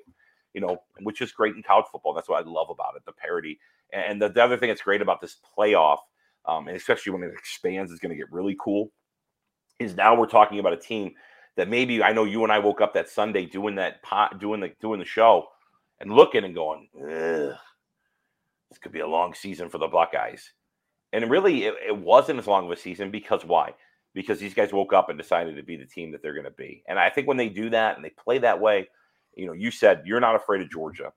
you 0.53 0.61
know, 0.61 0.77
which 1.01 1.21
is 1.21 1.31
great 1.31 1.55
in 1.55 1.63
college 1.63 1.85
football. 1.91 2.13
That's 2.13 2.29
what 2.29 2.43
I 2.43 2.49
love 2.49 2.69
about 2.69 2.95
it, 2.95 3.03
the 3.05 3.11
parity. 3.11 3.59
And 3.93 4.21
the, 4.21 4.29
the 4.29 4.43
other 4.43 4.57
thing 4.57 4.69
that's 4.69 4.81
great 4.81 5.01
about 5.01 5.21
this 5.21 5.37
playoff, 5.57 5.99
um, 6.45 6.67
and 6.67 6.75
especially 6.75 7.13
when 7.13 7.23
it 7.23 7.31
expands, 7.33 7.91
is 7.91 7.99
going 7.99 8.11
to 8.11 8.15
get 8.15 8.31
really 8.31 8.55
cool, 8.59 8.91
is 9.79 9.95
now 9.95 10.15
we're 10.15 10.27
talking 10.27 10.59
about 10.59 10.73
a 10.73 10.77
team 10.77 11.13
that 11.57 11.69
maybe 11.69 12.01
I 12.01 12.13
know 12.13 12.23
you 12.23 12.43
and 12.43 12.51
I 12.51 12.59
woke 12.59 12.81
up 12.81 12.93
that 12.93 13.09
Sunday 13.09 13.45
doing 13.45 13.75
that 13.75 14.01
pot, 14.03 14.39
doing 14.39 14.61
the 14.61 14.71
doing 14.79 14.99
the 14.99 15.05
show 15.05 15.47
and 15.99 16.11
looking 16.13 16.43
and 16.43 16.55
going, 16.55 16.87
this 18.71 18.79
could 18.79 18.93
be 18.93 19.01
a 19.01 19.07
long 19.07 19.33
season 19.33 19.67
for 19.67 19.79
the 19.79 19.87
Buckeyes. 19.87 20.53
And 21.11 21.29
really, 21.29 21.65
it, 21.65 21.73
it, 21.89 21.97
wasn't 21.97 22.39
as 22.39 22.47
long 22.47 22.65
of 22.65 22.71
a 22.71 22.77
season 22.77 23.11
because 23.11 23.43
why? 23.43 23.73
Because 24.13 24.39
these 24.39 24.53
guys 24.53 24.71
woke 24.71 24.93
up 24.93 25.09
and 25.09 25.19
decided 25.19 25.57
to 25.57 25.63
be 25.63 25.75
the 25.75 25.85
team 25.85 26.09
that 26.13 26.21
they're 26.23 26.33
going 26.33 26.45
to 26.45 26.51
be. 26.51 26.81
And 26.87 26.97
I 26.97 27.09
think 27.09 27.27
when 27.27 27.35
they 27.35 27.49
do 27.49 27.69
that 27.71 27.97
and 27.97 28.05
they 28.05 28.11
play 28.11 28.37
that 28.37 28.61
way, 28.61 28.87
you 29.35 29.45
know, 29.45 29.51
you 29.51 29.71
said 29.71 30.03
you're 30.05 30.21
not 30.21 30.35
afraid 30.37 30.61
of 30.61 30.71
Georgia. 30.71 31.11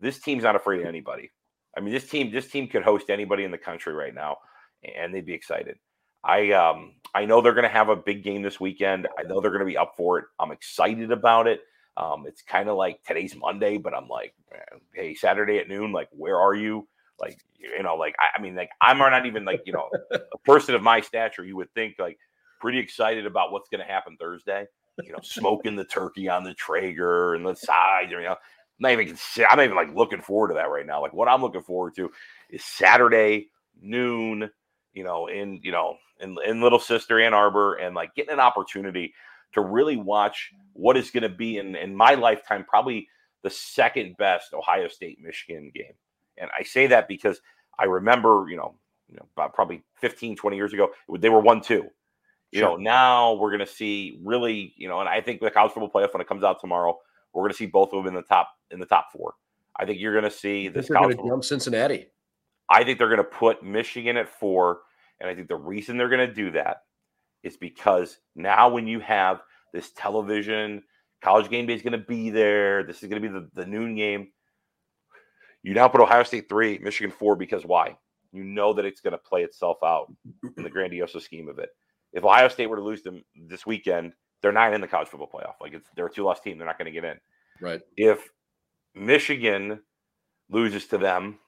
This 0.00 0.18
team's 0.18 0.42
not 0.42 0.56
afraid 0.56 0.80
of 0.80 0.86
anybody. 0.86 1.30
I 1.76 1.80
mean, 1.80 1.94
this 1.94 2.08
team, 2.08 2.32
this 2.32 2.48
team 2.48 2.66
could 2.66 2.82
host 2.82 3.08
anybody 3.08 3.44
in 3.44 3.52
the 3.52 3.58
country 3.58 3.92
right 3.92 4.14
now, 4.14 4.38
and 4.82 5.14
they'd 5.14 5.26
be 5.26 5.32
excited. 5.32 5.76
I 6.24 6.50
um 6.50 6.94
I 7.14 7.24
know 7.24 7.40
they're 7.40 7.54
going 7.54 7.62
to 7.62 7.68
have 7.68 7.88
a 7.88 7.96
big 7.96 8.24
game 8.24 8.42
this 8.42 8.58
weekend. 8.58 9.06
I 9.16 9.22
know 9.22 9.40
they're 9.40 9.52
going 9.52 9.60
to 9.60 9.66
be 9.66 9.76
up 9.76 9.94
for 9.96 10.18
it. 10.18 10.24
I'm 10.40 10.50
excited 10.50 11.12
about 11.12 11.46
it. 11.46 11.60
Um, 11.96 12.24
it's 12.26 12.42
kind 12.42 12.68
of 12.68 12.76
like 12.76 13.02
today's 13.04 13.36
Monday, 13.36 13.76
but 13.76 13.94
I'm 13.94 14.08
like, 14.08 14.34
hey, 14.94 15.14
Saturday 15.14 15.58
at 15.58 15.68
noon, 15.68 15.92
like, 15.92 16.08
where 16.12 16.38
are 16.38 16.54
you? 16.54 16.88
Like, 17.18 17.38
you 17.58 17.82
know, 17.82 17.96
like, 17.96 18.14
I, 18.18 18.38
I 18.38 18.42
mean, 18.42 18.54
like, 18.54 18.70
I'm 18.80 18.98
not 18.98 19.26
even 19.26 19.44
like, 19.44 19.62
you 19.66 19.72
know, 19.72 19.90
a 20.12 20.38
person 20.44 20.74
of 20.74 20.82
my 20.82 21.00
stature, 21.00 21.44
you 21.44 21.56
would 21.56 21.72
think 21.74 21.96
like 21.98 22.18
pretty 22.60 22.78
excited 22.78 23.26
about 23.26 23.52
what's 23.52 23.68
going 23.68 23.84
to 23.84 23.92
happen 23.92 24.16
Thursday. 24.18 24.66
You 25.02 25.12
know, 25.12 25.18
smoking 25.22 25.76
the 25.76 25.84
turkey 25.84 26.28
on 26.28 26.44
the 26.44 26.54
Traeger 26.54 27.34
and 27.34 27.44
the 27.46 27.54
side, 27.54 28.10
you 28.10 28.20
know, 28.20 28.30
I'm 28.30 28.36
not 28.78 28.92
even, 28.92 29.16
I'm 29.48 29.56
not 29.56 29.64
even 29.64 29.76
like 29.76 29.94
looking 29.94 30.20
forward 30.20 30.48
to 30.48 30.54
that 30.54 30.70
right 30.70 30.86
now. 30.86 31.00
Like, 31.00 31.14
what 31.14 31.28
I'm 31.28 31.42
looking 31.42 31.62
forward 31.62 31.94
to 31.96 32.10
is 32.50 32.64
Saturday 32.64 33.48
noon, 33.80 34.50
you 34.92 35.04
know, 35.04 35.26
in, 35.28 35.60
you 35.62 35.72
know, 35.72 35.96
in, 36.20 36.36
in 36.46 36.60
Little 36.60 36.78
Sister 36.78 37.20
Ann 37.20 37.34
Arbor 37.34 37.74
and 37.74 37.94
like 37.94 38.14
getting 38.14 38.32
an 38.32 38.40
opportunity 38.40 39.14
to 39.52 39.60
really 39.60 39.96
watch 39.96 40.52
what 40.72 40.96
is 40.96 41.10
going 41.10 41.22
to 41.22 41.28
be 41.28 41.58
in, 41.58 41.76
in 41.76 41.94
my 41.94 42.14
lifetime 42.14 42.64
probably 42.68 43.08
the 43.42 43.50
second 43.50 44.16
best 44.16 44.52
Ohio 44.52 44.88
State 44.88 45.18
Michigan 45.20 45.70
game. 45.74 45.94
And 46.38 46.50
I 46.58 46.62
say 46.62 46.86
that 46.88 47.08
because 47.08 47.40
I 47.78 47.84
remember, 47.84 48.46
you 48.48 48.56
know, 48.56 48.74
you 49.08 49.16
know 49.16 49.26
about 49.36 49.54
probably 49.54 49.82
15, 50.00 50.36
20 50.36 50.56
years 50.56 50.72
ago, 50.72 50.90
they 51.18 51.28
were 51.28 51.40
1 51.40 51.60
2. 51.62 51.74
You 52.52 52.58
sure. 52.58 52.70
know, 52.70 52.76
now 52.76 53.34
we're 53.34 53.50
going 53.50 53.60
to 53.60 53.66
see 53.66 54.18
really, 54.24 54.74
you 54.76 54.88
know, 54.88 55.00
and 55.00 55.08
I 55.08 55.20
think 55.20 55.40
the 55.40 55.50
college 55.50 55.72
football 55.72 55.90
playoff 55.90 56.12
when 56.12 56.20
it 56.20 56.28
comes 56.28 56.42
out 56.42 56.60
tomorrow, 56.60 56.98
we're 57.32 57.42
going 57.42 57.52
to 57.52 57.56
see 57.56 57.66
both 57.66 57.92
of 57.92 58.04
them 58.04 58.08
in 58.08 58.14
the 58.14 58.26
top 58.26 58.50
in 58.70 58.80
the 58.80 58.86
top 58.86 59.12
four. 59.12 59.34
I 59.76 59.84
think 59.84 60.00
you're 60.00 60.12
going 60.12 60.24
to 60.24 60.36
see 60.36 60.68
this 60.68 60.88
college 60.88 61.16
football. 61.16 61.28
jump 61.28 61.44
Cincinnati. 61.44 62.08
I 62.68 62.84
think 62.84 62.98
they're 62.98 63.08
going 63.08 63.18
to 63.18 63.24
put 63.24 63.62
Michigan 63.62 64.16
at 64.16 64.28
four, 64.28 64.80
and 65.20 65.28
I 65.28 65.34
think 65.34 65.48
the 65.48 65.56
reason 65.56 65.96
they're 65.96 66.08
going 66.08 66.26
to 66.26 66.34
do 66.34 66.50
that 66.52 66.82
is 67.42 67.56
because 67.56 68.18
now 68.34 68.68
when 68.68 68.86
you 68.86 69.00
have 69.00 69.42
this 69.72 69.90
television, 69.92 70.82
college 71.22 71.50
game 71.50 71.66
day 71.66 71.74
is 71.74 71.82
going 71.82 71.92
to 71.92 71.98
be 71.98 72.30
there. 72.30 72.82
This 72.82 73.02
is 73.02 73.08
going 73.08 73.22
to 73.22 73.28
be 73.28 73.32
the, 73.32 73.48
the 73.54 73.66
noon 73.66 73.94
game. 73.94 74.28
You 75.62 75.74
now 75.74 75.88
put 75.88 76.00
Ohio 76.00 76.22
State 76.22 76.48
three, 76.48 76.78
Michigan 76.78 77.10
four, 77.10 77.36
because 77.36 77.64
why? 77.64 77.96
You 78.32 78.44
know 78.44 78.72
that 78.74 78.84
it's 78.84 79.00
going 79.00 79.12
to 79.12 79.18
play 79.18 79.42
itself 79.42 79.78
out 79.84 80.12
in 80.56 80.62
the 80.62 80.70
grandiose 80.70 81.22
scheme 81.22 81.48
of 81.48 81.58
it. 81.58 81.70
If 82.12 82.24
Ohio 82.24 82.48
State 82.48 82.68
were 82.68 82.76
to 82.76 82.82
lose 82.82 83.02
them 83.02 83.22
this 83.34 83.66
weekend, 83.66 84.12
they're 84.42 84.52
not 84.52 84.72
in 84.72 84.80
the 84.80 84.88
college 84.88 85.08
football 85.08 85.30
playoff. 85.32 85.54
Like 85.60 85.74
it's 85.74 85.88
they're 85.94 86.06
a 86.06 86.12
two 86.12 86.24
loss 86.24 86.40
team. 86.40 86.58
They're 86.58 86.66
not 86.66 86.78
going 86.78 86.86
to 86.86 86.92
get 86.92 87.04
in. 87.04 87.18
Right. 87.60 87.80
If 87.96 88.28
Michigan 88.94 89.80
loses 90.50 90.86
to 90.88 90.98
them, 90.98 91.38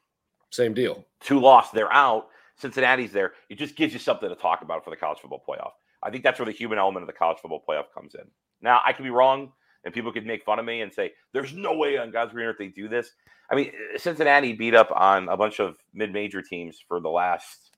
same 0.50 0.74
deal. 0.74 1.06
Two 1.20 1.40
loss, 1.40 1.70
they're 1.70 1.92
out. 1.92 2.28
Cincinnati's 2.56 3.12
there. 3.12 3.32
It 3.48 3.58
just 3.58 3.76
gives 3.76 3.92
you 3.92 3.98
something 3.98 4.28
to 4.28 4.34
talk 4.34 4.62
about 4.62 4.84
for 4.84 4.90
the 4.90 4.96
college 4.96 5.18
football 5.18 5.42
playoff. 5.48 5.72
I 6.02 6.10
think 6.10 6.24
that's 6.24 6.38
where 6.38 6.46
the 6.46 6.52
human 6.52 6.78
element 6.78 7.02
of 7.02 7.06
the 7.06 7.12
college 7.12 7.38
football 7.40 7.62
playoff 7.68 7.84
comes 7.94 8.14
in. 8.14 8.24
Now, 8.60 8.80
I 8.84 8.92
could 8.92 9.04
be 9.04 9.10
wrong, 9.10 9.52
and 9.84 9.92
people 9.92 10.12
could 10.12 10.26
make 10.26 10.44
fun 10.44 10.58
of 10.58 10.64
me 10.64 10.80
and 10.82 10.92
say, 10.92 11.12
"There's 11.32 11.52
no 11.52 11.74
way 11.74 11.98
on 11.98 12.10
God's 12.10 12.32
green 12.32 12.46
earth 12.46 12.56
they 12.58 12.68
do 12.68 12.88
this." 12.88 13.10
I 13.50 13.54
mean, 13.54 13.72
Cincinnati 13.96 14.52
beat 14.52 14.74
up 14.74 14.90
on 14.94 15.28
a 15.28 15.36
bunch 15.36 15.60
of 15.60 15.76
mid-major 15.92 16.42
teams 16.42 16.78
for 16.86 17.00
the 17.00 17.10
last, 17.10 17.70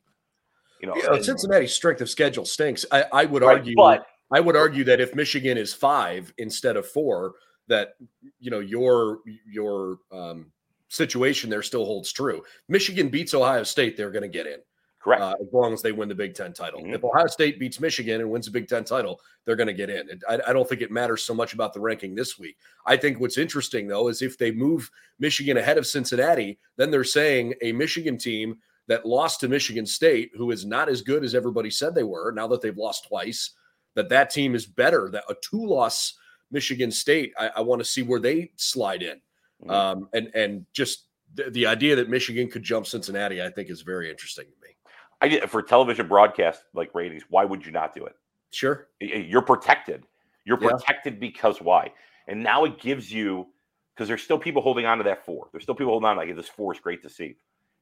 you 0.80 0.86
know, 0.86 0.94
yeah, 0.96 1.20
Cincinnati's 1.20 1.74
strength 1.74 2.00
of 2.00 2.08
schedule 2.08 2.44
stinks. 2.44 2.84
I, 2.92 3.04
I 3.12 3.24
would 3.24 3.42
right, 3.42 3.58
argue, 3.58 3.74
but 3.76 4.06
I 4.30 4.40
would 4.40 4.56
argue 4.56 4.84
that 4.84 5.00
if 5.00 5.14
Michigan 5.14 5.58
is 5.58 5.74
five 5.74 6.32
instead 6.38 6.76
of 6.76 6.86
four, 6.86 7.34
that 7.68 7.94
you 8.38 8.50
know 8.50 8.60
your 8.60 9.18
your 9.46 9.98
um, 10.12 10.52
situation 10.88 11.50
there 11.50 11.62
still 11.62 11.84
holds 11.84 12.12
true. 12.12 12.42
Michigan 12.68 13.08
beats 13.08 13.34
Ohio 13.34 13.64
State, 13.64 13.96
they're 13.96 14.10
going 14.10 14.22
to 14.22 14.28
get 14.28 14.46
in. 14.46 14.58
Correct. 15.04 15.20
Uh, 15.20 15.34
as 15.38 15.52
long 15.52 15.74
as 15.74 15.82
they 15.82 15.92
win 15.92 16.08
the 16.08 16.14
Big 16.14 16.32
Ten 16.32 16.54
title. 16.54 16.80
Mm-hmm. 16.80 16.94
If 16.94 17.04
Ohio 17.04 17.26
State 17.26 17.60
beats 17.60 17.78
Michigan 17.78 18.22
and 18.22 18.30
wins 18.30 18.46
the 18.46 18.52
Big 18.52 18.68
Ten 18.68 18.84
title, 18.84 19.20
they're 19.44 19.54
going 19.54 19.66
to 19.66 19.74
get 19.74 19.90
in. 19.90 20.18
I, 20.26 20.40
I, 20.48 20.52
don't 20.54 20.66
think 20.66 20.80
it 20.80 20.90
matters 20.90 21.22
so 21.22 21.34
much 21.34 21.52
about 21.52 21.74
the 21.74 21.80
ranking 21.80 22.14
this 22.14 22.38
week. 22.38 22.56
I 22.86 22.96
think 22.96 23.20
what's 23.20 23.36
interesting, 23.36 23.86
though, 23.86 24.08
is 24.08 24.22
if 24.22 24.38
they 24.38 24.50
move 24.50 24.90
Michigan 25.18 25.58
ahead 25.58 25.76
of 25.76 25.86
Cincinnati, 25.86 26.58
then 26.78 26.90
they're 26.90 27.04
saying 27.04 27.52
a 27.60 27.72
Michigan 27.72 28.16
team 28.16 28.56
that 28.86 29.04
lost 29.04 29.40
to 29.40 29.48
Michigan 29.48 29.84
State, 29.84 30.30
who 30.34 30.50
is 30.50 30.64
not 30.64 30.88
as 30.88 31.02
good 31.02 31.22
as 31.22 31.34
everybody 31.34 31.70
said 31.70 31.94
they 31.94 32.02
were, 32.02 32.32
now 32.32 32.46
that 32.46 32.62
they've 32.62 32.78
lost 32.78 33.06
twice, 33.06 33.50
that 33.96 34.08
that 34.08 34.30
team 34.30 34.54
is 34.54 34.64
better. 34.64 35.10
That 35.12 35.24
a 35.28 35.34
two 35.42 35.66
loss 35.66 36.14
Michigan 36.50 36.90
State, 36.90 37.34
I, 37.38 37.50
I 37.56 37.60
want 37.60 37.80
to 37.80 37.84
see 37.84 38.02
where 38.02 38.20
they 38.20 38.52
slide 38.56 39.02
in. 39.02 39.20
Mm-hmm. 39.62 39.70
Um, 39.70 40.08
and 40.14 40.30
and 40.34 40.66
just 40.72 41.08
the, 41.34 41.50
the 41.50 41.66
idea 41.66 41.94
that 41.96 42.08
Michigan 42.08 42.50
could 42.50 42.62
jump 42.62 42.86
Cincinnati, 42.86 43.42
I 43.42 43.50
think, 43.50 43.68
is 43.68 43.82
very 43.82 44.10
interesting 44.10 44.46
to 44.46 44.66
me. 44.66 44.73
I 45.20 45.28
get 45.28 45.48
for 45.48 45.62
television 45.62 46.08
broadcast 46.08 46.62
like 46.74 46.94
ratings. 46.94 47.24
Why 47.28 47.44
would 47.44 47.64
you 47.64 47.72
not 47.72 47.94
do 47.94 48.04
it? 48.04 48.14
Sure, 48.50 48.88
you're 49.00 49.42
protected. 49.42 50.04
You're 50.44 50.58
protected 50.58 51.14
yeah. 51.14 51.20
because 51.20 51.60
why? 51.60 51.92
And 52.28 52.42
now 52.42 52.64
it 52.64 52.78
gives 52.78 53.10
you 53.10 53.46
because 53.94 54.08
there's 54.08 54.22
still 54.22 54.38
people 54.38 54.62
holding 54.62 54.86
on 54.86 54.98
to 54.98 55.04
that 55.04 55.24
four. 55.24 55.48
There's 55.52 55.62
still 55.62 55.74
people 55.74 55.92
holding 55.92 56.08
on 56.08 56.16
like 56.16 56.34
this 56.34 56.48
four 56.48 56.72
is 56.72 56.80
great 56.80 57.02
to 57.02 57.10
see. 57.10 57.36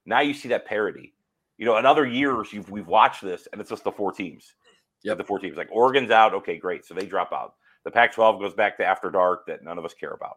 Now 0.06 0.20
you 0.20 0.34
see 0.34 0.48
that 0.48 0.66
parity. 0.66 1.14
You 1.58 1.66
know, 1.66 1.76
in 1.76 1.86
other 1.86 2.06
years 2.06 2.52
you've 2.52 2.70
we've 2.70 2.86
watched 2.86 3.22
this 3.22 3.48
and 3.52 3.60
it's 3.60 3.70
just 3.70 3.84
the 3.84 3.92
four 3.92 4.12
teams. 4.12 4.54
Yeah, 5.02 5.14
the 5.14 5.24
four 5.24 5.38
teams. 5.38 5.56
Like 5.56 5.68
Oregon's 5.72 6.10
out. 6.10 6.34
Okay, 6.34 6.58
great. 6.58 6.84
So 6.86 6.94
they 6.94 7.06
drop 7.06 7.32
out. 7.32 7.54
The 7.84 7.90
Pac-12 7.90 8.40
goes 8.40 8.54
back 8.54 8.76
to 8.76 8.84
after 8.84 9.10
dark 9.10 9.46
that 9.46 9.64
none 9.64 9.78
of 9.78 9.84
us 9.84 9.94
care 9.94 10.12
about. 10.12 10.36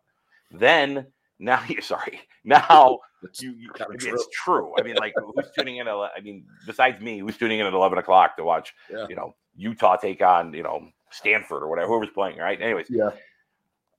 Then 0.52 1.08
now 1.40 1.62
you're 1.70 1.82
sorry. 1.82 2.22
Now 2.44 3.00
you, 3.40 3.52
you 3.54 3.72
it's 3.90 4.28
true. 4.32 4.74
I 4.78 4.84
mean 4.84 4.96
like 4.96 5.14
who's 5.36 5.50
tuning 5.58 5.78
in 5.78 5.88
at, 5.88 5.94
i 5.96 6.20
mean 6.22 6.46
besides 6.66 7.02
me 7.02 7.20
who's 7.20 7.38
tuning 7.38 7.60
in 7.60 7.66
at 7.66 7.74
11 7.74 7.98
o'clock 7.98 8.38
to 8.38 8.44
watch 8.44 8.74
yeah. 8.92 9.08
you 9.10 9.16
know 9.16 9.36
utah 9.56 9.96
take 9.96 10.22
on 10.22 10.54
you 10.54 10.64
know 10.64 10.90
stanford 11.12 11.64
or 11.64 11.70
whatever 11.70 11.88
whoever's 11.88 12.10
playing 12.14 12.38
right? 12.38 12.62
Anyways. 12.62 12.88
Yeah. 12.90 13.12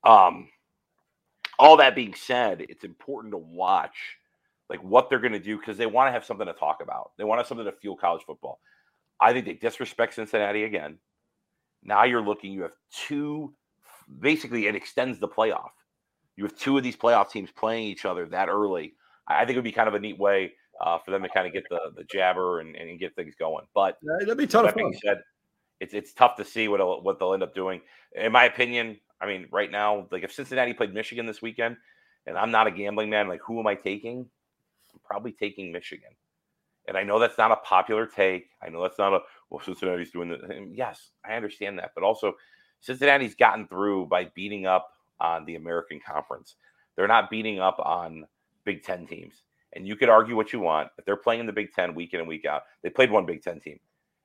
Um 0.05 0.49
all 1.59 1.79
that 1.79 1.94
being 1.94 2.14
said 2.14 2.64
it's 2.68 2.85
important 2.85 3.33
to 3.33 3.38
watch 3.38 3.96
like 4.68 4.83
what 4.83 5.09
they're 5.09 5.20
going 5.20 5.33
to 5.33 5.38
do 5.38 5.57
because 5.57 5.77
they 5.77 5.87
want 5.87 6.09
to 6.09 6.12
have 6.12 6.25
something 6.25 6.46
to 6.46 6.53
talk 6.53 6.83
about. 6.83 7.12
They 7.16 7.25
want 7.25 7.38
to 7.38 7.42
have 7.42 7.46
something 7.46 7.66
to 7.66 7.72
fuel 7.72 7.96
college 7.96 8.25
football. 8.27 8.59
I 9.20 9.33
think 9.33 9.46
they 9.46 9.53
disrespect 9.55 10.14
cincinnati 10.14 10.64
again. 10.64 10.99
Now 11.85 12.03
you're 12.03 12.20
looking 12.20 12.53
you 12.53 12.62
have 12.62 12.72
two 12.90 13.55
basically 14.20 14.66
it 14.66 14.77
extends 14.77 15.18
the 15.18 15.29
playoff 15.29 15.70
you 16.37 16.44
have 16.44 16.57
two 16.57 16.77
of 16.77 16.85
these 16.85 16.96
playoff 16.96 17.31
teams 17.31 17.51
playing 17.51 17.85
each 17.85 18.05
other 18.05 18.27
that 18.27 18.49
early. 18.49 18.94
I 19.27 19.44
think 19.44 19.57
it 19.57 19.57
would 19.57 19.64
be 19.64 19.72
kind 19.72 19.88
of 19.88 19.94
a 19.94 19.99
neat 19.99 20.18
way 20.18 20.53
uh, 20.81 20.99
for 20.99 21.11
them 21.11 21.22
to 21.22 21.29
kind 21.29 21.46
of 21.46 21.53
get 21.53 21.64
the 21.70 21.81
the 21.96 22.05
jabber 22.05 22.61
and, 22.61 22.77
and 22.77 22.99
get 22.99 23.14
things 23.16 23.35
going. 23.38 23.66
But 23.75 23.99
yeah, 24.03 24.18
that'd 24.20 24.38
be 24.38 24.46
tough. 24.46 24.66
That 24.66 24.77
being 24.77 24.96
said, 25.05 25.18
it's 25.81 25.94
it's 25.94 26.12
tough 26.12 26.37
to 26.37 26.44
see 26.44 26.68
what 26.68 27.03
what 27.03 27.18
they'll 27.18 27.35
end 27.35 27.42
up 27.42 27.55
doing. 27.55 27.81
In 28.14 28.33
my 28.33 28.44
opinion, 28.44 28.99
I 29.20 29.27
mean, 29.27 29.46
right 29.51 29.70
now, 29.70 30.07
like 30.11 30.22
if 30.22 30.33
Cincinnati 30.33 30.75
played 30.75 30.94
Michigan 30.94 31.27
this 31.27 31.42
weekend, 31.42 31.77
and 32.27 32.37
I'm 32.37 32.51
not 32.51 32.66
a 32.66 32.70
gambling 32.70 33.11
man, 33.11 33.29
like 33.29 33.40
who 33.44 33.59
am 33.59 33.66
I 33.66 33.75
taking? 33.75 34.27
I'm 34.92 35.01
probably 35.05 35.33
taking 35.33 35.72
Michigan. 35.72 36.11
And 36.88 36.96
I 36.96 37.03
know 37.03 37.18
that's 37.18 37.38
not 37.38 37.51
a 37.51 37.57
popular 37.57 38.07
take. 38.07 38.51
I 38.62 38.68
know 38.68 38.81
that's 38.83 38.99
not 38.99 39.12
a 39.12 39.20
well, 39.51 39.61
Cincinnati's 39.64 40.12
doing 40.12 40.29
the 40.29 40.70
yes, 40.72 41.11
I 41.25 41.35
understand 41.35 41.79
that, 41.79 41.92
but 41.94 42.05
also 42.05 42.35
Cincinnati's 42.81 43.35
gotten 43.35 43.66
through 43.66 44.07
by 44.07 44.31
beating 44.35 44.66
up 44.66 44.88
on 45.20 45.44
the 45.44 45.57
American 45.57 46.00
Conference. 46.00 46.57
They're 46.96 47.09
not 47.09 47.31
beating 47.31 47.61
up 47.61 47.79
on 47.79 48.26
Big 48.64 48.83
Ten 48.83 49.07
teams. 49.07 49.42
And 49.74 49.87
you 49.87 49.96
could 49.96 50.09
argue 50.09 50.37
what 50.37 50.52
you 50.52 50.61
want. 50.61 50.88
If 50.98 51.05
they're 51.05 51.16
playing 51.16 51.40
in 51.40 51.46
the 51.46 51.52
Big 51.52 51.72
Ten 51.72 51.94
week 51.94 52.14
in 52.14 52.20
and 52.20 52.29
week 52.29 52.44
out, 52.44 52.62
they 52.83 52.90
played 52.90 53.11
one 53.11 53.26
Big 53.26 53.42
Ten 53.42 53.61
team. 53.61 53.79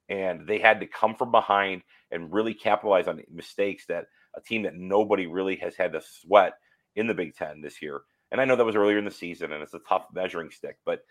And 0.10 0.47
they 0.47 0.60
had 0.60 0.80
to 0.80 0.88
come 0.88 1.15
from 1.15 1.32
behind 1.32 1.84
and 2.12 2.32
really 2.32 2.54
capitalize 2.54 3.08
on 3.08 3.21
mistakes 3.32 3.86
that 3.88 4.06
a 4.36 4.41
team 4.41 4.63
that 4.63 4.75
nobody 4.75 5.27
really 5.27 5.56
has 5.58 5.75
had 5.75 5.93
to 5.93 6.01
sweat 6.01 6.54
in 6.95 7.08
the 7.08 7.13
Big 7.13 7.36
Ten 7.36 7.62
this 7.62 7.82
year. 7.82 8.01
And 8.32 8.39
I 8.39 8.45
know 8.45 8.56
that 8.56 8.65
was 8.65 8.75
earlier 8.75 8.97
in 8.97 9.06
the 9.06 9.12
season 9.12 9.51
and 9.51 9.62
it's 9.62 9.73
a 9.73 9.80
tough 9.88 10.06
measuring 10.13 10.51
stick, 10.51 10.77
but 10.86 11.04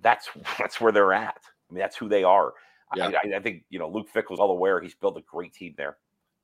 that's 0.00 0.28
that's 0.58 0.80
where 0.80 0.92
they're 0.92 1.12
at. 1.12 1.40
I 1.70 1.74
mean, 1.74 1.80
that's 1.80 1.96
who 1.96 2.08
they 2.08 2.24
are. 2.24 2.52
Yeah. 2.94 3.10
I, 3.24 3.36
I, 3.36 3.40
think 3.40 3.64
you 3.70 3.78
know 3.78 3.88
Luke 3.88 4.08
Fickell's 4.12 4.38
all 4.38 4.50
aware 4.50 4.78
he's 4.78 4.94
built 4.94 5.16
a 5.16 5.22
great 5.22 5.54
team 5.54 5.74
there, 5.78 5.96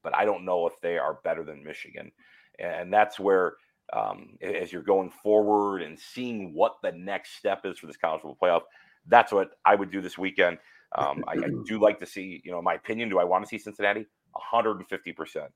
but 0.02 0.14
I 0.14 0.24
don't 0.24 0.46
know 0.46 0.66
if 0.66 0.72
they 0.80 0.96
are 0.96 1.18
better 1.22 1.44
than 1.44 1.62
Michigan 1.62 2.10
and 2.58 2.92
that's 2.92 3.18
where 3.18 3.54
um, 3.92 4.36
as 4.40 4.72
you're 4.72 4.82
going 4.82 5.10
forward 5.10 5.82
and 5.82 5.98
seeing 5.98 6.52
what 6.54 6.76
the 6.82 6.92
next 6.92 7.36
step 7.36 7.62
is 7.64 7.78
for 7.78 7.86
this 7.86 7.96
college 7.96 8.22
football 8.22 8.38
playoff, 8.40 8.62
that's 9.06 9.32
what 9.32 9.52
I 9.64 9.74
would 9.74 9.90
do 9.90 10.00
this 10.00 10.18
weekend. 10.18 10.58
Um, 10.96 11.24
I, 11.26 11.32
I, 11.32 11.48
do 11.66 11.80
like 11.80 11.98
to 12.00 12.06
see, 12.06 12.40
you 12.44 12.50
know, 12.50 12.60
my 12.60 12.74
opinion. 12.74 13.08
Do 13.08 13.18
I 13.18 13.24
want 13.24 13.44
to 13.44 13.48
see 13.48 13.58
Cincinnati? 13.58 14.06
150 14.32 15.12
percent. 15.12 15.50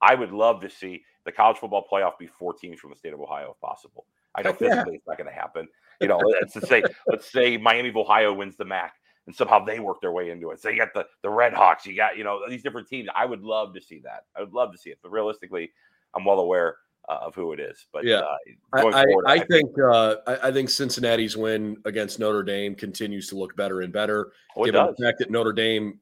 I 0.00 0.14
would 0.14 0.32
love 0.32 0.60
to 0.60 0.70
see 0.70 1.02
the 1.24 1.32
college 1.32 1.58
football 1.58 1.84
playoff 1.90 2.18
be 2.18 2.26
four 2.26 2.54
teams 2.54 2.78
from 2.78 2.90
the 2.90 2.96
state 2.96 3.12
of 3.12 3.20
Ohio, 3.20 3.52
if 3.54 3.60
possible. 3.60 4.06
I 4.34 4.42
know 4.42 4.52
physically 4.52 4.96
it's 4.96 5.06
not 5.06 5.18
going 5.18 5.28
to 5.28 5.34
happen. 5.34 5.66
You 6.00 6.08
know, 6.08 6.18
let's 6.18 6.54
say 6.68 6.82
let's 7.06 7.30
say 7.30 7.56
Miami 7.56 7.88
of 7.88 7.96
Ohio 7.96 8.32
wins 8.32 8.56
the 8.56 8.64
MAC, 8.64 8.92
and 9.26 9.34
somehow 9.34 9.64
they 9.64 9.80
work 9.80 10.00
their 10.00 10.12
way 10.12 10.30
into 10.30 10.50
it. 10.50 10.60
So 10.60 10.68
you 10.68 10.78
got 10.78 10.94
the 10.94 11.06
the 11.22 11.30
Red 11.30 11.52
Hawks, 11.52 11.86
you 11.86 11.96
got 11.96 12.16
you 12.16 12.24
know 12.24 12.40
these 12.48 12.62
different 12.62 12.88
teams. 12.88 13.08
I 13.14 13.24
would 13.24 13.42
love 13.42 13.74
to 13.74 13.80
see 13.80 14.00
that. 14.04 14.24
I 14.36 14.40
would 14.40 14.52
love 14.52 14.72
to 14.72 14.78
see 14.78 14.90
it, 14.90 14.98
but 15.02 15.10
realistically, 15.10 15.70
I'm 16.14 16.24
well 16.24 16.40
aware 16.40 16.76
uh, 17.08 17.18
of 17.22 17.34
who 17.34 17.52
it 17.52 17.60
is. 17.60 17.86
But 17.92 18.04
yeah, 18.04 18.20
uh, 18.20 18.36
I, 18.72 18.80
forward, 18.82 19.24
I, 19.26 19.32
I, 19.32 19.38
think 19.40 19.70
uh, 19.82 20.16
I, 20.26 20.48
I, 20.48 20.52
think 20.52 20.68
Cincinnati's 20.68 21.36
win 21.36 21.76
against 21.84 22.18
Notre 22.18 22.42
Dame 22.42 22.74
continues 22.74 23.28
to 23.28 23.36
look 23.36 23.56
better 23.56 23.80
and 23.80 23.92
better, 23.92 24.32
oh, 24.56 24.64
given 24.64 24.86
the 24.86 25.04
fact 25.04 25.18
that 25.20 25.30
Notre 25.30 25.52
Dame 25.52 25.98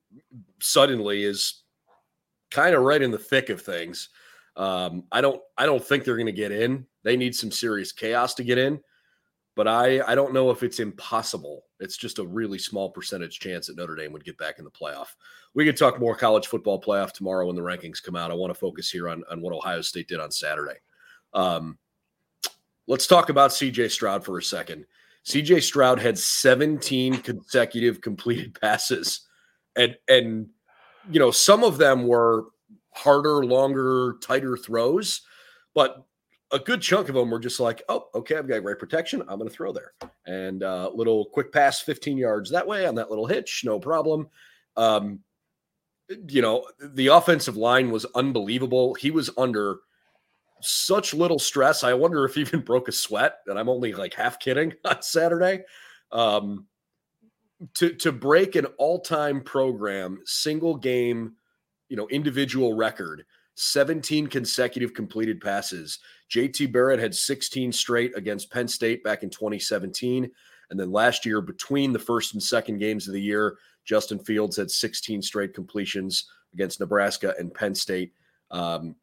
suddenly 0.61 1.23
is 1.23 1.63
kind 2.51 2.75
of 2.75 2.83
right 2.83 3.03
in 3.03 3.11
the 3.11 3.19
thick 3.19 3.51
of 3.51 3.63
things. 3.63 4.09
Um, 4.57 5.05
I 5.13 5.21
don't 5.21 5.41
I 5.57 5.67
don't 5.67 5.85
think 5.85 6.05
they're 6.05 6.17
going 6.17 6.27
to 6.27 6.33
get 6.33 6.53
in. 6.53 6.87
They 7.05 7.17
need 7.17 7.35
some 7.35 7.53
serious 7.53 7.93
chaos 7.93 8.35
to 8.35 8.45
get 8.45 8.59
in, 8.59 8.81
but 9.57 9.67
I 9.67 10.01
I 10.07 10.15
don't 10.15 10.35
know 10.35 10.51
if 10.51 10.63
it's 10.63 10.79
impossible. 10.79 11.65
It's 11.81 11.97
just 11.97 12.21
a 12.21 12.25
really 12.25 12.59
small 12.59 12.91
percentage 12.91 13.41
chance 13.41 13.67
that 13.67 13.77
Notre 13.77 13.97
Dame 13.97 14.13
would 14.13 14.25
get 14.25 14.39
back 14.39 14.59
in 14.59 14.65
the 14.65 14.71
playoff. 14.71 15.09
We 15.55 15.65
could 15.65 15.77
talk 15.77 15.99
more 15.99 16.15
college 16.15 16.47
football 16.47 16.81
playoff 16.81 17.13
tomorrow 17.13 17.47
when 17.47 17.57
the 17.57 17.63
rankings 17.63 18.03
come 18.03 18.15
out. 18.15 18.31
I 18.31 18.35
want 18.35 18.53
to 18.53 18.59
focus 18.59 18.91
here 18.91 19.09
on, 19.09 19.25
on 19.31 19.41
what 19.41 19.55
Ohio 19.55 19.81
State 19.81 20.07
did 20.07 20.21
on 20.21 20.31
Saturday. 20.31 20.77
Um, 21.33 21.79
let's 22.87 23.07
talk 23.07 23.31
about 23.31 23.51
CJ 23.51 23.91
Stroud 23.91 24.25
for 24.25 24.39
a 24.39 24.43
second. 24.43 24.85
CJ 25.25 25.63
Stroud 25.63 25.99
had 25.99 26.19
17 26.19 27.17
consecutive 27.23 28.01
completed 28.01 28.55
passes, 28.61 29.23
and 29.75 29.97
and 30.07 30.49
you 31.11 31.19
know 31.19 31.31
some 31.31 31.65
of 31.65 31.79
them 31.79 32.07
were 32.07 32.45
harder, 32.93 33.45
longer, 33.45 34.17
tighter 34.23 34.57
throws, 34.57 35.23
but 35.75 36.07
a 36.53 36.59
good 36.59 36.81
chunk 36.81 37.09
of 37.09 37.15
them 37.15 37.31
were 37.31 37.41
just 37.41 37.59
like, 37.59 37.83
oh, 37.89 38.09
okay, 38.15 38.37
I've 38.37 38.49
got 38.49 38.63
great 38.63 38.79
protection. 38.79 39.21
I'm 39.23 39.39
going 39.39 39.49
to 39.49 39.55
throw 39.55 39.73
there. 39.73 39.93
And 40.27 40.63
uh, 40.63 40.91
little 40.95 41.27
quick 41.27 41.53
pass, 41.53 41.81
15 41.81 42.17
yards 42.17 42.51
that 42.51 42.67
way 42.67 42.87
on 42.87 42.95
that 42.97 43.11
little 43.11 43.27
hitch, 43.27 43.63
no 43.65 43.81
problem. 43.81 44.29
Um, 44.77 45.21
you 46.29 46.43
know, 46.43 46.67
the 46.81 47.09
offensive 47.09 47.57
line 47.57 47.91
was 47.91 48.07
unbelievable. 48.15 48.95
He 48.95 49.11
was 49.11 49.31
under 49.37 49.79
such 50.61 51.15
little 51.15 51.39
stress. 51.39 51.83
I 51.83 51.95
wonder 51.95 52.25
if 52.25 52.35
he 52.35 52.41
even 52.43 52.61
broke 52.61 52.89
a 52.89 52.93
sweat, 52.93 53.39
and 53.47 53.59
I'm 53.59 53.69
only 53.69 53.93
like 53.93 54.15
half 54.15 54.39
kidding 54.39 54.73
on 54.85 55.03
Saturday. 55.03 55.65
Um, 56.13 56.67
to 57.75 57.95
to 57.95 58.13
break 58.13 58.55
an 58.55 58.67
all-time 58.79 59.41
program 59.41 60.21
single 60.27 60.77
game, 60.77 61.33
you 61.89 61.97
know, 61.97 62.07
individual 62.09 62.75
record 62.75 63.25
17 63.57 64.27
consecutive 64.27 64.95
completed 64.95 65.41
passes. 65.41 65.99
JT 66.31 66.73
Barrett 66.73 67.01
had 67.01 67.15
16 67.15 67.73
straight 67.73 68.17
against 68.17 68.51
Penn 68.51 68.69
State 68.69 69.03
back 69.03 69.23
in 69.23 69.31
2017. 69.31 70.31
And 70.71 70.81
then 70.81 70.93
last 70.93 71.25
year, 71.25 71.41
between 71.41 71.93
the 71.93 71.99
first 71.99 72.35
and 72.35 72.43
second 72.43 72.79
games 72.79 73.09
of 73.09 73.15
the 73.15 73.21
year, 73.21 73.57
Justin 73.85 74.19
Fields 74.19 74.57
had 74.57 74.71
16 74.71 75.23
straight 75.23 75.55
completions 75.55 76.31
against 76.53 76.81
Nebraska 76.81 77.35
and 77.39 77.53
Penn 77.53 77.75
State. 77.75 78.13
Um, 78.51 78.95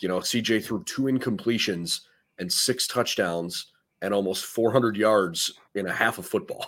you 0.00 0.08
know, 0.08 0.18
CJ 0.18 0.64
threw 0.64 0.82
two 0.84 1.02
incompletions 1.02 2.00
and 2.38 2.52
six 2.52 2.86
touchdowns 2.86 3.72
and 4.02 4.12
almost 4.12 4.44
400 4.46 4.96
yards 4.96 5.58
in 5.74 5.86
a 5.86 5.92
half 5.92 6.18
of 6.18 6.26
football. 6.26 6.66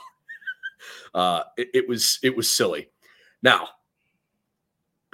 uh, 1.14 1.42
it, 1.56 1.68
it 1.74 1.88
was 1.88 2.20
it 2.22 2.34
was 2.34 2.54
silly. 2.54 2.88
Now, 3.42 3.68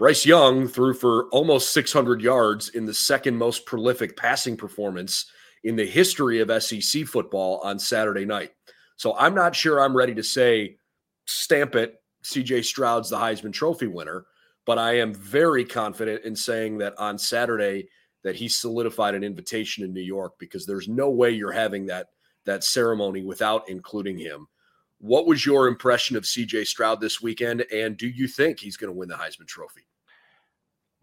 Bryce 0.01 0.25
Young 0.25 0.67
threw 0.67 0.95
for 0.95 1.29
almost 1.29 1.75
600 1.75 2.23
yards 2.23 2.71
in 2.71 2.87
the 2.87 2.95
second 2.95 3.37
most 3.37 3.67
prolific 3.67 4.17
passing 4.17 4.57
performance 4.57 5.27
in 5.65 5.77
the 5.77 5.85
history 5.85 6.41
of 6.41 6.63
SEC 6.63 7.05
football 7.05 7.61
on 7.63 7.79
Saturday 7.79 8.25
night. 8.25 8.53
So 8.97 9.15
I'm 9.19 9.35
not 9.35 9.55
sure 9.55 9.79
I'm 9.79 9.95
ready 9.95 10.15
to 10.15 10.23
say 10.23 10.79
stamp 11.27 11.75
it. 11.75 12.03
CJ 12.25 12.65
Stroud's 12.65 13.11
the 13.11 13.19
Heisman 13.19 13.53
Trophy 13.53 13.89
winner, 13.89 14.25
but 14.65 14.79
I 14.79 14.97
am 14.97 15.13
very 15.13 15.67
confident 15.67 16.25
in 16.25 16.35
saying 16.35 16.79
that 16.79 16.99
on 16.99 17.19
Saturday 17.19 17.87
that 18.25 18.37
he 18.37 18.49
solidified 18.49 19.15
an 19.15 19.23
invitation 19.23 19.85
in 19.85 19.93
New 19.93 20.01
York 20.01 20.33
because 20.39 20.65
there's 20.65 20.89
no 20.89 21.11
way 21.11 21.31
you're 21.31 21.53
having 21.53 21.85
that 21.89 22.07
that 22.47 22.65
ceremony 22.65 23.23
without 23.23 23.69
including 23.69 24.17
him. 24.17 24.47
What 24.97 25.27
was 25.27 25.45
your 25.45 25.69
impression 25.69 26.17
of 26.17 26.25
CJ 26.25 26.69
Stroud 26.69 27.03
this 27.03 27.21
weekend 27.21 27.67
and 27.71 27.99
do 27.99 28.09
you 28.09 28.27
think 28.27 28.59
he's 28.59 28.79
going 28.79 28.91
to 28.91 28.99
win 28.99 29.11
the 29.11 29.15
Heisman 29.15 29.47
Trophy? 29.47 29.83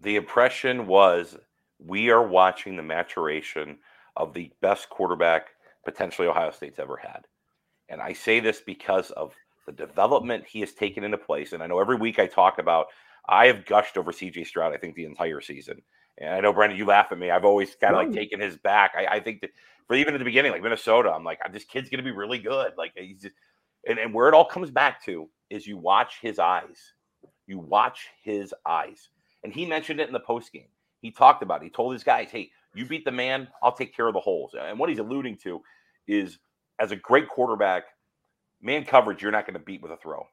The 0.02 0.16
impression 0.16 0.88
was 0.88 1.38
we 1.80 2.10
are 2.10 2.26
watching 2.26 2.76
the 2.76 2.84
maturation 2.84 3.78
of 4.16 4.34
the 4.34 4.52
best 4.62 4.90
quarterback 4.90 5.48
potentially 5.86 6.28
Ohio 6.28 6.52
State's 6.52 6.80
ever 6.80 6.98
had. 6.98 7.26
And 7.90 8.02
I 8.02 8.14
say 8.14 8.40
this 8.40 8.62
because 8.62 9.12
of 9.12 9.34
the 9.66 9.72
development 9.72 10.46
he 10.46 10.60
has 10.62 10.74
taken 10.74 11.04
into 11.04 11.18
place. 11.18 11.54
And 11.54 11.64
I 11.64 11.68
know 11.68 11.80
every 11.80 11.96
week 11.96 12.20
I 12.20 12.28
talk 12.28 12.60
about, 12.60 12.88
I 13.30 13.48
have 13.48 13.66
gushed 13.66 13.98
over 13.98 14.12
CJ 14.12 14.48
Stroud, 14.48 14.74
I 14.74 14.78
think, 14.78 14.96
the 14.96 15.06
entire 15.06 15.42
season. 15.42 15.82
And 16.18 16.34
I 16.34 16.40
know, 16.40 16.52
Brendan, 16.54 16.78
you 16.78 16.86
laugh 16.86 17.12
at 17.12 17.18
me. 17.18 17.30
I've 17.30 17.46
always 17.46 17.76
kind 17.76 17.96
of 17.96 18.00
like 18.00 18.14
taken 18.14 18.40
his 18.40 18.58
back. 18.58 18.94
I, 18.98 19.06
I, 19.18 19.20
think 19.20 19.42
that 19.42 19.52
for 19.88 19.96
even 19.96 20.16
at 20.16 20.18
the 20.18 20.26
beginning, 20.26 20.52
like 20.52 20.64
Minnesota, 20.64 21.12
I'm 21.12 21.24
like, 21.24 21.40
this 21.54 21.66
kid's 21.66 21.90
going 21.90 22.04
to 22.04 22.04
be 22.04 22.16
really 22.16 22.40
good. 22.40 22.74
Like, 22.78 22.94
he's 22.96 23.22
just, 23.22 23.36
and, 23.88 24.00
and 24.00 24.14
where 24.14 24.28
it 24.28 24.34
all 24.34 24.46
comes 24.46 24.72
back 24.72 25.04
to 25.06 25.30
is 25.50 25.68
you 25.68 25.78
watch 25.78 26.18
his 26.22 26.40
eyes. 26.40 26.94
You 27.46 27.60
watch 27.60 28.08
his 28.24 28.54
eyes. 28.66 29.10
And 29.44 29.54
he 29.54 29.66
mentioned 29.66 30.00
it 30.00 30.08
in 30.08 30.14
the 30.14 30.20
post 30.20 30.52
game. 30.52 30.68
He 31.02 31.12
talked 31.12 31.44
about 31.44 31.62
it. 31.62 31.66
He 31.66 31.70
told 31.70 31.94
his 31.94 32.04
guys, 32.04 32.30
hey, 32.32 32.50
you 32.74 32.86
beat 32.86 33.06
the 33.06 33.12
man, 33.12 33.48
I'll 33.62 33.72
take 33.72 33.96
care 33.96 34.08
of 34.08 34.14
the 34.14 34.20
holes. 34.20 34.56
And 34.60 34.78
what 34.80 34.90
he's 34.90 35.00
alluding 35.00 35.38
to 35.44 35.62
is 36.08 36.40
as 36.80 36.92
a 36.92 36.96
great 36.96 37.28
quarterback, 37.30 37.86
man 38.62 38.86
coverage, 38.86 39.22
you're 39.22 39.32
not 39.32 39.46
going 39.46 39.60
to 39.60 39.66
beat 39.66 39.82
with 39.82 39.92
a 39.92 39.98
throw, 39.98 40.28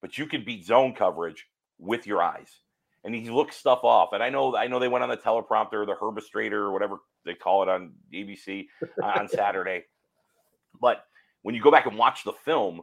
but 0.00 0.18
you 0.18 0.26
can 0.26 0.44
beat 0.44 0.64
zone 0.64 0.94
coverage 0.94 1.46
with 1.78 2.06
your 2.06 2.22
eyes. 2.22 2.60
And 3.04 3.14
he 3.14 3.30
looks 3.30 3.56
stuff 3.56 3.80
off. 3.82 4.10
And 4.12 4.22
I 4.22 4.30
know, 4.30 4.54
I 4.56 4.68
know 4.68 4.78
they 4.78 4.88
went 4.88 5.02
on 5.02 5.10
the 5.10 5.16
teleprompter, 5.16 5.84
the 5.84 5.96
herbistrator, 6.00 6.52
or 6.52 6.72
whatever 6.72 6.98
they 7.24 7.34
call 7.34 7.62
it 7.62 7.68
on 7.68 7.92
ABC 8.14 8.66
on 9.02 9.28
Saturday. 9.28 9.84
But 10.80 11.04
when 11.42 11.54
you 11.54 11.62
go 11.62 11.70
back 11.70 11.86
and 11.86 11.98
watch 11.98 12.22
the 12.24 12.32
film, 12.32 12.82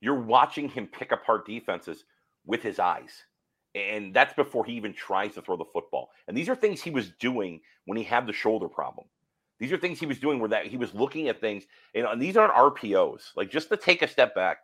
you're 0.00 0.20
watching 0.20 0.68
him 0.68 0.86
pick 0.86 1.12
apart 1.12 1.46
defenses 1.46 2.04
with 2.44 2.62
his 2.62 2.78
eyes. 2.78 3.24
And 3.74 4.14
that's 4.14 4.34
before 4.34 4.64
he 4.64 4.74
even 4.74 4.92
tries 4.92 5.34
to 5.34 5.42
throw 5.42 5.56
the 5.56 5.64
football. 5.72 6.10
And 6.28 6.36
these 6.36 6.48
are 6.48 6.54
things 6.54 6.80
he 6.80 6.90
was 6.90 7.10
doing 7.18 7.60
when 7.86 7.98
he 7.98 8.04
had 8.04 8.26
the 8.26 8.32
shoulder 8.32 8.68
problem. 8.68 9.06
These 9.58 9.72
are 9.72 9.76
things 9.76 9.98
he 9.98 10.06
was 10.06 10.18
doing 10.18 10.38
where 10.40 10.50
that 10.50 10.66
he 10.66 10.76
was 10.76 10.94
looking 10.94 11.28
at 11.28 11.40
things, 11.40 11.64
you 11.94 12.02
know, 12.02 12.10
and 12.10 12.20
these 12.20 12.36
aren't 12.36 12.54
RPOs. 12.54 13.30
Like 13.36 13.50
just 13.50 13.68
to 13.70 13.76
take 13.76 14.02
a 14.02 14.08
step 14.08 14.34
back, 14.34 14.58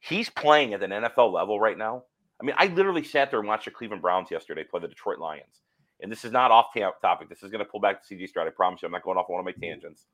he's 0.00 0.30
playing 0.30 0.74
at 0.74 0.82
an 0.82 0.90
NFL 0.90 1.32
level 1.32 1.58
right 1.58 1.76
now. 1.76 2.04
I 2.40 2.44
mean, 2.44 2.54
I 2.58 2.66
literally 2.66 3.04
sat 3.04 3.30
there 3.30 3.40
and 3.40 3.48
watched 3.48 3.66
the 3.66 3.70
Cleveland 3.70 4.02
Browns 4.02 4.30
yesterday 4.30 4.64
play 4.64 4.80
the 4.80 4.88
Detroit 4.88 5.18
Lions. 5.18 5.62
And 6.00 6.10
this 6.10 6.24
is 6.24 6.32
not 6.32 6.50
off 6.50 6.68
topic. 7.00 7.28
This 7.28 7.42
is 7.42 7.50
going 7.50 7.64
to 7.64 7.70
pull 7.70 7.80
back 7.80 8.06
to 8.06 8.14
CJ 8.14 8.28
Stroud. 8.28 8.46
I 8.46 8.50
promise 8.50 8.82
you, 8.82 8.86
I'm 8.86 8.92
not 8.92 9.02
going 9.02 9.16
off 9.16 9.28
one 9.28 9.40
of 9.40 9.46
my 9.46 9.52
tangents. 9.52 10.06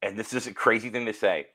And 0.00 0.18
this 0.18 0.32
is 0.32 0.46
a 0.46 0.52
crazy 0.52 0.90
thing 0.90 1.06
to 1.06 1.12
say. 1.12 1.46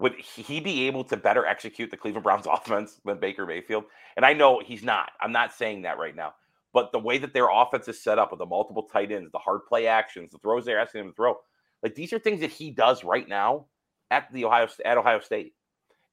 Would 0.00 0.14
he 0.18 0.60
be 0.60 0.86
able 0.86 1.04
to 1.04 1.16
better 1.16 1.44
execute 1.44 1.90
the 1.90 1.96
Cleveland 1.96 2.24
Browns 2.24 2.46
offense 2.50 3.00
than 3.04 3.20
Baker 3.20 3.46
Mayfield? 3.46 3.84
And 4.16 4.24
I 4.24 4.32
know 4.32 4.60
he's 4.64 4.82
not. 4.82 5.10
I'm 5.20 5.32
not 5.32 5.52
saying 5.52 5.82
that 5.82 5.98
right 5.98 6.16
now. 6.16 6.34
But 6.72 6.92
the 6.92 6.98
way 6.98 7.18
that 7.18 7.34
their 7.34 7.48
offense 7.50 7.88
is 7.88 8.02
set 8.02 8.18
up 8.18 8.30
with 8.30 8.38
the 8.38 8.46
multiple 8.46 8.84
tight 8.84 9.10
ends, 9.12 9.30
the 9.32 9.38
hard 9.38 9.62
play 9.68 9.86
actions, 9.86 10.30
the 10.30 10.38
throws 10.38 10.64
they're 10.64 10.78
asking 10.78 11.02
him 11.02 11.08
to 11.08 11.14
throw, 11.14 11.36
like 11.82 11.94
these 11.94 12.12
are 12.12 12.18
things 12.18 12.40
that 12.40 12.50
he 12.50 12.70
does 12.70 13.04
right 13.04 13.28
now 13.28 13.66
at 14.10 14.32
the 14.32 14.44
Ohio 14.44 14.68
at 14.84 14.96
Ohio 14.96 15.20
State. 15.20 15.54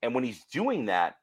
And 0.01 0.13
when 0.13 0.23
he's 0.23 0.43
doing 0.45 0.85
that, 0.85 1.17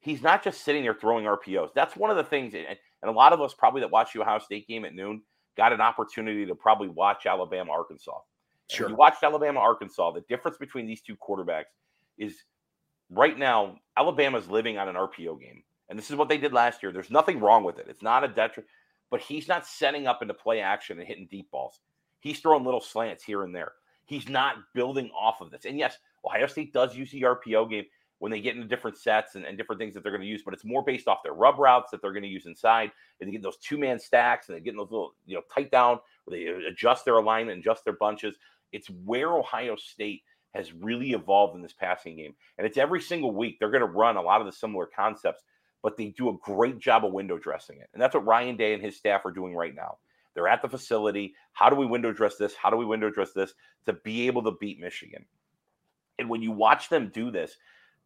he's 0.00 0.22
not 0.22 0.42
just 0.42 0.64
sitting 0.64 0.82
there 0.82 0.94
throwing 0.94 1.26
RPOs. 1.26 1.70
That's 1.74 1.96
one 1.96 2.10
of 2.10 2.16
the 2.16 2.24
things, 2.24 2.54
and, 2.54 2.76
a 3.04 3.10
lot 3.10 3.32
of 3.32 3.40
us 3.40 3.52
probably 3.52 3.80
that 3.80 3.90
watch 3.90 4.12
the 4.12 4.20
Ohio 4.20 4.38
State 4.38 4.68
game 4.68 4.84
at 4.84 4.94
noon 4.94 5.22
got 5.56 5.72
an 5.72 5.80
opportunity 5.80 6.46
to 6.46 6.54
probably 6.54 6.88
watch 6.88 7.26
Alabama 7.26 7.72
Arkansas. 7.72 8.18
Sure. 8.70 8.88
you 8.88 8.94
watched 8.94 9.22
Alabama 9.22 9.60
Arkansas. 9.60 10.12
The 10.12 10.22
difference 10.28 10.56
between 10.56 10.86
these 10.86 11.02
two 11.02 11.16
quarterbacks 11.16 11.64
is 12.22 12.44
right 13.10 13.38
now 13.38 13.76
Alabama's 13.96 14.48
living 14.48 14.78
on 14.78 14.88
an 14.88 14.96
RPO 14.96 15.40
game. 15.40 15.62
And 15.88 15.98
this 15.98 16.10
is 16.10 16.16
what 16.16 16.28
they 16.28 16.38
did 16.38 16.52
last 16.52 16.82
year. 16.82 16.92
There's 16.92 17.10
nothing 17.10 17.40
wrong 17.40 17.64
with 17.64 17.78
it. 17.78 17.86
It's 17.88 18.02
not 18.02 18.24
a 18.24 18.28
detriment, 18.28 18.70
but 19.10 19.20
he's 19.20 19.48
not 19.48 19.66
setting 19.66 20.06
up 20.06 20.22
into 20.22 20.34
play 20.34 20.60
action 20.60 20.98
and 20.98 21.06
hitting 21.06 21.28
deep 21.30 21.50
balls. 21.50 21.80
He's 22.20 22.40
throwing 22.40 22.64
little 22.64 22.80
slants 22.80 23.24
here 23.24 23.42
and 23.42 23.54
there. 23.54 23.72
He's 24.06 24.28
not 24.28 24.56
building 24.74 25.10
off 25.18 25.40
of 25.40 25.50
this. 25.50 25.64
And 25.64 25.78
yes, 25.78 25.98
Ohio 26.24 26.46
State 26.46 26.72
does 26.72 26.96
use 26.96 27.10
the 27.10 27.22
RPO 27.22 27.68
game 27.68 27.84
when 28.20 28.30
they 28.30 28.40
get 28.40 28.54
into 28.54 28.68
different 28.68 28.96
sets 28.96 29.34
and, 29.34 29.44
and 29.44 29.58
different 29.58 29.80
things 29.80 29.94
that 29.94 30.02
they're 30.02 30.12
going 30.12 30.22
to 30.22 30.28
use, 30.28 30.42
but 30.44 30.54
it's 30.54 30.64
more 30.64 30.84
based 30.84 31.08
off 31.08 31.24
their 31.24 31.34
rub 31.34 31.58
routes 31.58 31.90
that 31.90 32.00
they're 32.00 32.12
going 32.12 32.22
to 32.22 32.28
use 32.28 32.46
inside. 32.46 32.92
And 33.20 33.28
they 33.28 33.32
get 33.32 33.42
those 33.42 33.56
two 33.56 33.76
man 33.76 33.98
stacks 33.98 34.48
and 34.48 34.56
they 34.56 34.60
get 34.60 34.76
those 34.76 34.92
little, 34.92 35.14
you 35.26 35.34
know, 35.34 35.42
tight 35.52 35.72
down 35.72 35.98
where 36.24 36.38
they 36.38 36.66
adjust 36.68 37.04
their 37.04 37.16
alignment, 37.16 37.58
adjust 37.58 37.84
their 37.84 37.94
bunches. 37.94 38.36
It's 38.70 38.88
where 39.04 39.36
Ohio 39.36 39.74
State 39.76 40.22
has 40.54 40.72
really 40.72 41.12
evolved 41.12 41.56
in 41.56 41.62
this 41.62 41.72
passing 41.72 42.16
game. 42.16 42.34
And 42.58 42.66
it's 42.66 42.78
every 42.78 43.00
single 43.00 43.34
week 43.34 43.58
they're 43.58 43.70
going 43.70 43.80
to 43.80 43.86
run 43.86 44.16
a 44.16 44.22
lot 44.22 44.40
of 44.40 44.46
the 44.46 44.52
similar 44.52 44.86
concepts 44.86 45.42
but 45.82 45.96
they 45.96 46.08
do 46.16 46.28
a 46.30 46.38
great 46.38 46.78
job 46.78 47.04
of 47.04 47.12
window 47.12 47.38
dressing 47.38 47.78
it. 47.78 47.88
And 47.92 48.00
that's 48.00 48.14
what 48.14 48.24
Ryan 48.24 48.56
Day 48.56 48.72
and 48.72 48.82
his 48.82 48.96
staff 48.96 49.26
are 49.26 49.32
doing 49.32 49.54
right 49.54 49.74
now. 49.74 49.98
They're 50.34 50.48
at 50.48 50.62
the 50.62 50.68
facility. 50.68 51.34
How 51.52 51.68
do 51.68 51.76
we 51.76 51.84
window 51.84 52.12
dress 52.12 52.36
this? 52.36 52.54
How 52.54 52.70
do 52.70 52.76
we 52.76 52.86
window 52.86 53.10
dress 53.10 53.32
this 53.32 53.52
to 53.86 53.92
be 53.92 54.26
able 54.26 54.42
to 54.44 54.52
beat 54.60 54.80
Michigan? 54.80 55.26
And 56.18 56.30
when 56.30 56.40
you 56.40 56.52
watch 56.52 56.88
them 56.88 57.10
do 57.12 57.30
this, 57.30 57.56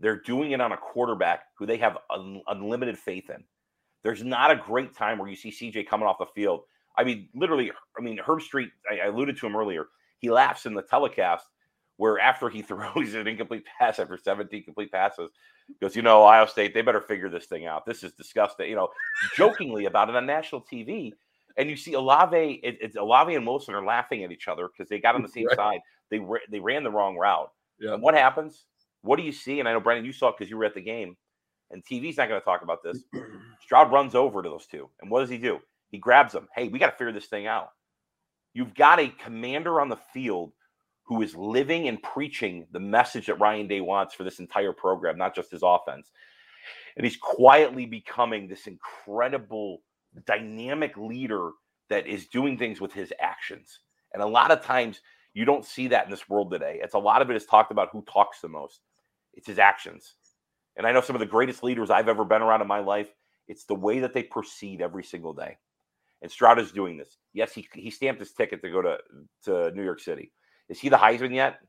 they're 0.00 0.20
doing 0.20 0.52
it 0.52 0.60
on 0.60 0.72
a 0.72 0.76
quarterback 0.76 1.44
who 1.56 1.66
they 1.66 1.76
have 1.76 1.98
un- 2.10 2.42
unlimited 2.48 2.98
faith 2.98 3.30
in. 3.30 3.44
There's 4.02 4.24
not 4.24 4.50
a 4.50 4.56
great 4.56 4.94
time 4.94 5.18
where 5.18 5.28
you 5.28 5.36
see 5.36 5.50
CJ 5.50 5.86
coming 5.86 6.06
off 6.06 6.18
the 6.18 6.26
field. 6.26 6.62
I 6.98 7.04
mean, 7.04 7.28
literally, 7.34 7.70
I 7.98 8.02
mean, 8.02 8.18
Herbstreit, 8.18 8.70
I, 8.90 9.00
I 9.00 9.06
alluded 9.06 9.36
to 9.38 9.46
him 9.46 9.56
earlier. 9.56 9.86
He 10.18 10.30
laughs 10.30 10.66
in 10.66 10.74
the 10.74 10.82
telecast 10.82 11.46
where 11.96 12.18
after 12.18 12.48
he 12.48 12.62
throws 12.62 13.14
an 13.14 13.26
incomplete 13.26 13.64
pass 13.78 13.98
after 13.98 14.16
17 14.16 14.64
complete 14.64 14.92
passes, 14.92 15.30
goes, 15.80 15.96
you 15.96 16.02
know, 16.02 16.22
Ohio 16.24 16.46
State, 16.46 16.74
they 16.74 16.82
better 16.82 17.00
figure 17.00 17.28
this 17.28 17.46
thing 17.46 17.66
out. 17.66 17.86
This 17.86 18.04
is 18.04 18.12
disgusting. 18.12 18.68
You 18.68 18.76
know, 18.76 18.88
jokingly 19.34 19.86
about 19.86 20.08
it 20.08 20.16
on 20.16 20.26
national 20.26 20.62
TV. 20.62 21.12
And 21.58 21.70
you 21.70 21.76
see 21.76 21.94
Olave, 21.94 22.60
it, 22.62 22.78
it's 22.80 22.96
Olave 22.96 23.34
and 23.34 23.46
Wilson 23.46 23.74
are 23.74 23.84
laughing 23.84 24.24
at 24.24 24.30
each 24.30 24.46
other 24.46 24.68
because 24.68 24.88
they 24.90 24.98
got 24.98 25.14
on 25.14 25.22
the 25.22 25.28
same 25.28 25.46
right. 25.48 25.56
side. 25.56 25.80
They 26.10 26.20
they 26.50 26.60
ran 26.60 26.84
the 26.84 26.90
wrong 26.90 27.16
route. 27.16 27.50
Yeah. 27.80 27.94
And 27.94 28.02
what 28.02 28.14
happens? 28.14 28.66
What 29.02 29.16
do 29.16 29.22
you 29.22 29.32
see? 29.32 29.60
And 29.60 29.68
I 29.68 29.72
know 29.72 29.80
Brendan, 29.80 30.04
you 30.04 30.12
saw 30.12 30.28
it 30.28 30.34
because 30.38 30.50
you 30.50 30.56
were 30.56 30.64
at 30.64 30.74
the 30.74 30.80
game. 30.80 31.16
And 31.70 31.84
TV's 31.84 32.16
not 32.16 32.28
going 32.28 32.40
to 32.40 32.44
talk 32.44 32.62
about 32.62 32.82
this. 32.82 33.02
Stroud 33.60 33.90
runs 33.90 34.14
over 34.14 34.42
to 34.42 34.48
those 34.48 34.66
two, 34.66 34.88
and 35.00 35.10
what 35.10 35.20
does 35.20 35.30
he 35.30 35.38
do? 35.38 35.58
He 35.88 35.98
grabs 35.98 36.32
them. 36.32 36.48
Hey, 36.54 36.68
we 36.68 36.78
got 36.78 36.90
to 36.90 36.96
figure 36.96 37.12
this 37.12 37.26
thing 37.26 37.46
out. 37.46 37.70
You've 38.54 38.74
got 38.74 39.00
a 39.00 39.08
commander 39.08 39.80
on 39.80 39.88
the 39.88 39.98
field 40.12 40.52
who 41.06 41.22
is 41.22 41.34
living 41.36 41.88
and 41.88 42.02
preaching 42.02 42.66
the 42.72 42.80
message 42.80 43.26
that 43.26 43.40
Ryan 43.40 43.68
Day 43.68 43.80
wants 43.80 44.14
for 44.14 44.24
this 44.24 44.40
entire 44.40 44.72
program, 44.72 45.16
not 45.16 45.34
just 45.34 45.52
his 45.52 45.62
offense. 45.62 46.10
And 46.96 47.04
he's 47.04 47.16
quietly 47.16 47.86
becoming 47.86 48.48
this 48.48 48.66
incredible, 48.66 49.82
dynamic 50.26 50.96
leader 50.96 51.50
that 51.90 52.06
is 52.06 52.26
doing 52.26 52.58
things 52.58 52.80
with 52.80 52.92
his 52.92 53.12
actions. 53.20 53.80
And 54.12 54.22
a 54.22 54.26
lot 54.26 54.50
of 54.50 54.62
times 54.62 55.00
you 55.32 55.44
don't 55.44 55.64
see 55.64 55.88
that 55.88 56.06
in 56.06 56.10
this 56.10 56.28
world 56.28 56.50
today. 56.50 56.80
It's 56.82 56.94
a 56.94 56.98
lot 56.98 57.22
of 57.22 57.30
it 57.30 57.36
is 57.36 57.46
talked 57.46 57.70
about 57.70 57.90
who 57.92 58.02
talks 58.02 58.40
the 58.40 58.48
most. 58.48 58.80
It's 59.34 59.46
his 59.46 59.58
actions. 59.58 60.14
And 60.76 60.86
I 60.86 60.92
know 60.92 61.00
some 61.00 61.14
of 61.14 61.20
the 61.20 61.26
greatest 61.26 61.62
leaders 61.62 61.90
I've 61.90 62.08
ever 62.08 62.24
been 62.24 62.42
around 62.42 62.62
in 62.62 62.66
my 62.66 62.80
life. 62.80 63.12
It's 63.46 63.64
the 63.64 63.74
way 63.74 64.00
that 64.00 64.12
they 64.12 64.22
proceed 64.24 64.80
every 64.80 65.04
single 65.04 65.32
day. 65.32 65.56
And 66.22 66.32
Stroud 66.32 66.58
is 66.58 66.72
doing 66.72 66.96
this. 66.96 67.18
Yes, 67.32 67.52
he, 67.52 67.68
he 67.74 67.90
stamped 67.90 68.20
his 68.20 68.32
ticket 68.32 68.62
to 68.62 68.70
go 68.70 68.82
to, 68.82 68.98
to 69.44 69.70
New 69.72 69.84
York 69.84 70.00
City. 70.00 70.32
Is 70.68 70.80
he 70.80 70.88
the 70.88 70.96
Heisman 70.96 71.34
yet? 71.34 71.60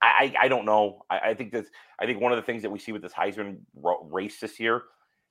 I, 0.00 0.32
I, 0.40 0.44
I 0.44 0.48
don't 0.48 0.64
know. 0.64 1.02
I, 1.10 1.18
I, 1.18 1.34
think 1.34 1.52
that 1.52 1.66
I 1.98 2.06
think 2.06 2.20
one 2.20 2.32
of 2.32 2.36
the 2.36 2.42
things 2.42 2.62
that 2.62 2.70
we 2.70 2.78
see 2.78 2.92
with 2.92 3.02
this 3.02 3.12
Heisman 3.12 3.58
race 3.74 4.40
this 4.40 4.60
year, 4.60 4.82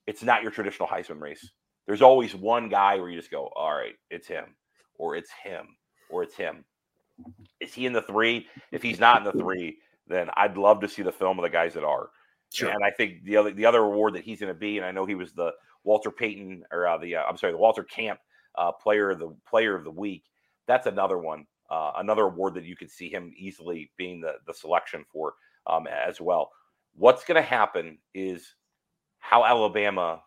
it's 0.08 0.24
not 0.24 0.42
your 0.42 0.52
traditional 0.52 0.88
Heisman 0.88 1.20
race. 1.20 1.50
There's 1.88 2.02
always 2.02 2.36
one 2.36 2.70
guy 2.70 2.98
where 2.98 3.10
you 3.10 3.18
just 3.18 3.32
go, 3.32 3.50
all 3.56 3.74
right, 3.74 3.94
it's 4.10 4.28
him, 4.28 4.56
or 4.98 5.16
it's 5.16 5.30
him, 5.44 5.76
or 6.10 6.24
it's 6.24 6.36
him. 6.36 6.66
Is 7.60 7.74
he 7.74 7.86
in 7.86 7.94
the 7.94 8.02
three? 8.02 8.48
If 8.72 8.82
he's 8.82 9.00
not 9.00 9.20
in 9.20 9.24
the 9.24 9.32
three, 9.32 9.78
then 10.08 10.30
I'd 10.36 10.58
love 10.58 10.82
to 10.82 10.90
see 10.90 11.04
the 11.04 11.12
film 11.12 11.40
of 11.40 11.44
the 11.44 11.50
guys 11.50 11.74
that 11.76 11.84
are. 11.84 12.10
Sure. 12.54 12.70
And 12.70 12.84
I 12.84 12.92
think 12.92 13.24
the 13.24 13.38
other 13.38 13.52
the 13.52 13.66
other 13.66 13.84
award 13.84 14.14
that 14.14 14.24
he's 14.24 14.40
going 14.40 14.54
to 14.54 14.60
be, 14.60 14.78
and 14.78 14.86
I 14.86 14.92
know 14.92 15.06
he 15.06 15.16
was 15.16 15.34
the 15.34 15.52
Walter 15.84 16.12
Payton 16.12 16.64
or 16.72 16.88
uh, 16.88 16.98
the 16.98 17.18
uh, 17.18 17.24
I'm 17.24 17.38
sorry, 17.38 17.54
the 17.54 17.60
Walter 17.60 17.84
Camp 17.84 18.20
uh, 18.56 18.72
player 18.72 19.14
the 19.16 19.36
player 19.48 19.76
of 19.76 19.84
the 19.84 19.92
week. 19.92 20.24
That's 20.68 20.88
another 20.88 21.18
one, 21.18 21.46
uh, 21.70 21.94
another 21.98 22.24
award 22.24 22.54
that 22.56 22.64
you 22.64 22.76
could 22.76 22.92
see 22.92 23.10
him 23.10 23.34
easily 23.38 23.92
being 23.98 24.22
the 24.22 24.36
the 24.48 24.54
selection 24.54 25.06
for 25.12 25.34
um, 25.68 25.88
as 25.88 26.22
well. 26.22 26.52
What's 26.96 27.26
going 27.26 27.42
to 27.42 27.48
happen 27.48 27.98
is 28.14 28.54
how 29.20 29.44
Alabama 29.44 30.22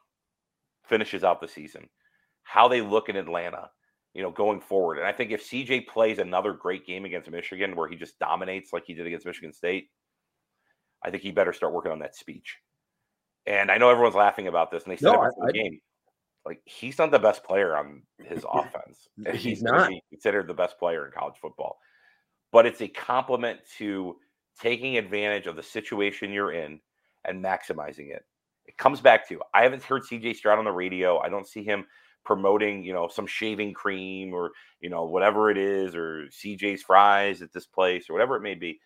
finishes 0.84 1.24
out 1.24 1.40
the 1.40 1.48
season, 1.48 1.88
how 2.42 2.68
they 2.68 2.80
look 2.80 3.08
in 3.08 3.16
Atlanta, 3.16 3.70
you 4.14 4.22
know, 4.22 4.30
going 4.30 4.60
forward. 4.60 4.98
And 4.98 5.06
I 5.06 5.12
think 5.12 5.30
if 5.30 5.48
CJ 5.48 5.86
plays 5.86 6.18
another 6.18 6.52
great 6.52 6.86
game 6.86 7.04
against 7.04 7.30
Michigan 7.30 7.76
where 7.76 7.88
he 7.88 7.96
just 7.96 8.18
dominates 8.18 8.72
like 8.72 8.84
he 8.86 8.94
did 8.94 9.06
against 9.06 9.26
Michigan 9.26 9.52
State, 9.52 9.88
I 11.02 11.10
think 11.10 11.22
he 11.22 11.30
better 11.30 11.52
start 11.52 11.72
working 11.72 11.92
on 11.92 12.00
that 12.00 12.16
speech. 12.16 12.56
And 13.46 13.70
I 13.70 13.78
know 13.78 13.90
everyone's 13.90 14.14
laughing 14.14 14.48
about 14.48 14.70
this, 14.70 14.82
and 14.82 14.92
they 14.92 14.96
said 14.96 15.12
no, 15.12 15.22
it 15.22 15.28
before 15.28 15.44
I, 15.44 15.52
the 15.52 15.58
game. 15.58 15.80
Like 16.48 16.62
he's 16.64 16.96
not 16.96 17.10
the 17.10 17.18
best 17.18 17.44
player 17.44 17.76
on 17.76 18.00
his 18.24 18.42
offense. 18.50 19.06
he's, 19.32 19.42
he's 19.42 19.62
not 19.62 19.90
considered 20.08 20.48
the 20.48 20.54
best 20.54 20.78
player 20.78 21.04
in 21.04 21.12
college 21.12 21.36
football. 21.42 21.78
But 22.52 22.64
it's 22.64 22.80
a 22.80 22.88
compliment 22.88 23.60
to 23.76 24.16
taking 24.58 24.96
advantage 24.96 25.46
of 25.46 25.56
the 25.56 25.62
situation 25.62 26.32
you're 26.32 26.52
in 26.52 26.80
and 27.26 27.44
maximizing 27.44 28.14
it. 28.14 28.24
It 28.64 28.78
comes 28.78 29.02
back 29.02 29.28
to 29.28 29.42
I 29.52 29.62
haven't 29.62 29.82
heard 29.82 30.04
CJ 30.04 30.36
Stroud 30.36 30.58
on 30.58 30.64
the 30.64 30.72
radio. 30.72 31.18
I 31.18 31.28
don't 31.28 31.46
see 31.46 31.62
him 31.62 31.84
promoting, 32.24 32.82
you 32.82 32.94
know, 32.94 33.08
some 33.08 33.26
shaving 33.26 33.74
cream 33.74 34.32
or, 34.32 34.52
you 34.80 34.88
know, 34.88 35.04
whatever 35.04 35.50
it 35.50 35.58
is, 35.58 35.94
or 35.94 36.28
CJ's 36.28 36.82
fries 36.82 37.42
at 37.42 37.52
this 37.52 37.66
place 37.66 38.08
or 38.08 38.14
whatever 38.14 38.36
it 38.36 38.42
may 38.42 38.54
be. 38.54 38.80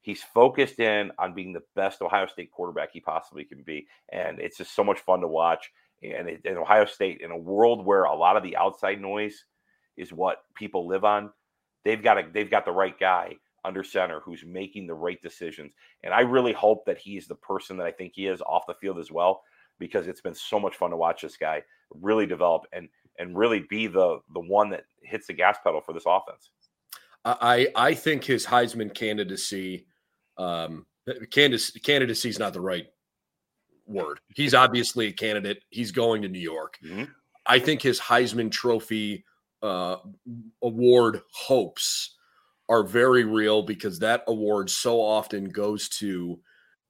He's 0.00 0.24
focused 0.24 0.80
in 0.80 1.12
on 1.20 1.34
being 1.34 1.52
the 1.52 1.62
best 1.76 2.02
Ohio 2.02 2.26
State 2.26 2.50
quarterback 2.50 2.90
he 2.92 3.00
possibly 3.00 3.44
can 3.44 3.62
be. 3.62 3.86
And 4.10 4.40
it's 4.40 4.58
just 4.58 4.74
so 4.74 4.82
much 4.82 4.98
fun 4.98 5.20
to 5.20 5.28
watch. 5.28 5.70
And 6.02 6.28
in 6.44 6.56
Ohio 6.56 6.84
State, 6.84 7.20
in 7.22 7.30
a 7.30 7.36
world 7.36 7.84
where 7.84 8.04
a 8.04 8.14
lot 8.14 8.36
of 8.36 8.42
the 8.42 8.56
outside 8.56 9.00
noise 9.00 9.44
is 9.96 10.12
what 10.12 10.44
people 10.54 10.86
live 10.86 11.04
on, 11.04 11.30
they've 11.84 12.02
got 12.02 12.18
a, 12.18 12.28
they've 12.32 12.50
got 12.50 12.64
the 12.64 12.72
right 12.72 12.98
guy 12.98 13.34
under 13.64 13.82
center 13.82 14.20
who's 14.20 14.44
making 14.44 14.86
the 14.86 14.94
right 14.94 15.20
decisions. 15.22 15.72
And 16.04 16.14
I 16.14 16.20
really 16.20 16.52
hope 16.52 16.84
that 16.86 16.98
he's 16.98 17.26
the 17.26 17.34
person 17.34 17.76
that 17.78 17.86
I 17.86 17.92
think 17.92 18.12
he 18.14 18.26
is 18.26 18.42
off 18.42 18.66
the 18.68 18.74
field 18.74 18.98
as 18.98 19.10
well, 19.10 19.42
because 19.78 20.06
it's 20.06 20.20
been 20.20 20.34
so 20.34 20.60
much 20.60 20.76
fun 20.76 20.90
to 20.90 20.96
watch 20.96 21.22
this 21.22 21.36
guy 21.36 21.62
really 21.90 22.26
develop 22.26 22.62
and 22.72 22.88
and 23.18 23.36
really 23.36 23.64
be 23.70 23.86
the 23.86 24.18
the 24.34 24.40
one 24.40 24.70
that 24.70 24.84
hits 25.02 25.26
the 25.26 25.32
gas 25.32 25.56
pedal 25.64 25.80
for 25.80 25.92
this 25.92 26.04
offense. 26.06 26.50
I 27.24 27.68
I 27.74 27.94
think 27.94 28.24
his 28.24 28.46
Heisman 28.46 28.94
candidacy 28.94 29.86
um 30.36 30.86
candidacy 31.30 32.28
is 32.28 32.38
not 32.38 32.52
the 32.52 32.60
right 32.60 32.86
word. 33.86 34.20
He's 34.34 34.54
obviously 34.54 35.06
a 35.08 35.12
candidate. 35.12 35.62
He's 35.70 35.92
going 35.92 36.22
to 36.22 36.28
New 36.28 36.40
York. 36.40 36.78
Mm-hmm. 36.84 37.04
I 37.46 37.58
think 37.58 37.80
his 37.80 38.00
Heisman 38.00 38.50
Trophy 38.50 39.24
uh, 39.62 39.96
award 40.62 41.22
hopes 41.32 42.16
are 42.68 42.82
very 42.82 43.24
real 43.24 43.62
because 43.62 43.98
that 44.00 44.24
award 44.26 44.68
so 44.68 45.00
often 45.00 45.48
goes 45.48 45.88
to 45.88 46.40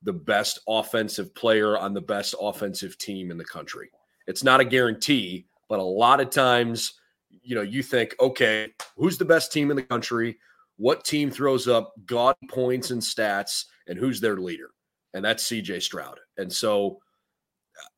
the 0.02 0.12
best 0.12 0.60
offensive 0.68 1.34
player 1.34 1.76
on 1.76 1.92
the 1.92 2.00
best 2.00 2.34
offensive 2.40 2.96
team 2.98 3.30
in 3.30 3.36
the 3.36 3.44
country. 3.44 3.90
It's 4.26 4.44
not 4.44 4.60
a 4.60 4.64
guarantee, 4.64 5.46
but 5.68 5.78
a 5.78 5.82
lot 5.82 6.20
of 6.20 6.30
times, 6.30 6.94
you 7.42 7.54
know, 7.54 7.62
you 7.62 7.82
think, 7.82 8.14
okay, 8.20 8.72
who's 8.96 9.18
the 9.18 9.24
best 9.24 9.52
team 9.52 9.70
in 9.70 9.76
the 9.76 9.82
country? 9.82 10.38
What 10.76 11.04
team 11.04 11.30
throws 11.30 11.68
up 11.68 11.92
god 12.04 12.36
points 12.50 12.90
and 12.90 13.02
stats, 13.02 13.64
and 13.86 13.98
who's 13.98 14.20
their 14.20 14.36
leader? 14.36 14.70
And 15.16 15.24
that's 15.24 15.44
CJ 15.44 15.82
Stroud. 15.82 16.20
And 16.36 16.52
so 16.52 17.00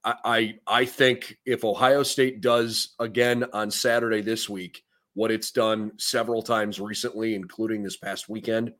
I, 0.04 0.14
I, 0.24 0.54
I 0.68 0.84
think 0.84 1.36
if 1.44 1.64
Ohio 1.64 2.04
State 2.04 2.40
does 2.40 2.94
again 3.00 3.44
on 3.52 3.72
Saturday 3.72 4.20
this 4.20 4.48
week 4.48 4.84
what 5.14 5.32
it's 5.32 5.50
done 5.50 5.90
several 5.96 6.42
times 6.42 6.78
recently, 6.78 7.34
including 7.34 7.82
this 7.82 7.96
past 7.96 8.28
weekend. 8.28 8.72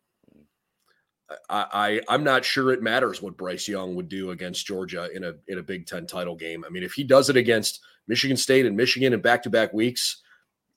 I, 1.50 2.00
I 2.08 2.14
am 2.14 2.22
not 2.22 2.44
sure 2.44 2.70
it 2.70 2.80
matters 2.80 3.20
what 3.20 3.36
Bryce 3.36 3.66
Young 3.66 3.96
would 3.96 4.08
do 4.08 4.30
against 4.30 4.64
Georgia 4.64 5.08
in 5.12 5.24
a 5.24 5.34
in 5.48 5.58
a 5.58 5.62
Big 5.64 5.86
Ten 5.86 6.06
title 6.06 6.36
game. 6.36 6.64
I 6.64 6.70
mean, 6.70 6.84
if 6.84 6.92
he 6.92 7.02
does 7.02 7.28
it 7.28 7.36
against 7.36 7.80
Michigan 8.06 8.36
State 8.36 8.66
and 8.66 8.76
Michigan 8.76 9.14
in 9.14 9.20
back 9.20 9.42
to 9.42 9.50
back 9.50 9.72
weeks, 9.72 10.22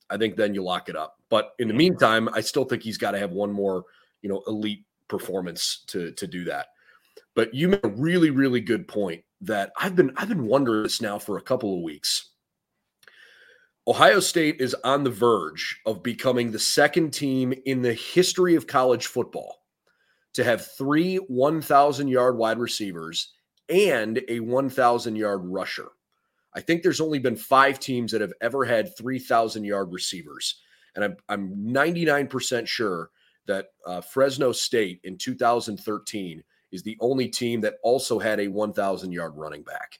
I 0.10 0.18
think 0.18 0.36
then 0.36 0.56
you 0.56 0.64
lock 0.64 0.90
it 0.90 0.96
up. 0.96 1.20
But 1.30 1.54
in 1.60 1.68
the 1.68 1.76
meantime, 1.76 2.28
I 2.34 2.42
still 2.42 2.66
think 2.66 2.82
he's 2.82 2.98
got 2.98 3.12
to 3.12 3.20
have 3.20 3.32
one 3.32 3.52
more 3.52 3.86
you 4.24 4.30
know 4.30 4.42
elite 4.48 4.84
performance 5.08 5.84
to 5.90 6.12
to 6.14 6.26
do 6.26 6.46
that. 6.46 6.70
But 7.36 7.54
you 7.54 7.70
made 7.70 7.84
a 7.84 7.90
really 7.90 8.30
really 8.30 8.62
good 8.62 8.88
point 8.88 9.24
that 9.42 9.72
I've 9.78 9.96
been 9.96 10.12
I've 10.18 10.30
been 10.30 10.46
wondering 10.46 10.84
this 10.84 11.02
now 11.02 11.20
for 11.20 11.38
a 11.38 11.42
couple 11.42 11.76
of 11.76 11.84
weeks. 11.84 12.30
Ohio 13.88 14.20
State 14.20 14.62
is 14.62 14.76
on 14.84 15.04
the 15.04 15.10
verge 15.10 15.80
of 15.88 16.04
becoming 16.04 16.52
the 16.52 16.60
second 16.60 17.12
team 17.12 17.52
in 17.66 17.82
the 17.82 17.94
history 17.94 18.56
of 18.56 18.68
college 18.68 19.08
football 19.08 19.64
to 20.34 20.44
have 20.44 20.68
three 20.78 21.16
1,000 21.18 22.08
yard 22.08 22.38
wide 22.38 22.60
receivers 22.60 23.34
and 23.70 24.22
a 24.30 24.40
1,000 24.40 25.16
yard 25.16 25.42
rusher. 25.44 25.90
I 26.54 26.62
think 26.62 26.84
there's 26.84 27.02
only 27.02 27.20
been 27.20 27.36
five 27.36 27.80
teams 27.80 28.12
that 28.12 28.22
have 28.22 28.34
ever 28.42 28.66
had 28.66 28.96
3,000 28.98 29.64
yard 29.64 29.92
receivers. 29.92 30.62
And 30.96 31.06
I'm, 31.06 31.16
I'm 31.30 31.56
99% 31.68 32.68
sure 32.68 33.10
that 33.48 33.68
uh, 33.88 34.02
Fresno 34.02 34.52
State 34.52 35.00
in 35.04 35.18
2013 35.18 36.44
is 36.72 36.84
the 36.84 36.98
only 37.00 37.28
team 37.28 37.62
that 37.62 37.76
also 37.84 38.20
had 38.20 38.40
a 38.40 38.48
1,000 38.48 39.12
yard 39.12 39.34
running 39.36 39.64
back. 39.64 40.00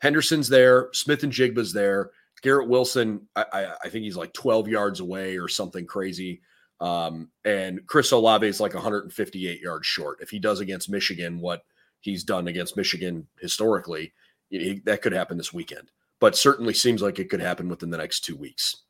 Henderson's 0.00 0.48
there, 0.48 0.88
Smith-Njigba's 0.92 1.72
there. 1.72 2.10
Garrett 2.42 2.68
Wilson, 2.68 3.26
I, 3.34 3.44
I, 3.52 3.74
I, 3.84 3.88
think 3.88 4.04
he's 4.04 4.16
like 4.16 4.32
12 4.34 4.68
yards 4.68 5.00
away 5.00 5.38
or 5.38 5.48
something 5.48 5.86
crazy. 5.86 6.42
Um, 6.80 7.30
and 7.44 7.86
Chris 7.86 8.12
Olave 8.12 8.46
is 8.46 8.60
like 8.60 8.74
158 8.74 9.60
yards 9.60 9.86
short. 9.86 10.18
If 10.20 10.28
he 10.28 10.38
does 10.38 10.60
against 10.60 10.90
Michigan 10.90 11.40
what 11.40 11.64
he's 12.00 12.24
done 12.24 12.48
against 12.48 12.76
Michigan 12.76 13.26
historically, 13.40 14.12
he, 14.50 14.80
that 14.84 15.00
could 15.00 15.12
happen 15.12 15.38
this 15.38 15.54
weekend. 15.54 15.90
But 16.20 16.36
certainly 16.36 16.74
seems 16.74 17.02
like 17.02 17.18
it 17.18 17.30
could 17.30 17.40
happen 17.40 17.68
within 17.68 17.90
the 17.90 17.96
next 17.96 18.20
two 18.20 18.36
weeks. 18.36 18.84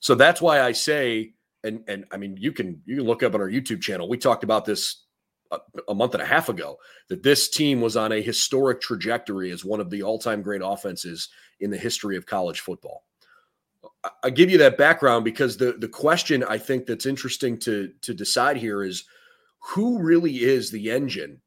So 0.00 0.14
that's 0.14 0.40
why 0.40 0.62
I 0.62 0.72
say, 0.72 1.34
and 1.62 1.84
and 1.88 2.04
I 2.10 2.16
mean, 2.16 2.36
you 2.36 2.52
can 2.52 2.80
you 2.86 2.96
can 2.96 3.06
look 3.06 3.22
up 3.22 3.34
on 3.34 3.40
our 3.40 3.50
YouTube 3.50 3.82
channel. 3.82 4.08
We 4.08 4.18
talked 4.18 4.44
about 4.44 4.64
this 4.64 5.04
a, 5.88 5.94
month 5.94 6.14
and 6.14 6.22
a 6.22 6.26
half 6.26 6.48
ago 6.48 6.78
that 7.08 7.22
this 7.22 7.48
team 7.48 7.80
was 7.80 7.96
on 7.96 8.12
a 8.12 8.22
historic 8.22 8.80
trajectory 8.80 9.50
as 9.50 9.64
one 9.64 9.80
of 9.80 9.90
the 9.90 10.02
all-time 10.02 10.42
great 10.42 10.62
offenses 10.64 11.28
in 11.60 11.70
the 11.70 11.76
history 11.76 12.16
of 12.16 12.26
college 12.26 12.60
football. 12.60 13.04
I 14.22 14.30
give 14.30 14.50
you 14.50 14.58
that 14.58 14.78
background 14.78 15.24
because 15.24 15.56
the 15.56 15.72
the 15.72 15.88
question 15.88 16.44
I 16.44 16.58
think 16.58 16.86
that's 16.86 17.06
interesting 17.06 17.58
to 17.60 17.92
to 18.02 18.14
decide 18.14 18.56
here 18.56 18.82
is 18.82 19.04
who 19.58 19.98
really 19.98 20.36
is 20.36 20.70
the 20.70 20.90
engine 20.90 21.40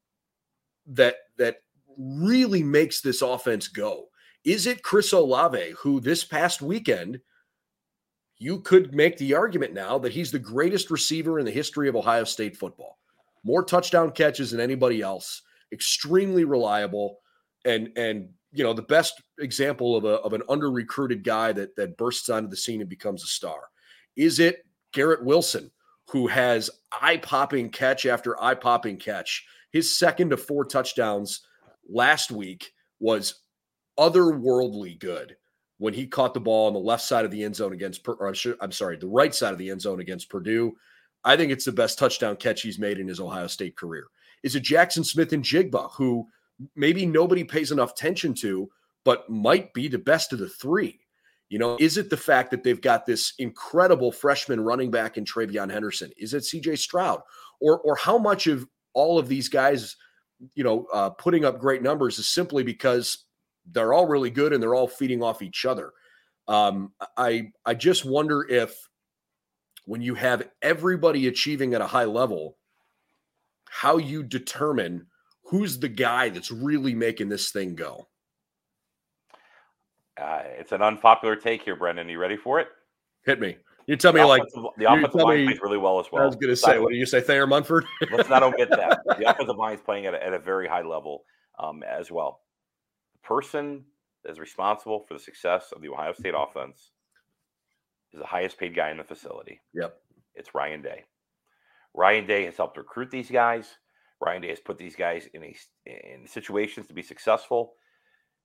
that 0.88 1.16
that 1.38 1.58
really 1.98 2.64
makes 2.64 3.02
this 3.02 3.22
offense 3.22 3.68
go? 3.68 4.08
Is 4.44 4.68
it 4.68 4.84
Chris 4.84 5.14
Olave, 5.14 5.74
who 5.80 6.00
this 6.00 6.24
past 6.24 6.62
weekend 6.62 7.22
you 8.38 8.60
could 8.60 8.94
make 8.94 9.18
the 9.18 9.36
argument 9.36 9.74
now 9.74 9.98
that 10.00 10.12
he's 10.12 10.32
the 10.32 10.40
greatest 10.40 10.92
receiver 10.92 11.40
in 11.40 11.46
the 11.46 11.52
history 11.52 11.88
of 11.88 11.96
Ohio 11.96 12.24
State 12.24 12.58
football? 12.58 12.98
More 13.44 13.64
touchdown 13.64 14.12
catches 14.12 14.52
than 14.52 14.60
anybody 14.60 15.02
else, 15.02 15.42
extremely 15.72 16.46
reliable, 16.46 17.20
and 17.66 17.90
and 17.98 18.30
you 18.52 18.64
know 18.64 18.74
the 18.74 18.82
best 18.82 19.22
example 19.40 19.96
of 19.96 20.06
a 20.06 20.16
of 20.22 20.34
an 20.34 20.44
under 20.48 20.72
recruited 20.72 21.24
guy 21.24 21.52
that 21.54 21.76
that 21.76 21.98
bursts 21.98 22.30
onto 22.30 22.50
the 22.50 22.58
scene 22.58 22.82
and 22.82 22.90
becomes 22.90 23.24
a 23.24 23.28
star? 23.28 23.60
Is 24.16 24.40
it 24.40 24.66
Garrett 24.94 25.24
Wilson 25.24 25.72
who 26.10 26.28
has 26.28 26.70
eye 26.92 27.18
popping 27.18 27.70
catch 27.70 28.06
after 28.06 28.42
eye 28.42 28.56
popping 28.56 28.98
catch? 28.98 29.46
His 29.72 29.98
second 29.98 30.30
to 30.30 30.38
four 30.38 30.66
touchdowns 30.66 31.42
last 31.90 32.32
week 32.32 32.72
was 33.00 33.42
otherworldly 33.98 35.00
good 35.00 35.36
when 35.78 35.94
he 35.94 36.08
caught 36.08 36.34
the 36.34 36.40
ball 36.40 36.68
on 36.68 36.74
the 36.74 36.80
left 36.80 37.04
side 37.04 37.26
of 37.26 37.32
the 37.32 37.44
end 37.44 37.56
zone 37.56 37.74
against. 37.74 38.08
I'm 38.62 38.72
sorry, 38.72 38.98
the 38.98 39.08
right 39.08 39.34
side 39.34 39.52
of 39.52 39.58
the 39.58 39.70
end 39.70 39.82
zone 39.82 40.00
against 40.00 40.30
Purdue. 40.30 40.74
I 41.24 41.38
think 41.38 41.52
it's 41.52 41.66
the 41.66 41.72
best 41.72 41.98
touchdown 41.98 42.36
catch 42.36 42.62
he's 42.62 42.80
made 42.80 43.00
in 43.00 43.08
his 43.08 43.20
Ohio 43.20 43.48
State 43.48 43.76
career. 43.78 44.08
Is 44.44 44.56
it 44.56 44.64
Jackson 44.64 45.04
Smith-Njigba 45.04 45.92
who 45.94 46.28
maybe 46.76 47.06
nobody 47.06 47.44
pays 47.44 47.72
enough 47.72 47.92
attention 47.92 48.34
to, 48.36 48.70
but 49.04 49.30
might 49.30 49.74
be 49.74 49.88
the 49.88 49.98
best 49.98 50.34
of 50.34 50.40
the 50.40 50.50
three. 50.50 51.00
You 51.50 51.60
know, 51.60 51.78
is 51.80 51.98
it 51.98 52.10
the 52.10 52.18
fact 52.18 52.52
that 52.52 52.64
they've 52.64 52.82
got 52.82 53.06
this 53.06 53.34
incredible 53.38 54.12
freshman 54.12 54.62
running 54.62 54.90
back 54.90 55.18
in 55.18 55.26
TreVeyon 55.26 55.72
Henderson? 55.72 56.12
Is 56.18 56.34
it 56.34 56.44
CJ 56.44 56.80
Stroud? 56.80 57.22
Or 57.60 57.80
or 57.80 57.96
how 57.96 58.18
much 58.18 58.48
of 58.48 58.66
all 58.94 59.20
of 59.20 59.28
these 59.28 59.50
guys, 59.50 59.96
you 60.56 60.64
know, 60.64 60.88
uh, 60.92 61.12
putting 61.12 61.46
up 61.46 61.60
great 61.60 61.84
numbers 61.84 62.18
is 62.18 62.28
simply 62.28 62.64
because 62.64 63.26
they're 63.72 63.94
all 63.94 64.08
really 64.08 64.30
good 64.30 64.52
and 64.52 64.62
they're 64.62 64.76
all 64.76 64.88
feeding 64.88 65.22
off 65.22 65.42
each 65.42 65.66
other. 65.66 65.92
Um, 66.48 66.94
I 67.18 67.52
I 67.66 67.76
just 67.76 68.04
wonder 68.04 68.48
if 68.50 68.76
when 69.86 70.02
you 70.02 70.16
have 70.16 70.50
everybody 70.62 71.28
achieving 71.28 71.74
at 71.74 71.82
a 71.82 71.88
high 71.88 72.06
level, 72.06 72.58
how 73.70 73.98
you 73.98 74.24
determine 74.24 75.08
who's 75.44 75.80
the 75.80 75.90
guy 75.90 76.30
that's 76.30 76.52
really 76.52 76.94
making 76.94 77.30
this 77.30 77.52
thing 77.52 77.76
go? 77.76 78.08
Uh, 80.20 80.42
it's 80.60 80.72
an 80.72 80.82
unpopular 80.82 81.36
take 81.36 81.64
here, 81.64 81.76
Brendan. 81.76 82.08
Are 82.08 82.12
You 82.12 82.20
ready 82.20 82.38
for 82.38 82.60
it? 82.60 82.68
Hit 83.26 83.40
me. 83.40 83.58
You 83.88 83.98
tell 83.98 84.14
me 84.14 84.24
like 84.24 84.44
the 84.78 84.90
offensive 84.90 85.16
line 85.16 85.46
plays 85.46 85.60
really 85.62 85.78
well 85.78 86.00
as 86.00 86.06
well. 86.12 86.24
I 86.24 86.26
was 86.26 86.36
going 86.36 86.50
to 86.50 86.56
say, 86.56 86.80
what 86.80 86.92
do 86.92 86.96
you 86.96 87.06
say, 87.06 87.20
Thayer 87.20 87.46
Munford? 87.46 87.86
let's 88.12 88.30
not 88.30 88.42
omit 88.42 88.70
that. 88.70 89.02
The 89.18 89.30
offensive 89.30 89.58
line 89.58 89.76
is 89.76 89.82
playing 89.82 90.06
at 90.06 90.14
a, 90.14 90.26
at 90.26 90.34
a 90.34 90.40
very 90.40 90.68
high 90.68 90.84
level 90.84 91.26
um, 91.60 91.84
as 91.84 92.10
well. 92.10 92.40
The 93.14 93.28
person 93.28 93.84
that 94.24 94.32
is 94.32 94.40
responsible 94.40 95.02
for 95.02 95.16
the 95.16 95.20
success 95.20 95.74
of 95.76 95.82
the 95.82 95.90
Ohio 95.90 96.14
State 96.14 96.34
offense 96.38 96.92
is 98.14 98.20
the 98.20 98.26
highest 98.26 98.58
paid 98.58 98.76
guy 98.76 98.92
in 98.92 98.98
the 98.98 99.04
facility. 99.04 99.60
Yep. 99.74 99.96
It's 100.36 100.56
Ryan 100.56 100.82
Day. 100.82 101.04
Ryan 101.94 102.26
Day 102.26 102.46
has 102.46 102.58
helped 102.58 102.78
recruit 102.78 103.12
these 103.12 103.30
guys. 103.30 103.68
Ryan 104.20 104.42
Day 104.42 104.50
has 104.50 104.60
put 104.60 104.78
these 104.78 104.96
guys 104.96 105.28
in 105.34 105.44
a, 105.44 105.56
in 105.86 106.28
situations 106.28 106.88
to 106.88 106.94
be 106.94 107.02
successful. 107.02 107.74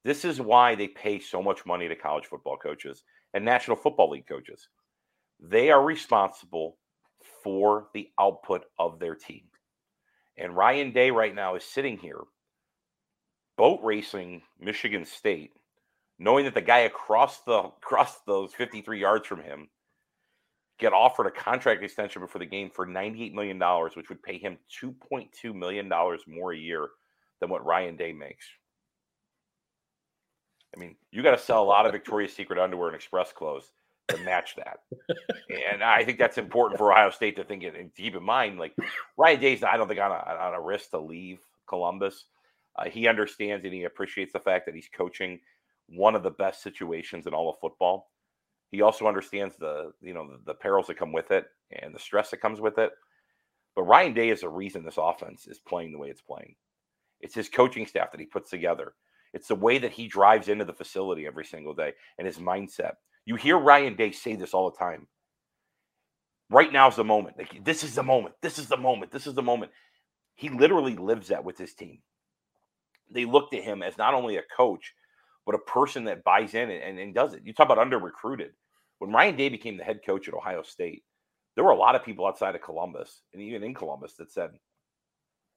This 0.04 0.24
is 0.24 0.40
why 0.40 0.74
they 0.74 0.88
pay 0.88 1.18
so 1.18 1.42
much 1.42 1.66
money 1.66 1.88
to 1.88 1.96
college 1.96 2.26
football 2.26 2.56
coaches 2.56 3.02
and 3.34 3.44
National 3.44 3.76
Football 3.76 4.10
League 4.10 4.26
coaches. 4.28 4.68
They 5.40 5.70
are 5.70 5.82
responsible 5.82 6.78
for 7.44 7.88
the 7.94 8.08
output 8.18 8.64
of 8.78 8.98
their 8.98 9.14
team. 9.14 9.44
And 10.36 10.56
Ryan 10.56 10.92
Day 10.92 11.10
right 11.10 11.34
now 11.34 11.56
is 11.56 11.64
sitting 11.64 11.98
here 11.98 12.20
boat 13.56 13.80
racing 13.82 14.40
Michigan 14.60 15.04
State, 15.04 15.50
knowing 16.18 16.44
that 16.44 16.54
the 16.54 16.60
guy 16.60 16.80
across 16.80 17.40
the 17.42 17.58
across 17.58 18.20
those 18.26 18.52
53 18.54 19.00
yards 19.00 19.26
from 19.26 19.42
him 19.42 19.68
get 20.78 20.92
offered 20.92 21.26
a 21.26 21.30
contract 21.30 21.82
extension 21.82 22.22
before 22.22 22.38
the 22.38 22.46
game 22.46 22.70
for 22.70 22.86
$98 22.86 23.32
million, 23.34 23.58
which 23.96 24.08
would 24.08 24.22
pay 24.22 24.38
him 24.38 24.56
$2.2 24.82 25.54
million 25.54 25.90
more 26.28 26.52
a 26.52 26.56
year 26.56 26.88
than 27.40 27.50
what 27.50 27.64
Ryan 27.64 27.96
Day 27.96 28.12
makes. 28.12 28.46
I 30.76 30.78
mean, 30.78 30.96
you 31.10 31.22
got 31.22 31.32
to 31.32 31.42
sell 31.42 31.62
a 31.62 31.64
lot 31.64 31.86
of 31.86 31.92
Victoria's 31.92 32.32
Secret 32.32 32.58
underwear 32.58 32.88
and 32.88 32.96
express 32.96 33.32
clothes 33.32 33.72
to 34.08 34.18
match 34.18 34.54
that. 34.56 34.80
and 35.72 35.82
I 35.82 36.04
think 36.04 36.18
that's 36.18 36.38
important 36.38 36.78
for 36.78 36.92
Ohio 36.92 37.10
State 37.10 37.36
to 37.36 37.44
think 37.44 37.64
and 37.64 37.94
keep 37.94 38.14
in 38.14 38.22
mind. 38.22 38.58
Like 38.58 38.76
Ryan 39.16 39.40
Day's, 39.40 39.64
I 39.64 39.76
don't 39.76 39.88
think 39.88 40.00
on 40.00 40.12
a, 40.12 40.14
on 40.14 40.54
a 40.54 40.60
risk 40.60 40.90
to 40.90 40.98
leave 40.98 41.38
Columbus. 41.68 42.26
Uh, 42.76 42.88
he 42.88 43.08
understands 43.08 43.64
and 43.64 43.74
he 43.74 43.84
appreciates 43.84 44.32
the 44.32 44.38
fact 44.38 44.66
that 44.66 44.74
he's 44.74 44.88
coaching 44.94 45.40
one 45.88 46.14
of 46.14 46.22
the 46.22 46.30
best 46.30 46.62
situations 46.62 47.26
in 47.26 47.34
all 47.34 47.50
of 47.50 47.58
football. 47.60 48.10
He 48.70 48.82
also 48.82 49.06
understands 49.06 49.56
the 49.56 49.92
you 50.00 50.14
know 50.14 50.28
the, 50.28 50.52
the 50.52 50.54
perils 50.54 50.86
that 50.88 50.98
come 50.98 51.12
with 51.12 51.30
it 51.30 51.46
and 51.70 51.94
the 51.94 51.98
stress 51.98 52.30
that 52.30 52.40
comes 52.40 52.60
with 52.60 52.78
it. 52.78 52.90
But 53.74 53.84
Ryan 53.84 54.12
Day 54.12 54.30
is 54.30 54.40
the 54.40 54.48
reason 54.48 54.84
this 54.84 54.98
offense 54.98 55.46
is 55.46 55.58
playing 55.58 55.92
the 55.92 55.98
way 55.98 56.08
it's 56.08 56.20
playing. 56.20 56.56
It's 57.20 57.34
his 57.34 57.48
coaching 57.48 57.86
staff 57.86 58.10
that 58.12 58.20
he 58.20 58.26
puts 58.26 58.50
together. 58.50 58.94
It's 59.32 59.48
the 59.48 59.54
way 59.54 59.78
that 59.78 59.92
he 59.92 60.08
drives 60.08 60.48
into 60.48 60.64
the 60.64 60.72
facility 60.72 61.26
every 61.26 61.44
single 61.44 61.74
day 61.74 61.92
and 62.18 62.26
his 62.26 62.38
mindset. 62.38 62.94
You 63.24 63.36
hear 63.36 63.58
Ryan 63.58 63.94
Day 63.94 64.10
say 64.10 64.36
this 64.36 64.54
all 64.54 64.70
the 64.70 64.76
time. 64.76 65.06
Right 66.50 66.72
now 66.72 66.88
is 66.88 66.96
the 66.96 67.04
moment. 67.04 67.36
Like, 67.36 67.62
this 67.62 67.84
is 67.84 67.94
the 67.94 68.02
moment. 68.02 68.34
This 68.40 68.58
is 68.58 68.68
the 68.68 68.76
moment. 68.76 69.12
This 69.12 69.26
is 69.26 69.34
the 69.34 69.42
moment. 69.42 69.70
He 70.34 70.48
literally 70.48 70.96
lives 70.96 71.28
that 71.28 71.44
with 71.44 71.58
his 71.58 71.74
team. 71.74 71.98
They 73.10 73.26
look 73.26 73.50
to 73.50 73.60
him 73.60 73.82
as 73.82 73.98
not 73.98 74.14
only 74.14 74.36
a 74.36 74.42
coach, 74.56 74.94
but 75.48 75.54
a 75.54 75.70
person 75.70 76.04
that 76.04 76.22
buys 76.24 76.52
in 76.52 76.70
and, 76.70 76.82
and, 76.82 76.98
and 76.98 77.14
does 77.14 77.32
it. 77.32 77.40
You 77.42 77.54
talk 77.54 77.64
about 77.64 77.78
under 77.78 77.98
recruited. 77.98 78.50
When 78.98 79.10
Ryan 79.10 79.34
Day 79.34 79.48
became 79.48 79.78
the 79.78 79.82
head 79.82 80.00
coach 80.04 80.28
at 80.28 80.34
Ohio 80.34 80.62
State, 80.62 81.04
there 81.54 81.64
were 81.64 81.70
a 81.70 81.76
lot 81.76 81.94
of 81.94 82.04
people 82.04 82.26
outside 82.26 82.54
of 82.54 82.60
Columbus 82.60 83.22
and 83.32 83.40
even 83.40 83.62
in 83.62 83.72
Columbus 83.72 84.12
that 84.18 84.30
said, 84.30 84.50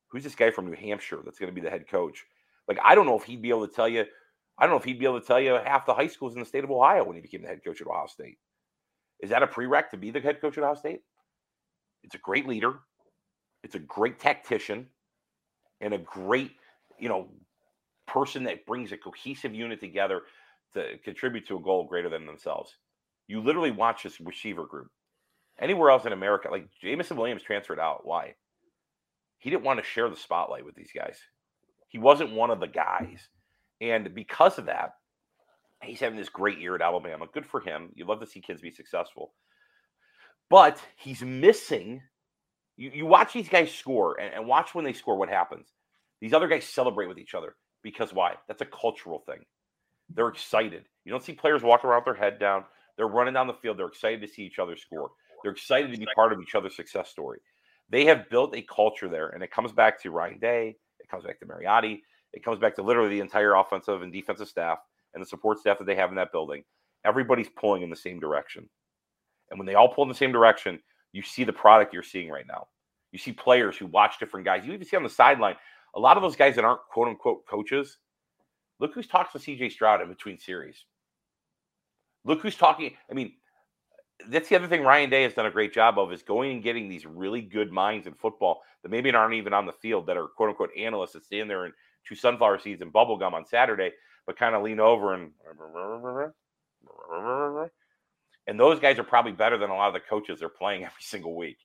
Who's 0.07 0.23
this 0.23 0.33
guy 0.33 0.49
from 0.49 0.67
New 0.67 0.77
Hampshire 0.77 1.19
that's 1.25 1.39
going 1.39 1.53
to 1.53 1.53
be 1.53 1.59
the 1.59 1.69
head 1.69 1.89
coach? 1.89 2.23
Like, 2.69 2.79
I 2.81 2.95
don't 2.95 3.05
know 3.05 3.17
if 3.17 3.23
he'd 3.23 3.41
be 3.41 3.49
able 3.49 3.67
to 3.67 3.73
tell 3.73 3.89
you 3.89 4.05
I 4.57 4.63
don't 4.63 4.71
know 4.71 4.77
if 4.77 4.85
he'd 4.85 4.99
be 4.99 5.05
able 5.05 5.19
to 5.19 5.27
tell 5.27 5.41
you 5.41 5.59
half 5.65 5.85
the 5.85 5.93
high 5.93 6.07
schools 6.07 6.35
in 6.35 6.39
the 6.39 6.45
state 6.45 6.63
of 6.63 6.71
Ohio 6.71 7.03
when 7.03 7.17
he 7.17 7.21
became 7.21 7.41
the 7.41 7.49
head 7.49 7.61
coach 7.61 7.81
at 7.81 7.87
Ohio 7.87 8.07
State. 8.07 8.37
Is 9.19 9.29
that 9.31 9.43
a 9.43 9.47
prereq 9.47 9.89
to 9.89 9.97
be 9.97 10.09
the 10.09 10.21
head 10.21 10.39
coach 10.39 10.57
at 10.57 10.63
Ohio 10.63 10.75
State? 10.75 11.01
It's 12.03 12.15
a 12.15 12.19
great 12.19 12.47
leader. 12.47 12.75
It's 13.61 13.75
a 13.75 13.79
great 13.79 14.19
tactician 14.19 14.87
and 15.81 15.93
a 15.93 15.97
great, 15.97 16.51
you 16.97 17.09
know, 17.09 17.27
person 18.07 18.43
that 18.43 18.65
brings 18.65 18.91
a 18.91 18.97
cohesive 18.97 19.53
unit 19.53 19.79
together 19.79 20.21
to 20.73 20.97
contribute 21.03 21.47
to 21.47 21.57
a 21.57 21.61
goal 21.61 21.85
greater 21.85 22.09
than 22.09 22.25
themselves. 22.25 22.75
You 23.27 23.41
literally 23.41 23.71
watch 23.71 24.03
this 24.03 24.19
receiver 24.19 24.65
group. 24.65 24.89
Anywhere 25.59 25.89
else 25.89 26.05
in 26.05 26.13
America, 26.13 26.49
like 26.49 26.67
Jameson 26.81 27.17
Williams 27.17 27.43
transferred 27.43 27.79
out. 27.79 28.05
Why? 28.05 28.33
He 29.37 29.49
didn't 29.49 29.63
want 29.63 29.79
to 29.79 29.85
share 29.85 30.09
the 30.09 30.15
spotlight 30.15 30.65
with 30.65 30.75
these 30.75 30.91
guys. 30.95 31.17
He 31.87 31.99
wasn't 31.99 32.33
one 32.33 32.51
of 32.51 32.59
the 32.59 32.67
guys. 32.67 33.27
And 33.79 34.13
because 34.13 34.57
of 34.57 34.65
that, 34.65 34.93
he's 35.83 35.99
having 35.99 36.17
this 36.17 36.29
great 36.29 36.59
year 36.59 36.75
at 36.75 36.81
Alabama. 36.81 37.25
Good 37.31 37.45
for 37.45 37.59
him. 37.59 37.89
You 37.95 38.05
love 38.05 38.19
to 38.21 38.27
see 38.27 38.39
kids 38.39 38.61
be 38.61 38.71
successful. 38.71 39.33
But 40.49 40.79
he's 40.95 41.21
missing. 41.21 42.01
You, 42.77 42.91
you 42.93 43.05
watch 43.05 43.33
these 43.33 43.49
guys 43.49 43.73
score 43.73 44.19
and, 44.19 44.33
and 44.33 44.47
watch 44.47 44.73
when 44.73 44.85
they 44.85 44.93
score 44.93 45.17
what 45.17 45.29
happens. 45.29 45.67
These 46.19 46.33
other 46.33 46.47
guys 46.47 46.65
celebrate 46.65 47.07
with 47.07 47.17
each 47.17 47.33
other 47.33 47.55
because 47.83 48.13
why? 48.13 48.35
That's 48.47 48.61
a 48.61 48.65
cultural 48.65 49.19
thing. 49.19 49.39
They're 50.13 50.27
excited. 50.27 50.85
You 51.05 51.11
don't 51.11 51.23
see 51.23 51.33
players 51.33 51.63
walking 51.63 51.89
around 51.89 52.03
with 52.05 52.17
their 52.17 52.23
head 52.23 52.39
down. 52.39 52.65
They're 52.97 53.07
running 53.07 53.33
down 53.33 53.47
the 53.47 53.53
field. 53.53 53.77
They're 53.77 53.87
excited 53.87 54.21
to 54.21 54.27
see 54.27 54.43
each 54.43 54.59
other 54.59 54.75
score. 54.75 55.11
They're 55.43 55.53
excited 55.53 55.91
to 55.91 55.97
be 55.97 56.07
part 56.15 56.33
of 56.33 56.41
each 56.41 56.55
other's 56.55 56.75
success 56.75 57.09
story. 57.09 57.39
They 57.89 58.05
have 58.05 58.29
built 58.29 58.55
a 58.55 58.61
culture 58.61 59.09
there, 59.09 59.29
and 59.29 59.43
it 59.43 59.51
comes 59.51 59.71
back 59.71 60.01
to 60.01 60.11
Ryan 60.11 60.39
Day. 60.39 60.75
It 60.99 61.09
comes 61.09 61.25
back 61.25 61.39
to 61.39 61.45
Marotti. 61.45 62.01
It 62.33 62.43
comes 62.43 62.59
back 62.59 62.75
to 62.75 62.83
literally 62.83 63.09
the 63.09 63.19
entire 63.19 63.55
offensive 63.55 64.01
and 64.01 64.13
defensive 64.13 64.47
staff 64.47 64.79
and 65.13 65.21
the 65.21 65.27
support 65.27 65.59
staff 65.59 65.77
that 65.79 65.85
they 65.85 65.95
have 65.95 66.09
in 66.09 66.15
that 66.15 66.31
building. 66.31 66.63
Everybody's 67.03 67.49
pulling 67.49 67.81
in 67.81 67.89
the 67.89 67.95
same 67.95 68.19
direction. 68.19 68.69
And 69.49 69.59
when 69.59 69.65
they 69.65 69.75
all 69.75 69.89
pull 69.89 70.03
in 70.03 70.09
the 70.09 70.15
same 70.15 70.31
direction, 70.31 70.79
you 71.11 71.21
see 71.21 71.43
the 71.43 71.51
product 71.51 71.93
you're 71.93 72.03
seeing 72.03 72.29
right 72.29 72.47
now. 72.47 72.67
You 73.11 73.19
see 73.19 73.33
players 73.33 73.75
who 73.75 73.87
watch 73.87 74.19
different 74.19 74.45
guys. 74.45 74.65
You 74.65 74.71
even 74.71 74.87
see 74.87 74.95
on 74.95 75.03
the 75.03 75.09
sideline, 75.09 75.55
a 75.95 75.99
lot 75.99 76.17
of 76.17 76.23
those 76.23 76.35
guys 76.35 76.55
that 76.55 76.65
aren't 76.65 76.81
quote 76.91 77.07
unquote 77.07 77.45
coaches. 77.47 77.97
Look 78.79 78.93
who's 78.93 79.07
talks 79.07 79.33
to 79.33 79.39
CJ 79.39 79.71
Stroud 79.71 80.01
in 80.01 80.09
between 80.09 80.39
series. 80.39 80.85
Look 82.25 82.41
who's 82.41 82.55
talking. 82.55 82.95
I 83.09 83.13
mean, 83.13 83.33
that's 84.27 84.49
the 84.49 84.55
other 84.55 84.67
thing 84.67 84.83
Ryan 84.83 85.09
Day 85.09 85.23
has 85.23 85.33
done 85.33 85.45
a 85.45 85.51
great 85.51 85.73
job 85.73 85.97
of 85.97 86.11
is 86.11 86.23
going 86.23 86.51
and 86.51 86.63
getting 86.63 86.87
these 86.87 87.05
really 87.05 87.41
good 87.41 87.71
minds 87.71 88.07
in 88.07 88.13
football 88.13 88.61
that 88.83 88.89
maybe 88.89 89.11
aren't 89.11 89.33
even 89.33 89.53
on 89.53 89.65
the 89.65 89.73
field 89.73 90.07
that 90.07 90.17
are 90.17 90.27
quote 90.27 90.49
unquote 90.49 90.71
analysts 90.77 91.13
that 91.13 91.25
stand 91.25 91.49
there 91.49 91.65
and 91.65 91.73
chew 92.03 92.15
sunflower 92.15 92.59
seeds 92.59 92.81
and 92.81 92.93
bubble 92.93 93.17
gum 93.17 93.33
on 93.33 93.45
Saturday, 93.45 93.91
but 94.25 94.37
kind 94.37 94.55
of 94.55 94.63
lean 94.63 94.79
over 94.79 95.13
and 95.13 95.31
and 98.47 98.59
those 98.59 98.79
guys 98.79 98.97
are 98.99 99.03
probably 99.03 99.31
better 99.31 99.57
than 99.57 99.69
a 99.69 99.75
lot 99.75 99.87
of 99.87 99.93
the 99.93 99.99
coaches 99.99 100.39
they're 100.39 100.49
playing 100.49 100.83
every 100.85 101.01
single 101.01 101.35
week. 101.35 101.57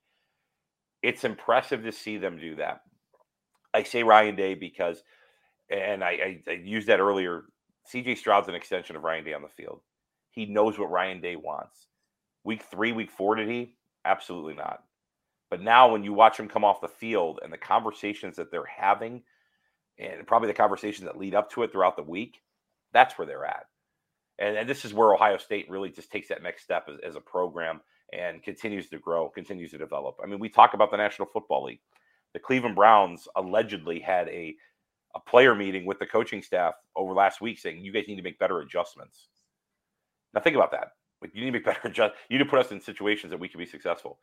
It's 1.03 1.25
impressive 1.25 1.83
to 1.85 1.93
see 1.93 2.17
them 2.19 2.39
do 2.39 2.57
that. 2.57 2.81
I 3.77 3.83
say 3.83 4.03
Ryan 4.03 4.37
Day 4.37 4.55
because, 4.55 5.03
and 5.71 6.03
I, 6.03 6.11
I, 6.11 6.43
I 6.49 6.53
used 6.53 6.89
that 6.89 7.01
earlier. 7.01 7.45
CJ 7.93 8.17
Stroud's 8.17 8.49
an 8.49 8.55
extension 8.55 8.97
of 8.97 9.05
Ryan 9.05 9.25
Day 9.25 9.35
on 9.35 9.43
the 9.43 9.49
field. 9.49 9.81
He 10.31 10.47
knows 10.47 10.79
what 10.79 10.91
Ryan 10.91 11.21
Day 11.21 11.37
wants. 11.37 11.89
Week 12.43 12.63
three, 12.71 12.93
week 12.93 13.11
four, 13.11 13.35
did 13.35 13.49
he? 13.49 13.75
Absolutely 14.05 14.55
not. 14.55 14.85
But 15.51 15.63
now, 15.63 15.93
when 15.93 16.03
you 16.03 16.13
watch 16.13 16.39
him 16.39 16.49
come 16.49 16.65
off 16.65 16.81
the 16.81 16.89
field 16.89 17.41
and 17.43 17.53
the 17.53 17.59
conversations 17.59 18.37
that 18.37 18.51
they're 18.51 18.65
having 18.65 19.23
and 19.99 20.27
probably 20.27 20.49
the 20.49 20.55
conversations 20.55 21.07
that 21.07 21.19
lead 21.19 21.35
up 21.35 21.51
to 21.51 21.63
it 21.63 21.71
throughout 21.71 21.97
the 21.97 22.03
week, 22.03 22.41
that's 22.93 23.17
where 23.17 23.27
they're 23.27 23.45
at. 23.45 23.67
And, 24.39 24.57
and 24.57 24.69
this 24.69 24.85
is 24.85 24.95
where 24.95 25.15
Ohio 25.15 25.37
State 25.37 25.71
really 25.71 25.91
just 25.91 26.11
takes 26.11 26.29
that 26.29 26.43
next 26.43 26.65
step 26.65 26.89
as, 26.89 26.99
as 27.07 27.17
a 27.17 27.21
program 27.21 27.81
and 28.13 28.43
continues 28.43 28.89
to 28.89 28.99
grow, 28.99 29.29
continues 29.29 29.71
to 29.71 29.79
develop. 29.79 30.17
I 30.23 30.27
mean, 30.27 30.41
we 30.41 30.49
talk 30.49 30.75
about 30.75 30.91
the 30.91 30.97
National 30.97 31.29
Football 31.33 31.65
League. 31.65 31.81
The 32.35 32.41
Cleveland 32.41 32.77
Browns 32.77 33.29
allegedly 33.37 34.01
had 34.01 34.29
a, 34.29 34.55
a 35.15 35.21
player 35.21 35.55
meeting 35.55 35.87
with 35.87 35.99
the 35.99 36.07
coaching 36.07 36.43
staff 36.43 36.75
over 36.95 37.13
last 37.13 37.41
week 37.41 37.59
saying, 37.59 37.85
you 37.85 37.93
guys 37.93 38.05
need 38.09 38.17
to 38.17 38.23
make 38.23 38.39
better 38.39 38.61
adjustments. 38.61 39.29
Now, 40.35 40.41
think 40.41 40.57
about 40.57 40.73
that. 40.73 40.89
Like, 41.23 41.35
you 41.35 41.41
need 41.41 41.47
to 41.47 41.53
make 41.53 41.65
better 41.65 41.89
adjustments. 41.89 42.19
You 42.29 42.39
need 42.39 42.45
to 42.45 42.51
put 42.51 42.59
us 42.59 42.73
in 42.73 42.81
situations 42.81 43.31
that 43.31 43.41
we 43.41 43.49
can 43.49 43.59
be 43.59 43.67
successful. 43.67 44.19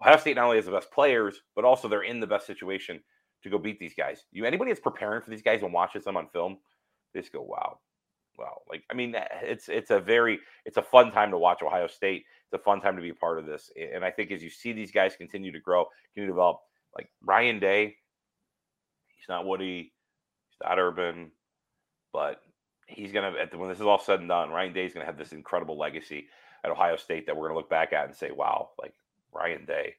Ohio 0.00 0.16
State 0.16 0.36
not 0.36 0.44
only 0.44 0.56
has 0.56 0.66
the 0.66 0.72
best 0.72 0.90
players, 0.90 1.40
but 1.54 1.64
also 1.64 1.88
they're 1.88 2.02
in 2.02 2.20
the 2.20 2.26
best 2.26 2.46
situation 2.46 3.00
to 3.42 3.50
go 3.50 3.58
beat 3.58 3.78
these 3.78 3.94
guys. 3.94 4.24
You 4.32 4.44
anybody 4.44 4.70
that's 4.70 4.80
preparing 4.80 5.22
for 5.22 5.30
these 5.30 5.42
guys 5.42 5.62
and 5.62 5.72
watches 5.72 6.04
them 6.04 6.16
on 6.16 6.28
film, 6.28 6.58
they 7.12 7.20
just 7.20 7.32
go, 7.32 7.42
wow, 7.42 7.78
wow. 8.38 8.60
Like 8.68 8.82
I 8.90 8.94
mean, 8.94 9.14
eh, 9.14 9.26
it's 9.42 9.68
it's 9.68 9.90
a 9.90 10.00
very 10.00 10.38
it's 10.64 10.76
a 10.76 10.82
fun 10.82 11.12
time 11.12 11.30
to 11.30 11.38
watch 11.38 11.62
Ohio 11.62 11.86
State. 11.86 12.24
It's 12.50 12.60
a 12.60 12.64
fun 12.64 12.80
time 12.80 12.96
to 12.96 13.02
be 13.02 13.10
a 13.10 13.14
part 13.14 13.38
of 13.38 13.46
this, 13.46 13.70
and 13.76 14.04
I 14.04 14.10
think 14.10 14.30
as 14.30 14.42
you 14.42 14.50
see 14.50 14.72
these 14.72 14.90
guys 14.90 15.16
continue 15.16 15.52
to 15.52 15.60
grow, 15.60 15.86
continue 16.12 16.28
to 16.28 16.32
develop, 16.32 16.60
like 16.94 17.08
Ryan 17.22 17.58
Day, 17.60 17.96
he's 19.16 19.28
not 19.28 19.46
Woody, 19.46 19.92
he's 20.50 20.66
not 20.66 20.78
Urban, 20.78 21.30
but 22.12 22.40
he's 22.86 23.12
gonna 23.12 23.32
at 23.40 23.50
the, 23.50 23.58
when 23.58 23.68
this 23.68 23.80
is 23.80 23.86
all 23.86 23.98
said 24.00 24.20
and 24.20 24.28
done, 24.28 24.50
Ryan 24.50 24.72
Day 24.72 24.86
is 24.86 24.92
gonna 24.92 25.06
have 25.06 25.18
this 25.18 25.32
incredible 25.32 25.78
legacy 25.78 26.26
at 26.64 26.70
Ohio 26.70 26.96
State 26.96 27.26
that 27.26 27.36
we're 27.36 27.48
gonna 27.48 27.58
look 27.58 27.70
back 27.70 27.92
at 27.92 28.06
and 28.06 28.14
say, 28.14 28.30
wow, 28.30 28.70
like 28.80 28.94
Ryan 29.32 29.64
Day 29.64 29.94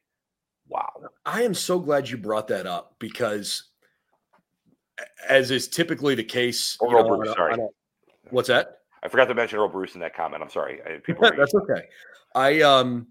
Wow. 0.68 0.92
I 1.26 1.42
am 1.42 1.54
so 1.54 1.78
glad 1.78 2.08
you 2.08 2.16
brought 2.16 2.48
that 2.48 2.66
up 2.66 2.96
because, 2.98 3.64
as 5.28 5.50
is 5.50 5.68
typically 5.68 6.14
the 6.14 6.24
case, 6.24 6.76
Or 6.80 6.92
know, 6.92 7.16
Bruce, 7.16 7.34
sorry. 7.34 7.56
what's 8.30 8.48
that? 8.48 8.78
I 9.02 9.08
forgot 9.08 9.26
to 9.26 9.34
mention 9.34 9.58
Earle 9.58 9.68
Bruce 9.68 9.94
in 9.94 10.00
that 10.00 10.14
comment. 10.14 10.42
I'm 10.42 10.50
sorry. 10.50 10.80
I- 10.82 10.98
People 10.98 11.26
are, 11.26 11.36
That's 11.36 11.54
okay. 11.54 11.82
I 12.34 12.62
um, 12.62 13.08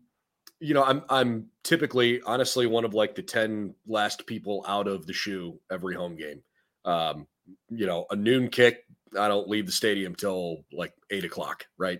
you 0.61 0.75
know, 0.75 0.83
I'm 0.83 1.01
I'm 1.09 1.47
typically 1.63 2.21
honestly 2.21 2.67
one 2.67 2.85
of 2.85 2.93
like 2.93 3.15
the 3.15 3.23
ten 3.23 3.73
last 3.87 4.25
people 4.27 4.63
out 4.67 4.87
of 4.87 5.07
the 5.07 5.13
shoe 5.13 5.59
every 5.71 5.95
home 5.95 6.15
game. 6.15 6.43
Um, 6.85 7.27
you 7.69 7.87
know, 7.87 8.05
a 8.11 8.15
noon 8.15 8.47
kick, 8.47 8.85
I 9.19 9.27
don't 9.27 9.49
leave 9.49 9.65
the 9.65 9.71
stadium 9.71 10.13
till 10.15 10.63
like 10.71 10.93
eight 11.09 11.25
o'clock, 11.25 11.65
right? 11.77 11.99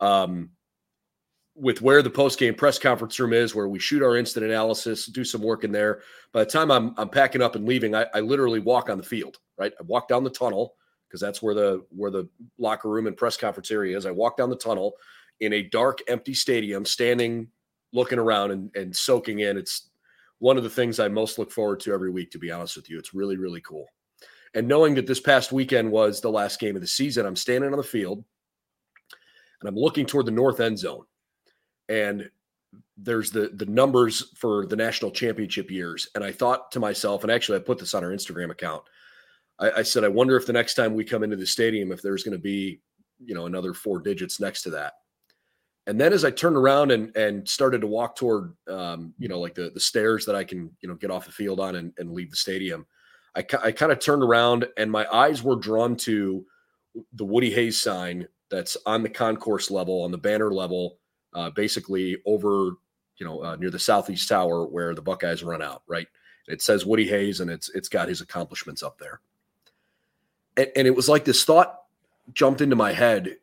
Um, 0.00 0.50
with 1.54 1.82
where 1.82 2.00
the 2.00 2.08
post 2.08 2.38
game 2.38 2.54
press 2.54 2.78
conference 2.78 3.20
room 3.20 3.34
is, 3.34 3.54
where 3.54 3.68
we 3.68 3.78
shoot 3.78 4.02
our 4.02 4.16
instant 4.16 4.46
analysis, 4.46 5.04
do 5.04 5.22
some 5.22 5.42
work 5.42 5.62
in 5.62 5.70
there. 5.70 6.00
By 6.32 6.44
the 6.44 6.50
time 6.50 6.70
I'm 6.70 6.94
I'm 6.96 7.10
packing 7.10 7.42
up 7.42 7.54
and 7.54 7.66
leaving, 7.66 7.94
I, 7.94 8.06
I 8.14 8.20
literally 8.20 8.60
walk 8.60 8.88
on 8.88 8.96
the 8.96 9.04
field, 9.04 9.36
right? 9.58 9.74
I 9.78 9.82
walk 9.82 10.08
down 10.08 10.24
the 10.24 10.30
tunnel 10.30 10.74
because 11.06 11.20
that's 11.20 11.42
where 11.42 11.54
the 11.54 11.84
where 11.90 12.10
the 12.10 12.26
locker 12.58 12.88
room 12.88 13.06
and 13.06 13.16
press 13.16 13.36
conference 13.36 13.70
area 13.70 13.94
is. 13.94 14.06
I 14.06 14.10
walk 14.10 14.38
down 14.38 14.48
the 14.48 14.56
tunnel 14.56 14.94
in 15.40 15.52
a 15.52 15.62
dark, 15.64 15.98
empty 16.08 16.34
stadium, 16.34 16.86
standing, 16.86 17.48
looking 17.92 18.18
around 18.18 18.50
and, 18.50 18.70
and 18.74 18.94
soaking 18.94 19.40
in. 19.40 19.56
It's 19.56 19.90
one 20.38 20.56
of 20.56 20.62
the 20.62 20.70
things 20.70 20.98
I 20.98 21.08
most 21.08 21.38
look 21.38 21.50
forward 21.50 21.80
to 21.80 21.92
every 21.92 22.10
week, 22.10 22.30
to 22.32 22.38
be 22.38 22.50
honest 22.50 22.76
with 22.76 22.88
you. 22.88 22.98
It's 22.98 23.14
really, 23.14 23.36
really 23.36 23.60
cool. 23.60 23.86
And 24.54 24.66
knowing 24.66 24.94
that 24.96 25.06
this 25.06 25.20
past 25.20 25.52
weekend 25.52 25.90
was 25.90 26.20
the 26.20 26.30
last 26.30 26.58
game 26.58 26.76
of 26.76 26.82
the 26.82 26.88
season, 26.88 27.26
I'm 27.26 27.36
standing 27.36 27.70
on 27.70 27.76
the 27.76 27.84
field 27.84 28.24
and 29.60 29.68
I'm 29.68 29.76
looking 29.76 30.06
toward 30.06 30.26
the 30.26 30.32
north 30.32 30.60
end 30.60 30.78
zone. 30.78 31.04
And 31.88 32.28
there's 32.96 33.30
the 33.30 33.50
the 33.54 33.66
numbers 33.66 34.32
for 34.36 34.66
the 34.66 34.76
national 34.76 35.10
championship 35.10 35.70
years. 35.70 36.08
And 36.14 36.22
I 36.22 36.32
thought 36.32 36.70
to 36.72 36.80
myself, 36.80 37.22
and 37.22 37.32
actually 37.32 37.58
I 37.58 37.62
put 37.62 37.78
this 37.78 37.94
on 37.94 38.04
our 38.04 38.10
Instagram 38.10 38.50
account. 38.50 38.82
I, 39.58 39.70
I 39.78 39.82
said, 39.82 40.04
I 40.04 40.08
wonder 40.08 40.36
if 40.36 40.46
the 40.46 40.52
next 40.52 40.74
time 40.74 40.94
we 40.94 41.04
come 41.04 41.22
into 41.22 41.36
the 41.36 41.46
stadium, 41.46 41.92
if 41.92 42.02
there's 42.02 42.22
going 42.22 42.36
to 42.36 42.42
be, 42.42 42.80
you 43.24 43.34
know, 43.34 43.46
another 43.46 43.74
four 43.74 44.00
digits 44.00 44.40
next 44.40 44.62
to 44.62 44.70
that. 44.70 44.94
And 45.90 46.00
then 46.00 46.12
as 46.12 46.24
I 46.24 46.30
turned 46.30 46.56
around 46.56 46.92
and 46.92 47.14
and 47.16 47.48
started 47.48 47.80
to 47.80 47.88
walk 47.88 48.14
toward, 48.14 48.54
um, 48.68 49.12
you 49.18 49.26
know, 49.26 49.40
like 49.40 49.56
the 49.56 49.70
the 49.70 49.80
stairs 49.80 50.24
that 50.24 50.36
I 50.36 50.44
can, 50.44 50.70
you 50.80 50.88
know, 50.88 50.94
get 50.94 51.10
off 51.10 51.26
the 51.26 51.32
field 51.32 51.58
on 51.58 51.74
and, 51.74 51.92
and 51.98 52.12
leave 52.12 52.30
the 52.30 52.36
stadium, 52.36 52.86
I, 53.34 53.40
I 53.60 53.72
kind 53.72 53.90
of 53.90 53.98
turned 53.98 54.22
around 54.22 54.68
and 54.76 54.88
my 54.88 55.04
eyes 55.12 55.42
were 55.42 55.56
drawn 55.56 55.96
to 55.96 56.46
the 57.14 57.24
Woody 57.24 57.50
Hayes 57.50 57.82
sign 57.82 58.28
that's 58.52 58.76
on 58.86 59.02
the 59.02 59.08
concourse 59.08 59.68
level, 59.68 60.02
on 60.02 60.12
the 60.12 60.18
banner 60.18 60.52
level, 60.52 60.98
uh, 61.34 61.50
basically 61.50 62.18
over, 62.24 62.76
you 63.16 63.26
know, 63.26 63.42
uh, 63.42 63.56
near 63.56 63.70
the 63.70 63.78
southeast 63.78 64.28
tower 64.28 64.66
where 64.66 64.94
the 64.94 65.02
Buckeyes 65.02 65.42
run 65.42 65.60
out. 65.60 65.82
Right, 65.88 66.06
it 66.46 66.62
says 66.62 66.86
Woody 66.86 67.08
Hayes, 67.08 67.40
and 67.40 67.50
it's 67.50 67.68
it's 67.70 67.88
got 67.88 68.08
his 68.08 68.20
accomplishments 68.20 68.84
up 68.84 68.96
there. 68.96 69.20
And, 70.56 70.68
and 70.76 70.86
it 70.86 70.94
was 70.94 71.08
like 71.08 71.24
this 71.24 71.42
thought 71.42 71.80
jumped 72.32 72.60
into 72.60 72.76
my 72.76 72.92
head. 72.92 73.38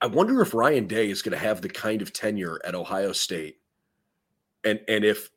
I 0.00 0.06
wonder 0.06 0.40
if 0.42 0.54
Ryan 0.54 0.86
Day 0.86 1.10
is 1.10 1.22
going 1.22 1.32
to 1.32 1.44
have 1.44 1.62
the 1.62 1.68
kind 1.68 2.02
of 2.02 2.12
tenure 2.12 2.60
at 2.64 2.74
Ohio 2.74 3.12
State, 3.12 3.56
and 4.64 4.80
and 4.88 5.04
if 5.04 5.30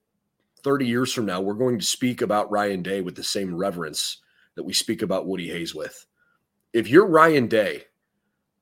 30 0.64 0.86
years 0.86 1.14
from 1.14 1.26
now 1.26 1.40
we're 1.40 1.54
going 1.54 1.80
to 1.80 1.86
speak 1.86 2.22
about 2.22 2.52
Ryan 2.52 2.84
Day 2.84 3.02
with 3.02 3.16
the 3.16 3.24
same 3.24 3.56
reverence 3.56 4.18
that 4.56 4.64
we 4.64 4.74
speak 4.74 5.02
about 5.02 5.26
Woody 5.26 5.48
Hayes 5.50 5.74
with. 5.74 6.06
If 6.74 6.90
you're 6.90 7.08
Ryan 7.08 7.48
Day, 7.48 7.84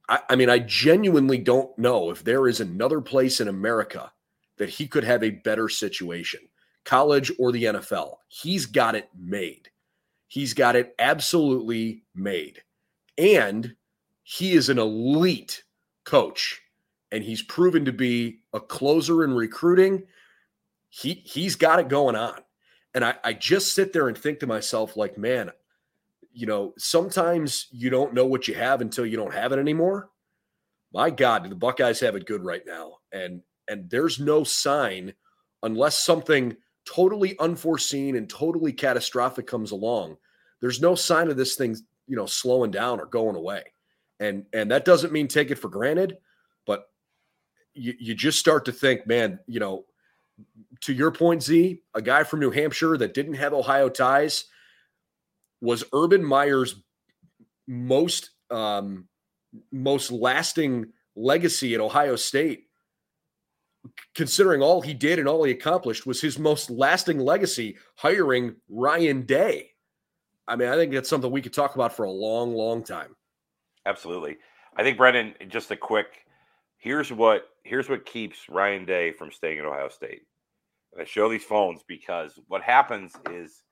I, 0.07 0.19
I 0.29 0.35
mean, 0.35 0.49
I 0.49 0.59
genuinely 0.59 1.39
don't 1.39 1.75
know 1.77 2.11
if 2.11 2.23
there 2.23 2.47
is 2.47 2.59
another 2.59 3.01
place 3.01 3.41
in 3.41 3.47
America 3.47 4.11
that 4.57 4.69
he 4.69 4.87
could 4.87 5.03
have 5.03 5.23
a 5.23 5.31
better 5.31 5.69
situation, 5.69 6.41
college 6.83 7.31
or 7.39 7.51
the 7.51 7.63
NFL. 7.63 8.17
He's 8.27 8.65
got 8.65 8.95
it 8.95 9.09
made. 9.17 9.69
He's 10.27 10.53
got 10.53 10.75
it 10.75 10.93
absolutely 10.99 12.03
made. 12.13 12.61
And 13.17 13.75
he 14.23 14.53
is 14.53 14.69
an 14.69 14.77
elite 14.77 15.63
coach. 16.07 16.61
And 17.11 17.23
he's 17.23 17.41
proven 17.41 17.85
to 17.85 17.91
be 17.91 18.39
a 18.53 18.59
closer 18.59 19.23
in 19.23 19.33
recruiting. 19.33 20.03
He 20.89 21.21
he's 21.25 21.55
got 21.55 21.79
it 21.79 21.89
going 21.89 22.15
on. 22.15 22.39
And 22.95 23.05
I, 23.05 23.15
I 23.23 23.33
just 23.33 23.75
sit 23.75 23.93
there 23.93 24.07
and 24.07 24.17
think 24.17 24.39
to 24.39 24.47
myself, 24.47 24.97
like, 24.97 25.17
man, 25.17 25.51
you 26.33 26.47
know, 26.47 26.73
sometimes 26.77 27.67
you 27.71 27.89
don't 27.89 28.13
know 28.13 28.25
what 28.25 28.47
you 28.47 28.55
have 28.55 28.81
until 28.81 29.05
you 29.05 29.17
don't 29.17 29.33
have 29.33 29.51
it 29.51 29.59
anymore. 29.59 30.09
My 30.93 31.09
God, 31.09 31.43
do 31.43 31.49
the 31.49 31.55
Buckeyes 31.55 31.99
have 31.99 32.15
it 32.15 32.25
good 32.25 32.43
right 32.43 32.63
now. 32.65 32.93
And 33.11 33.41
and 33.67 33.89
there's 33.89 34.19
no 34.19 34.43
sign 34.43 35.13
unless 35.63 35.99
something 35.99 36.55
totally 36.85 37.37
unforeseen 37.39 38.15
and 38.15 38.29
totally 38.29 38.71
catastrophic 38.71 39.45
comes 39.45 39.71
along. 39.71 40.17
There's 40.61 40.81
no 40.81 40.95
sign 40.95 41.29
of 41.29 41.37
this 41.37 41.55
thing, 41.55 41.75
you 42.07 42.15
know, 42.15 42.25
slowing 42.25 42.71
down 42.71 42.99
or 42.99 43.05
going 43.05 43.35
away. 43.35 43.63
And 44.19 44.45
and 44.53 44.71
that 44.71 44.85
doesn't 44.85 45.13
mean 45.13 45.27
take 45.27 45.51
it 45.51 45.59
for 45.59 45.69
granted, 45.69 46.17
but 46.65 46.89
you, 47.73 47.93
you 47.99 48.15
just 48.15 48.39
start 48.39 48.65
to 48.65 48.71
think, 48.71 49.05
man, 49.05 49.39
you 49.47 49.59
know, 49.59 49.85
to 50.81 50.93
your 50.93 51.11
point, 51.11 51.43
Z, 51.43 51.81
a 51.93 52.01
guy 52.01 52.23
from 52.23 52.39
New 52.39 52.51
Hampshire 52.51 52.97
that 52.97 53.13
didn't 53.13 53.35
have 53.35 53.53
Ohio 53.53 53.89
ties 53.89 54.45
was 55.61 55.83
Urban 55.93 56.23
Meyer's 56.23 56.83
most 57.67 58.31
um, 58.49 59.07
most 59.71 60.11
lasting 60.11 60.91
legacy 61.15 61.73
at 61.73 61.81
Ohio 61.81 62.15
State. 62.15 62.63
Considering 64.15 64.61
all 64.61 64.81
he 64.81 64.93
did 64.93 65.17
and 65.17 65.27
all 65.27 65.43
he 65.43 65.51
accomplished, 65.51 66.05
was 66.05 66.19
his 66.19 66.37
most 66.37 66.69
lasting 66.69 67.19
legacy 67.19 67.77
hiring 67.95 68.55
Ryan 68.67 69.21
Day. 69.21 69.71
I 70.47 70.55
mean, 70.55 70.67
I 70.69 70.75
think 70.75 70.91
that's 70.91 71.09
something 71.09 71.31
we 71.31 71.41
could 71.41 71.53
talk 71.53 71.75
about 71.75 71.95
for 71.95 72.03
a 72.03 72.11
long, 72.11 72.53
long 72.53 72.83
time. 72.83 73.15
Absolutely. 73.87 74.37
I 74.75 74.83
think 74.83 74.97
Brendan, 74.97 75.33
just 75.47 75.71
a 75.71 75.75
quick 75.75 76.07
here's 76.77 77.11
what 77.11 77.45
here's 77.63 77.89
what 77.89 78.05
keeps 78.05 78.47
Ryan 78.49 78.85
Day 78.85 79.11
from 79.13 79.31
staying 79.31 79.57
at 79.59 79.65
Ohio 79.65 79.89
State. 79.89 80.21
And 80.93 81.01
I 81.01 81.05
show 81.05 81.29
these 81.29 81.43
phones 81.43 81.81
because 81.87 82.39
what 82.47 82.61
happens 82.61 83.13
is 83.31 83.63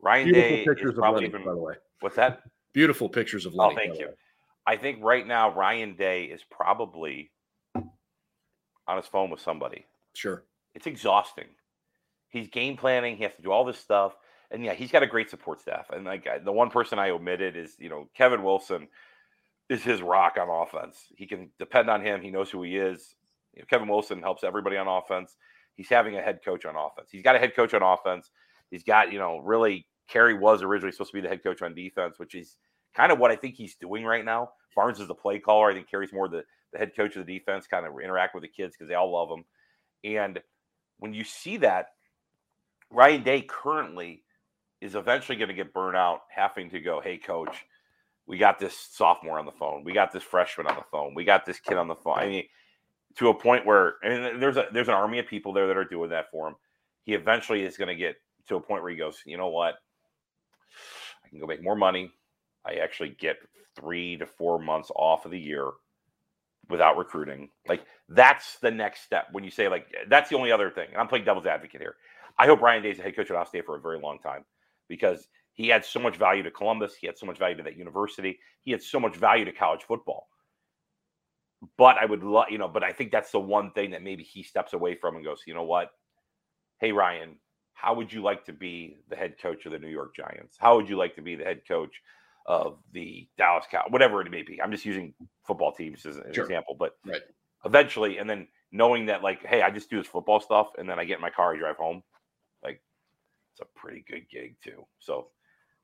Ryan 0.00 0.26
Beautiful 0.32 0.50
Day 0.50 0.64
pictures 0.64 0.90
is 0.92 0.96
of 0.98 1.02
probably 1.02 1.20
Lenny, 1.22 1.32
been, 1.32 1.44
by 1.44 1.52
the 1.52 1.58
way. 1.58 1.74
what's 2.00 2.16
that? 2.16 2.40
Beautiful 2.72 3.08
pictures 3.08 3.46
of 3.46 3.54
Oh, 3.54 3.58
Lenny. 3.68 3.74
by 3.76 3.80
thank 3.82 4.00
you. 4.00 4.06
way. 4.08 4.12
I 4.66 4.76
think 4.76 4.98
right 5.02 5.26
now 5.26 5.54
Ryan 5.54 5.94
Day 5.94 6.24
is 6.24 6.42
probably 6.50 7.30
on 7.76 8.96
his 8.96 9.06
phone 9.06 9.30
with 9.30 9.40
somebody. 9.40 9.84
Sure. 10.14 10.44
It's 10.74 10.86
exhausting. 10.86 11.46
He's 12.30 12.48
game 12.48 12.76
planning. 12.76 13.16
He 13.16 13.22
has 13.24 13.34
to 13.36 13.42
do 13.42 13.52
all 13.52 13.64
this 13.64 13.78
stuff, 13.78 14.14
and 14.50 14.64
yeah, 14.64 14.74
he's 14.74 14.90
got 14.90 15.02
a 15.02 15.06
great 15.06 15.30
support 15.30 15.60
staff. 15.60 15.90
And 15.90 16.04
like 16.04 16.26
the 16.44 16.50
one 16.52 16.68
person 16.70 16.98
I 16.98 17.10
omitted 17.10 17.56
is 17.56 17.76
you 17.78 17.88
know 17.88 18.08
Kevin 18.16 18.42
Wilson 18.42 18.88
is 19.68 19.82
his 19.82 20.02
rock 20.02 20.36
on 20.40 20.48
offense. 20.48 20.98
He 21.16 21.26
can 21.26 21.50
depend 21.58 21.88
on 21.88 22.04
him. 22.04 22.20
He 22.20 22.30
knows 22.30 22.50
who 22.50 22.62
he 22.62 22.76
is. 22.76 23.14
You 23.54 23.62
know, 23.62 23.66
Kevin 23.70 23.88
Wilson 23.88 24.20
helps 24.20 24.44
everybody 24.44 24.76
on 24.76 24.88
offense. 24.88 25.36
He's 25.74 25.88
having 25.88 26.16
a 26.16 26.22
head 26.22 26.40
coach 26.44 26.64
on 26.64 26.76
offense. 26.76 27.08
He's 27.10 27.22
got 27.22 27.36
a 27.36 27.38
head 27.38 27.56
coach 27.56 27.74
on 27.74 27.82
offense. 27.82 28.30
He's 28.70 28.84
got 28.84 29.12
you 29.12 29.18
know 29.18 29.38
really. 29.38 29.86
Kerry 30.06 30.34
was 30.34 30.62
originally 30.62 30.92
supposed 30.92 31.12
to 31.12 31.16
be 31.16 31.22
the 31.22 31.30
head 31.30 31.42
coach 31.42 31.62
on 31.62 31.74
defense, 31.74 32.18
which 32.18 32.34
is 32.34 32.56
kind 32.94 33.10
of 33.10 33.18
what 33.18 33.30
I 33.30 33.36
think 33.36 33.54
he's 33.54 33.74
doing 33.76 34.04
right 34.04 34.24
now. 34.24 34.50
Barnes 34.76 35.00
is 35.00 35.08
the 35.08 35.14
play 35.14 35.38
caller. 35.38 35.70
I 35.70 35.74
think 35.74 35.90
Kerry's 35.90 36.12
more 36.12 36.28
the, 36.28 36.44
the 36.72 36.78
head 36.78 36.92
coach 36.94 37.16
of 37.16 37.24
the 37.24 37.38
defense, 37.38 37.66
kind 37.66 37.86
of 37.86 37.94
interact 38.02 38.34
with 38.34 38.42
the 38.42 38.48
kids 38.48 38.74
because 38.76 38.88
they 38.88 38.94
all 38.94 39.10
love 39.10 39.30
him. 39.30 39.44
And 40.04 40.40
when 40.98 41.14
you 41.14 41.24
see 41.24 41.56
that, 41.58 41.86
Ryan 42.90 43.22
Day 43.22 43.40
currently 43.42 44.24
is 44.80 44.94
eventually 44.94 45.36
going 45.36 45.48
to 45.48 45.54
get 45.54 45.72
burnt 45.72 45.96
out 45.96 46.22
having 46.28 46.70
to 46.70 46.80
go, 46.80 47.00
hey, 47.00 47.16
coach, 47.16 47.64
we 48.26 48.38
got 48.38 48.58
this 48.58 48.76
sophomore 48.76 49.38
on 49.38 49.46
the 49.46 49.52
phone. 49.52 49.84
We 49.84 49.92
got 49.92 50.12
this 50.12 50.22
freshman 50.22 50.66
on 50.66 50.76
the 50.76 50.84
phone. 50.90 51.14
We 51.14 51.24
got 51.24 51.44
this 51.44 51.60
kid 51.60 51.76
on 51.76 51.88
the 51.88 51.94
phone. 51.94 52.18
I 52.18 52.26
mean, 52.26 52.44
to 53.16 53.28
a 53.28 53.34
point 53.34 53.66
where 53.66 53.94
mean, 54.02 54.40
there's 54.40 54.56
a 54.56 54.66
there's 54.72 54.88
an 54.88 54.94
army 54.94 55.18
of 55.18 55.26
people 55.26 55.52
there 55.52 55.66
that 55.66 55.76
are 55.76 55.84
doing 55.84 56.10
that 56.10 56.30
for 56.30 56.48
him. 56.48 56.54
He 57.04 57.14
eventually 57.14 57.62
is 57.62 57.76
going 57.76 57.88
to 57.88 57.94
get 57.94 58.16
to 58.48 58.56
a 58.56 58.60
point 58.60 58.82
where 58.82 58.90
he 58.90 58.98
goes, 58.98 59.18
you 59.26 59.36
know 59.36 59.48
what? 59.48 59.74
I 61.24 61.28
can 61.28 61.38
go 61.38 61.46
make 61.46 61.62
more 61.62 61.76
money. 61.76 62.10
I 62.64 62.74
actually 62.74 63.10
get 63.10 63.36
three 63.78 64.16
to 64.16 64.26
four 64.26 64.58
months 64.58 64.90
off 64.94 65.26
of 65.26 65.30
the 65.30 65.38
year 65.38 65.70
without 66.68 66.96
recruiting. 66.96 67.50
Like 67.68 67.84
that's 68.08 68.58
the 68.60 68.70
next 68.70 69.02
step. 69.02 69.26
When 69.32 69.44
you 69.44 69.50
say 69.50 69.68
like 69.68 69.86
that's 70.08 70.30
the 70.30 70.36
only 70.36 70.50
other 70.50 70.70
thing, 70.70 70.88
and 70.90 70.96
I'm 70.96 71.08
playing 71.08 71.24
devil's 71.26 71.46
advocate 71.46 71.80
here. 71.80 71.96
I 72.38 72.46
hope 72.46 72.62
Ryan 72.62 72.82
Day's 72.82 72.98
a 72.98 73.02
head 73.02 73.14
coach 73.14 73.30
at 73.30 73.36
Ohio 73.36 73.46
State 73.46 73.66
for 73.66 73.76
a 73.76 73.80
very 73.80 74.00
long 74.00 74.18
time 74.18 74.44
because 74.88 75.28
he 75.54 75.68
had 75.68 75.84
so 75.84 76.00
much 76.00 76.16
value 76.16 76.42
to 76.42 76.50
Columbus. 76.50 76.94
He 76.94 77.06
had 77.06 77.16
so 77.16 77.26
much 77.26 77.38
value 77.38 77.56
to 77.56 77.62
that 77.62 77.76
university. 77.76 78.38
He 78.60 78.72
had 78.72 78.82
so 78.82 79.00
much 79.00 79.16
value 79.16 79.44
to 79.44 79.52
college 79.52 79.84
football. 79.84 80.28
But 81.78 81.96
I 81.96 82.04
would 82.04 82.22
love, 82.22 82.46
you 82.50 82.58
know, 82.58 82.68
but 82.68 82.84
I 82.84 82.92
think 82.92 83.10
that's 83.10 83.30
the 83.30 83.40
one 83.40 83.70
thing 83.70 83.92
that 83.92 84.02
maybe 84.02 84.22
he 84.22 84.42
steps 84.42 84.72
away 84.74 84.96
from 84.96 85.16
and 85.16 85.24
goes, 85.24 85.42
you 85.46 85.54
know 85.54 85.62
what? 85.62 85.90
Hey, 86.80 86.92
Ryan, 86.92 87.38
how 87.72 87.94
would 87.94 88.12
you 88.12 88.20
like 88.20 88.44
to 88.46 88.52
be 88.52 88.98
the 89.08 89.16
head 89.16 89.38
coach 89.38 89.64
of 89.64 89.72
the 89.72 89.78
New 89.78 89.88
York 89.88 90.14
Giants? 90.14 90.56
How 90.58 90.76
would 90.76 90.88
you 90.88 90.96
like 90.96 91.14
to 91.14 91.22
be 91.22 91.36
the 91.36 91.44
head 91.44 91.62
coach 91.66 92.02
of 92.46 92.78
the 92.92 93.28
Dallas 93.38 93.64
Cow, 93.70 93.84
whatever 93.88 94.20
it 94.20 94.30
may 94.30 94.42
be? 94.42 94.60
I'm 94.60 94.72
just 94.72 94.84
using 94.84 95.14
football 95.46 95.72
teams 95.72 96.04
as 96.04 96.16
an 96.16 96.32
Sure. 96.32 96.44
example, 96.44 96.74
but 96.78 96.98
Right. 97.06 97.22
eventually, 97.64 98.18
and 98.18 98.28
then 98.28 98.48
knowing 98.72 99.06
that 99.06 99.22
like, 99.22 99.46
hey, 99.46 99.62
I 99.62 99.70
just 99.70 99.88
do 99.88 99.98
this 99.98 100.06
football 100.06 100.40
stuff 100.40 100.68
and 100.76 100.88
then 100.88 100.98
I 100.98 101.04
get 101.04 101.16
in 101.16 101.22
my 101.22 101.30
car, 101.30 101.54
I 101.54 101.58
drive 101.58 101.76
home. 101.76 102.02
Like, 102.62 102.82
it's 103.52 103.60
a 103.60 103.78
pretty 103.78 104.04
good 104.08 104.28
gig 104.28 104.56
too. 104.62 104.86
So, 104.98 105.30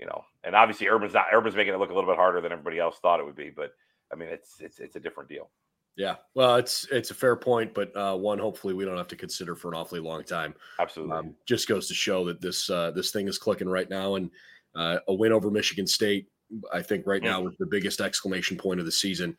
you 0.01 0.07
know, 0.07 0.25
and 0.45 0.57
obviously 0.57 0.89
Urban's 0.89 1.15
not 1.15 1.27
Urban's 1.33 1.55
making 1.55 1.75
it 1.75 1.79
look 1.79 1.91
a 1.91 1.95
little 1.95 2.11
bit 2.11 2.17
harder 2.17 2.41
than 2.41 2.53
everybody 2.53 2.79
else 2.79 2.99
thought 3.01 3.21
it 3.21 3.27
would 3.27 3.37
be, 3.37 3.51
but 3.55 3.73
I 4.13 4.17
mean, 4.17 4.29
it's 4.29 4.61
it's 4.61 4.81
it's 4.81 4.97
a 4.97 5.01
different 5.01 5.29
deal. 5.29 5.51
Yeah, 5.97 6.17
well, 6.35 6.57
it's 6.57 6.87
it's 6.91 7.11
a 7.11 7.15
fair 7.15 7.37
point, 7.37 7.75
but 7.75 7.95
uh, 7.97 8.17
one 8.17 8.39
hopefully 8.39 8.75
we 8.75 8.85
don't 8.85 8.97
have 8.97 9.09
to 9.09 9.17
consider 9.17 9.55
for 9.55 9.69
an 9.69 9.75
awfully 9.75 10.01
long 10.01 10.25
time. 10.25 10.55
Absolutely, 10.79 11.17
um, 11.17 11.35
just 11.47 11.69
goes 11.69 11.89
to 11.89 11.95
show 11.95 12.25
that 12.25 12.41
this 12.41 12.71
uh, 12.71 12.91
this 12.93 13.11
thing 13.11 13.29
is 13.29 13.39
clicking 13.39 13.69
right 13.69 13.91
now, 13.91 14.15
and 14.15 14.31
uh, 14.75 14.99
a 15.09 15.15
win 15.15 15.33
over 15.33 15.51
Michigan 15.51 15.87
State, 15.87 16.29
I 16.73 16.81
think, 16.81 17.07
right 17.07 17.23
now 17.23 17.43
was 17.43 17.57
the 17.59 17.67
biggest 17.67 18.01
exclamation 18.01 18.57
point 18.57 18.81
of 18.81 18.87
the 18.87 18.93
season. 18.93 19.37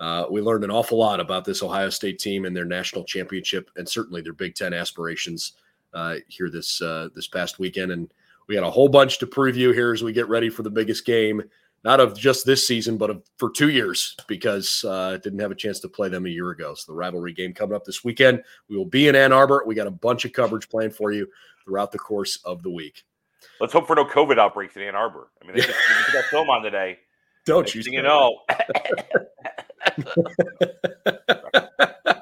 Uh, 0.00 0.26
we 0.30 0.40
learned 0.40 0.64
an 0.64 0.70
awful 0.70 0.98
lot 0.98 1.20
about 1.20 1.44
this 1.44 1.62
Ohio 1.62 1.88
State 1.88 2.18
team 2.18 2.44
and 2.44 2.54
their 2.54 2.64
national 2.64 3.04
championship, 3.04 3.70
and 3.76 3.88
certainly 3.88 4.20
their 4.20 4.32
Big 4.32 4.54
Ten 4.54 4.74
aspirations 4.74 5.52
uh, 5.94 6.16
here 6.28 6.50
this 6.50 6.82
uh, 6.82 7.08
this 7.14 7.28
past 7.28 7.58
weekend. 7.58 7.92
And 7.92 8.12
we 8.48 8.54
got 8.54 8.64
a 8.64 8.70
whole 8.70 8.88
bunch 8.88 9.18
to 9.18 9.26
preview 9.26 9.72
here 9.72 9.92
as 9.92 10.02
we 10.02 10.12
get 10.12 10.28
ready 10.28 10.50
for 10.50 10.62
the 10.62 10.70
biggest 10.70 11.04
game 11.04 11.42
not 11.84 12.00
of 12.00 12.18
just 12.18 12.46
this 12.46 12.66
season, 12.66 12.96
but 12.96 13.10
of, 13.10 13.22
for 13.38 13.50
two 13.50 13.68
years 13.68 14.16
because 14.26 14.84
uh, 14.88 15.18
didn't 15.22 15.38
have 15.38 15.50
a 15.50 15.54
chance 15.54 15.80
to 15.80 15.88
play 15.88 16.08
them 16.08 16.24
a 16.24 16.30
year 16.30 16.50
ago. 16.50 16.74
So 16.74 16.90
the 16.90 16.96
rivalry 16.96 17.34
game 17.34 17.52
coming 17.52 17.76
up 17.76 17.84
this 17.84 18.02
weekend. 18.02 18.42
We 18.68 18.76
will 18.76 18.86
be 18.86 19.08
in 19.08 19.14
Ann 19.14 19.32
Arbor. 19.32 19.62
We 19.66 19.74
got 19.74 19.86
a 19.86 19.92
bunch 19.92 20.24
of 20.24 20.32
coverage 20.32 20.68
planned 20.68 20.96
for 20.96 21.12
you 21.12 21.28
throughout 21.64 21.92
the 21.92 21.98
course 21.98 22.38
of 22.44 22.62
the 22.62 22.70
week. 22.70 23.04
Let's 23.60 23.74
hope 23.74 23.86
for 23.86 23.94
no 23.94 24.06
COVID 24.06 24.38
outbreaks 24.38 24.76
in 24.76 24.82
Ann 24.82 24.94
Arbor. 24.94 25.28
I 25.42 25.46
mean, 25.46 25.56
they 25.56 25.62
just, 25.62 25.78
got 26.12 26.24
film 26.24 26.48
on 26.48 26.62
today. 26.62 26.98
Don't 27.44 27.72
you? 27.74 27.82
You 27.84 28.02
know. 28.02 28.38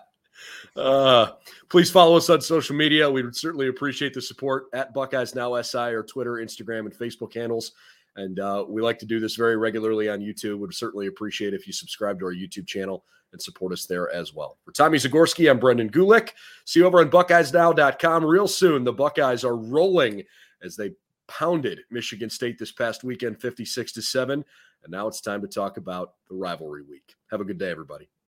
uh, 0.76 1.32
please 1.68 1.90
follow 1.90 2.16
us 2.16 2.30
on 2.30 2.40
social 2.40 2.76
media. 2.76 3.10
We 3.10 3.22
would 3.22 3.36
certainly 3.36 3.68
appreciate 3.68 4.14
the 4.14 4.22
support 4.22 4.66
at 4.72 4.94
Buckeyes 4.94 5.34
Now 5.34 5.60
SI 5.60 5.78
or 5.78 6.02
Twitter, 6.02 6.34
Instagram, 6.34 6.80
and 6.80 6.94
Facebook 6.94 7.34
handles. 7.34 7.72
And 8.16 8.40
uh, 8.40 8.64
we 8.68 8.82
like 8.82 8.98
to 9.00 9.06
do 9.06 9.20
this 9.20 9.36
very 9.36 9.56
regularly 9.56 10.08
on 10.08 10.20
YouTube. 10.20 10.58
Would 10.58 10.74
certainly 10.74 11.06
appreciate 11.06 11.54
if 11.54 11.66
you 11.66 11.72
subscribe 11.72 12.18
to 12.20 12.26
our 12.26 12.34
YouTube 12.34 12.66
channel 12.66 13.04
and 13.32 13.40
support 13.40 13.72
us 13.72 13.86
there 13.86 14.12
as 14.12 14.34
well. 14.34 14.58
For 14.64 14.72
Tommy 14.72 14.98
Zagorski, 14.98 15.50
I'm 15.50 15.58
Brendan 15.58 15.90
Gulick. 15.90 16.30
See 16.66 16.80
you 16.80 16.86
over 16.86 17.00
on 17.00 17.10
BuckeyesNow.com. 17.10 18.24
Real 18.24 18.48
soon, 18.48 18.84
the 18.84 18.92
Buckeyes 18.92 19.44
are 19.44 19.56
rolling 19.56 20.22
as 20.62 20.76
they 20.76 20.92
pounded 21.28 21.80
Michigan 21.90 22.28
State 22.28 22.58
this 22.58 22.72
past 22.72 23.04
weekend, 23.04 23.40
56 23.40 23.92
to 23.92 24.02
7. 24.02 24.44
And 24.84 24.90
now 24.90 25.08
it's 25.08 25.20
time 25.20 25.40
to 25.40 25.48
talk 25.48 25.78
about 25.78 26.14
the 26.28 26.34
rivalry 26.34 26.82
week. 26.82 27.14
Have 27.30 27.40
a 27.40 27.44
good 27.44 27.58
day, 27.58 27.70
everybody. 27.70 28.12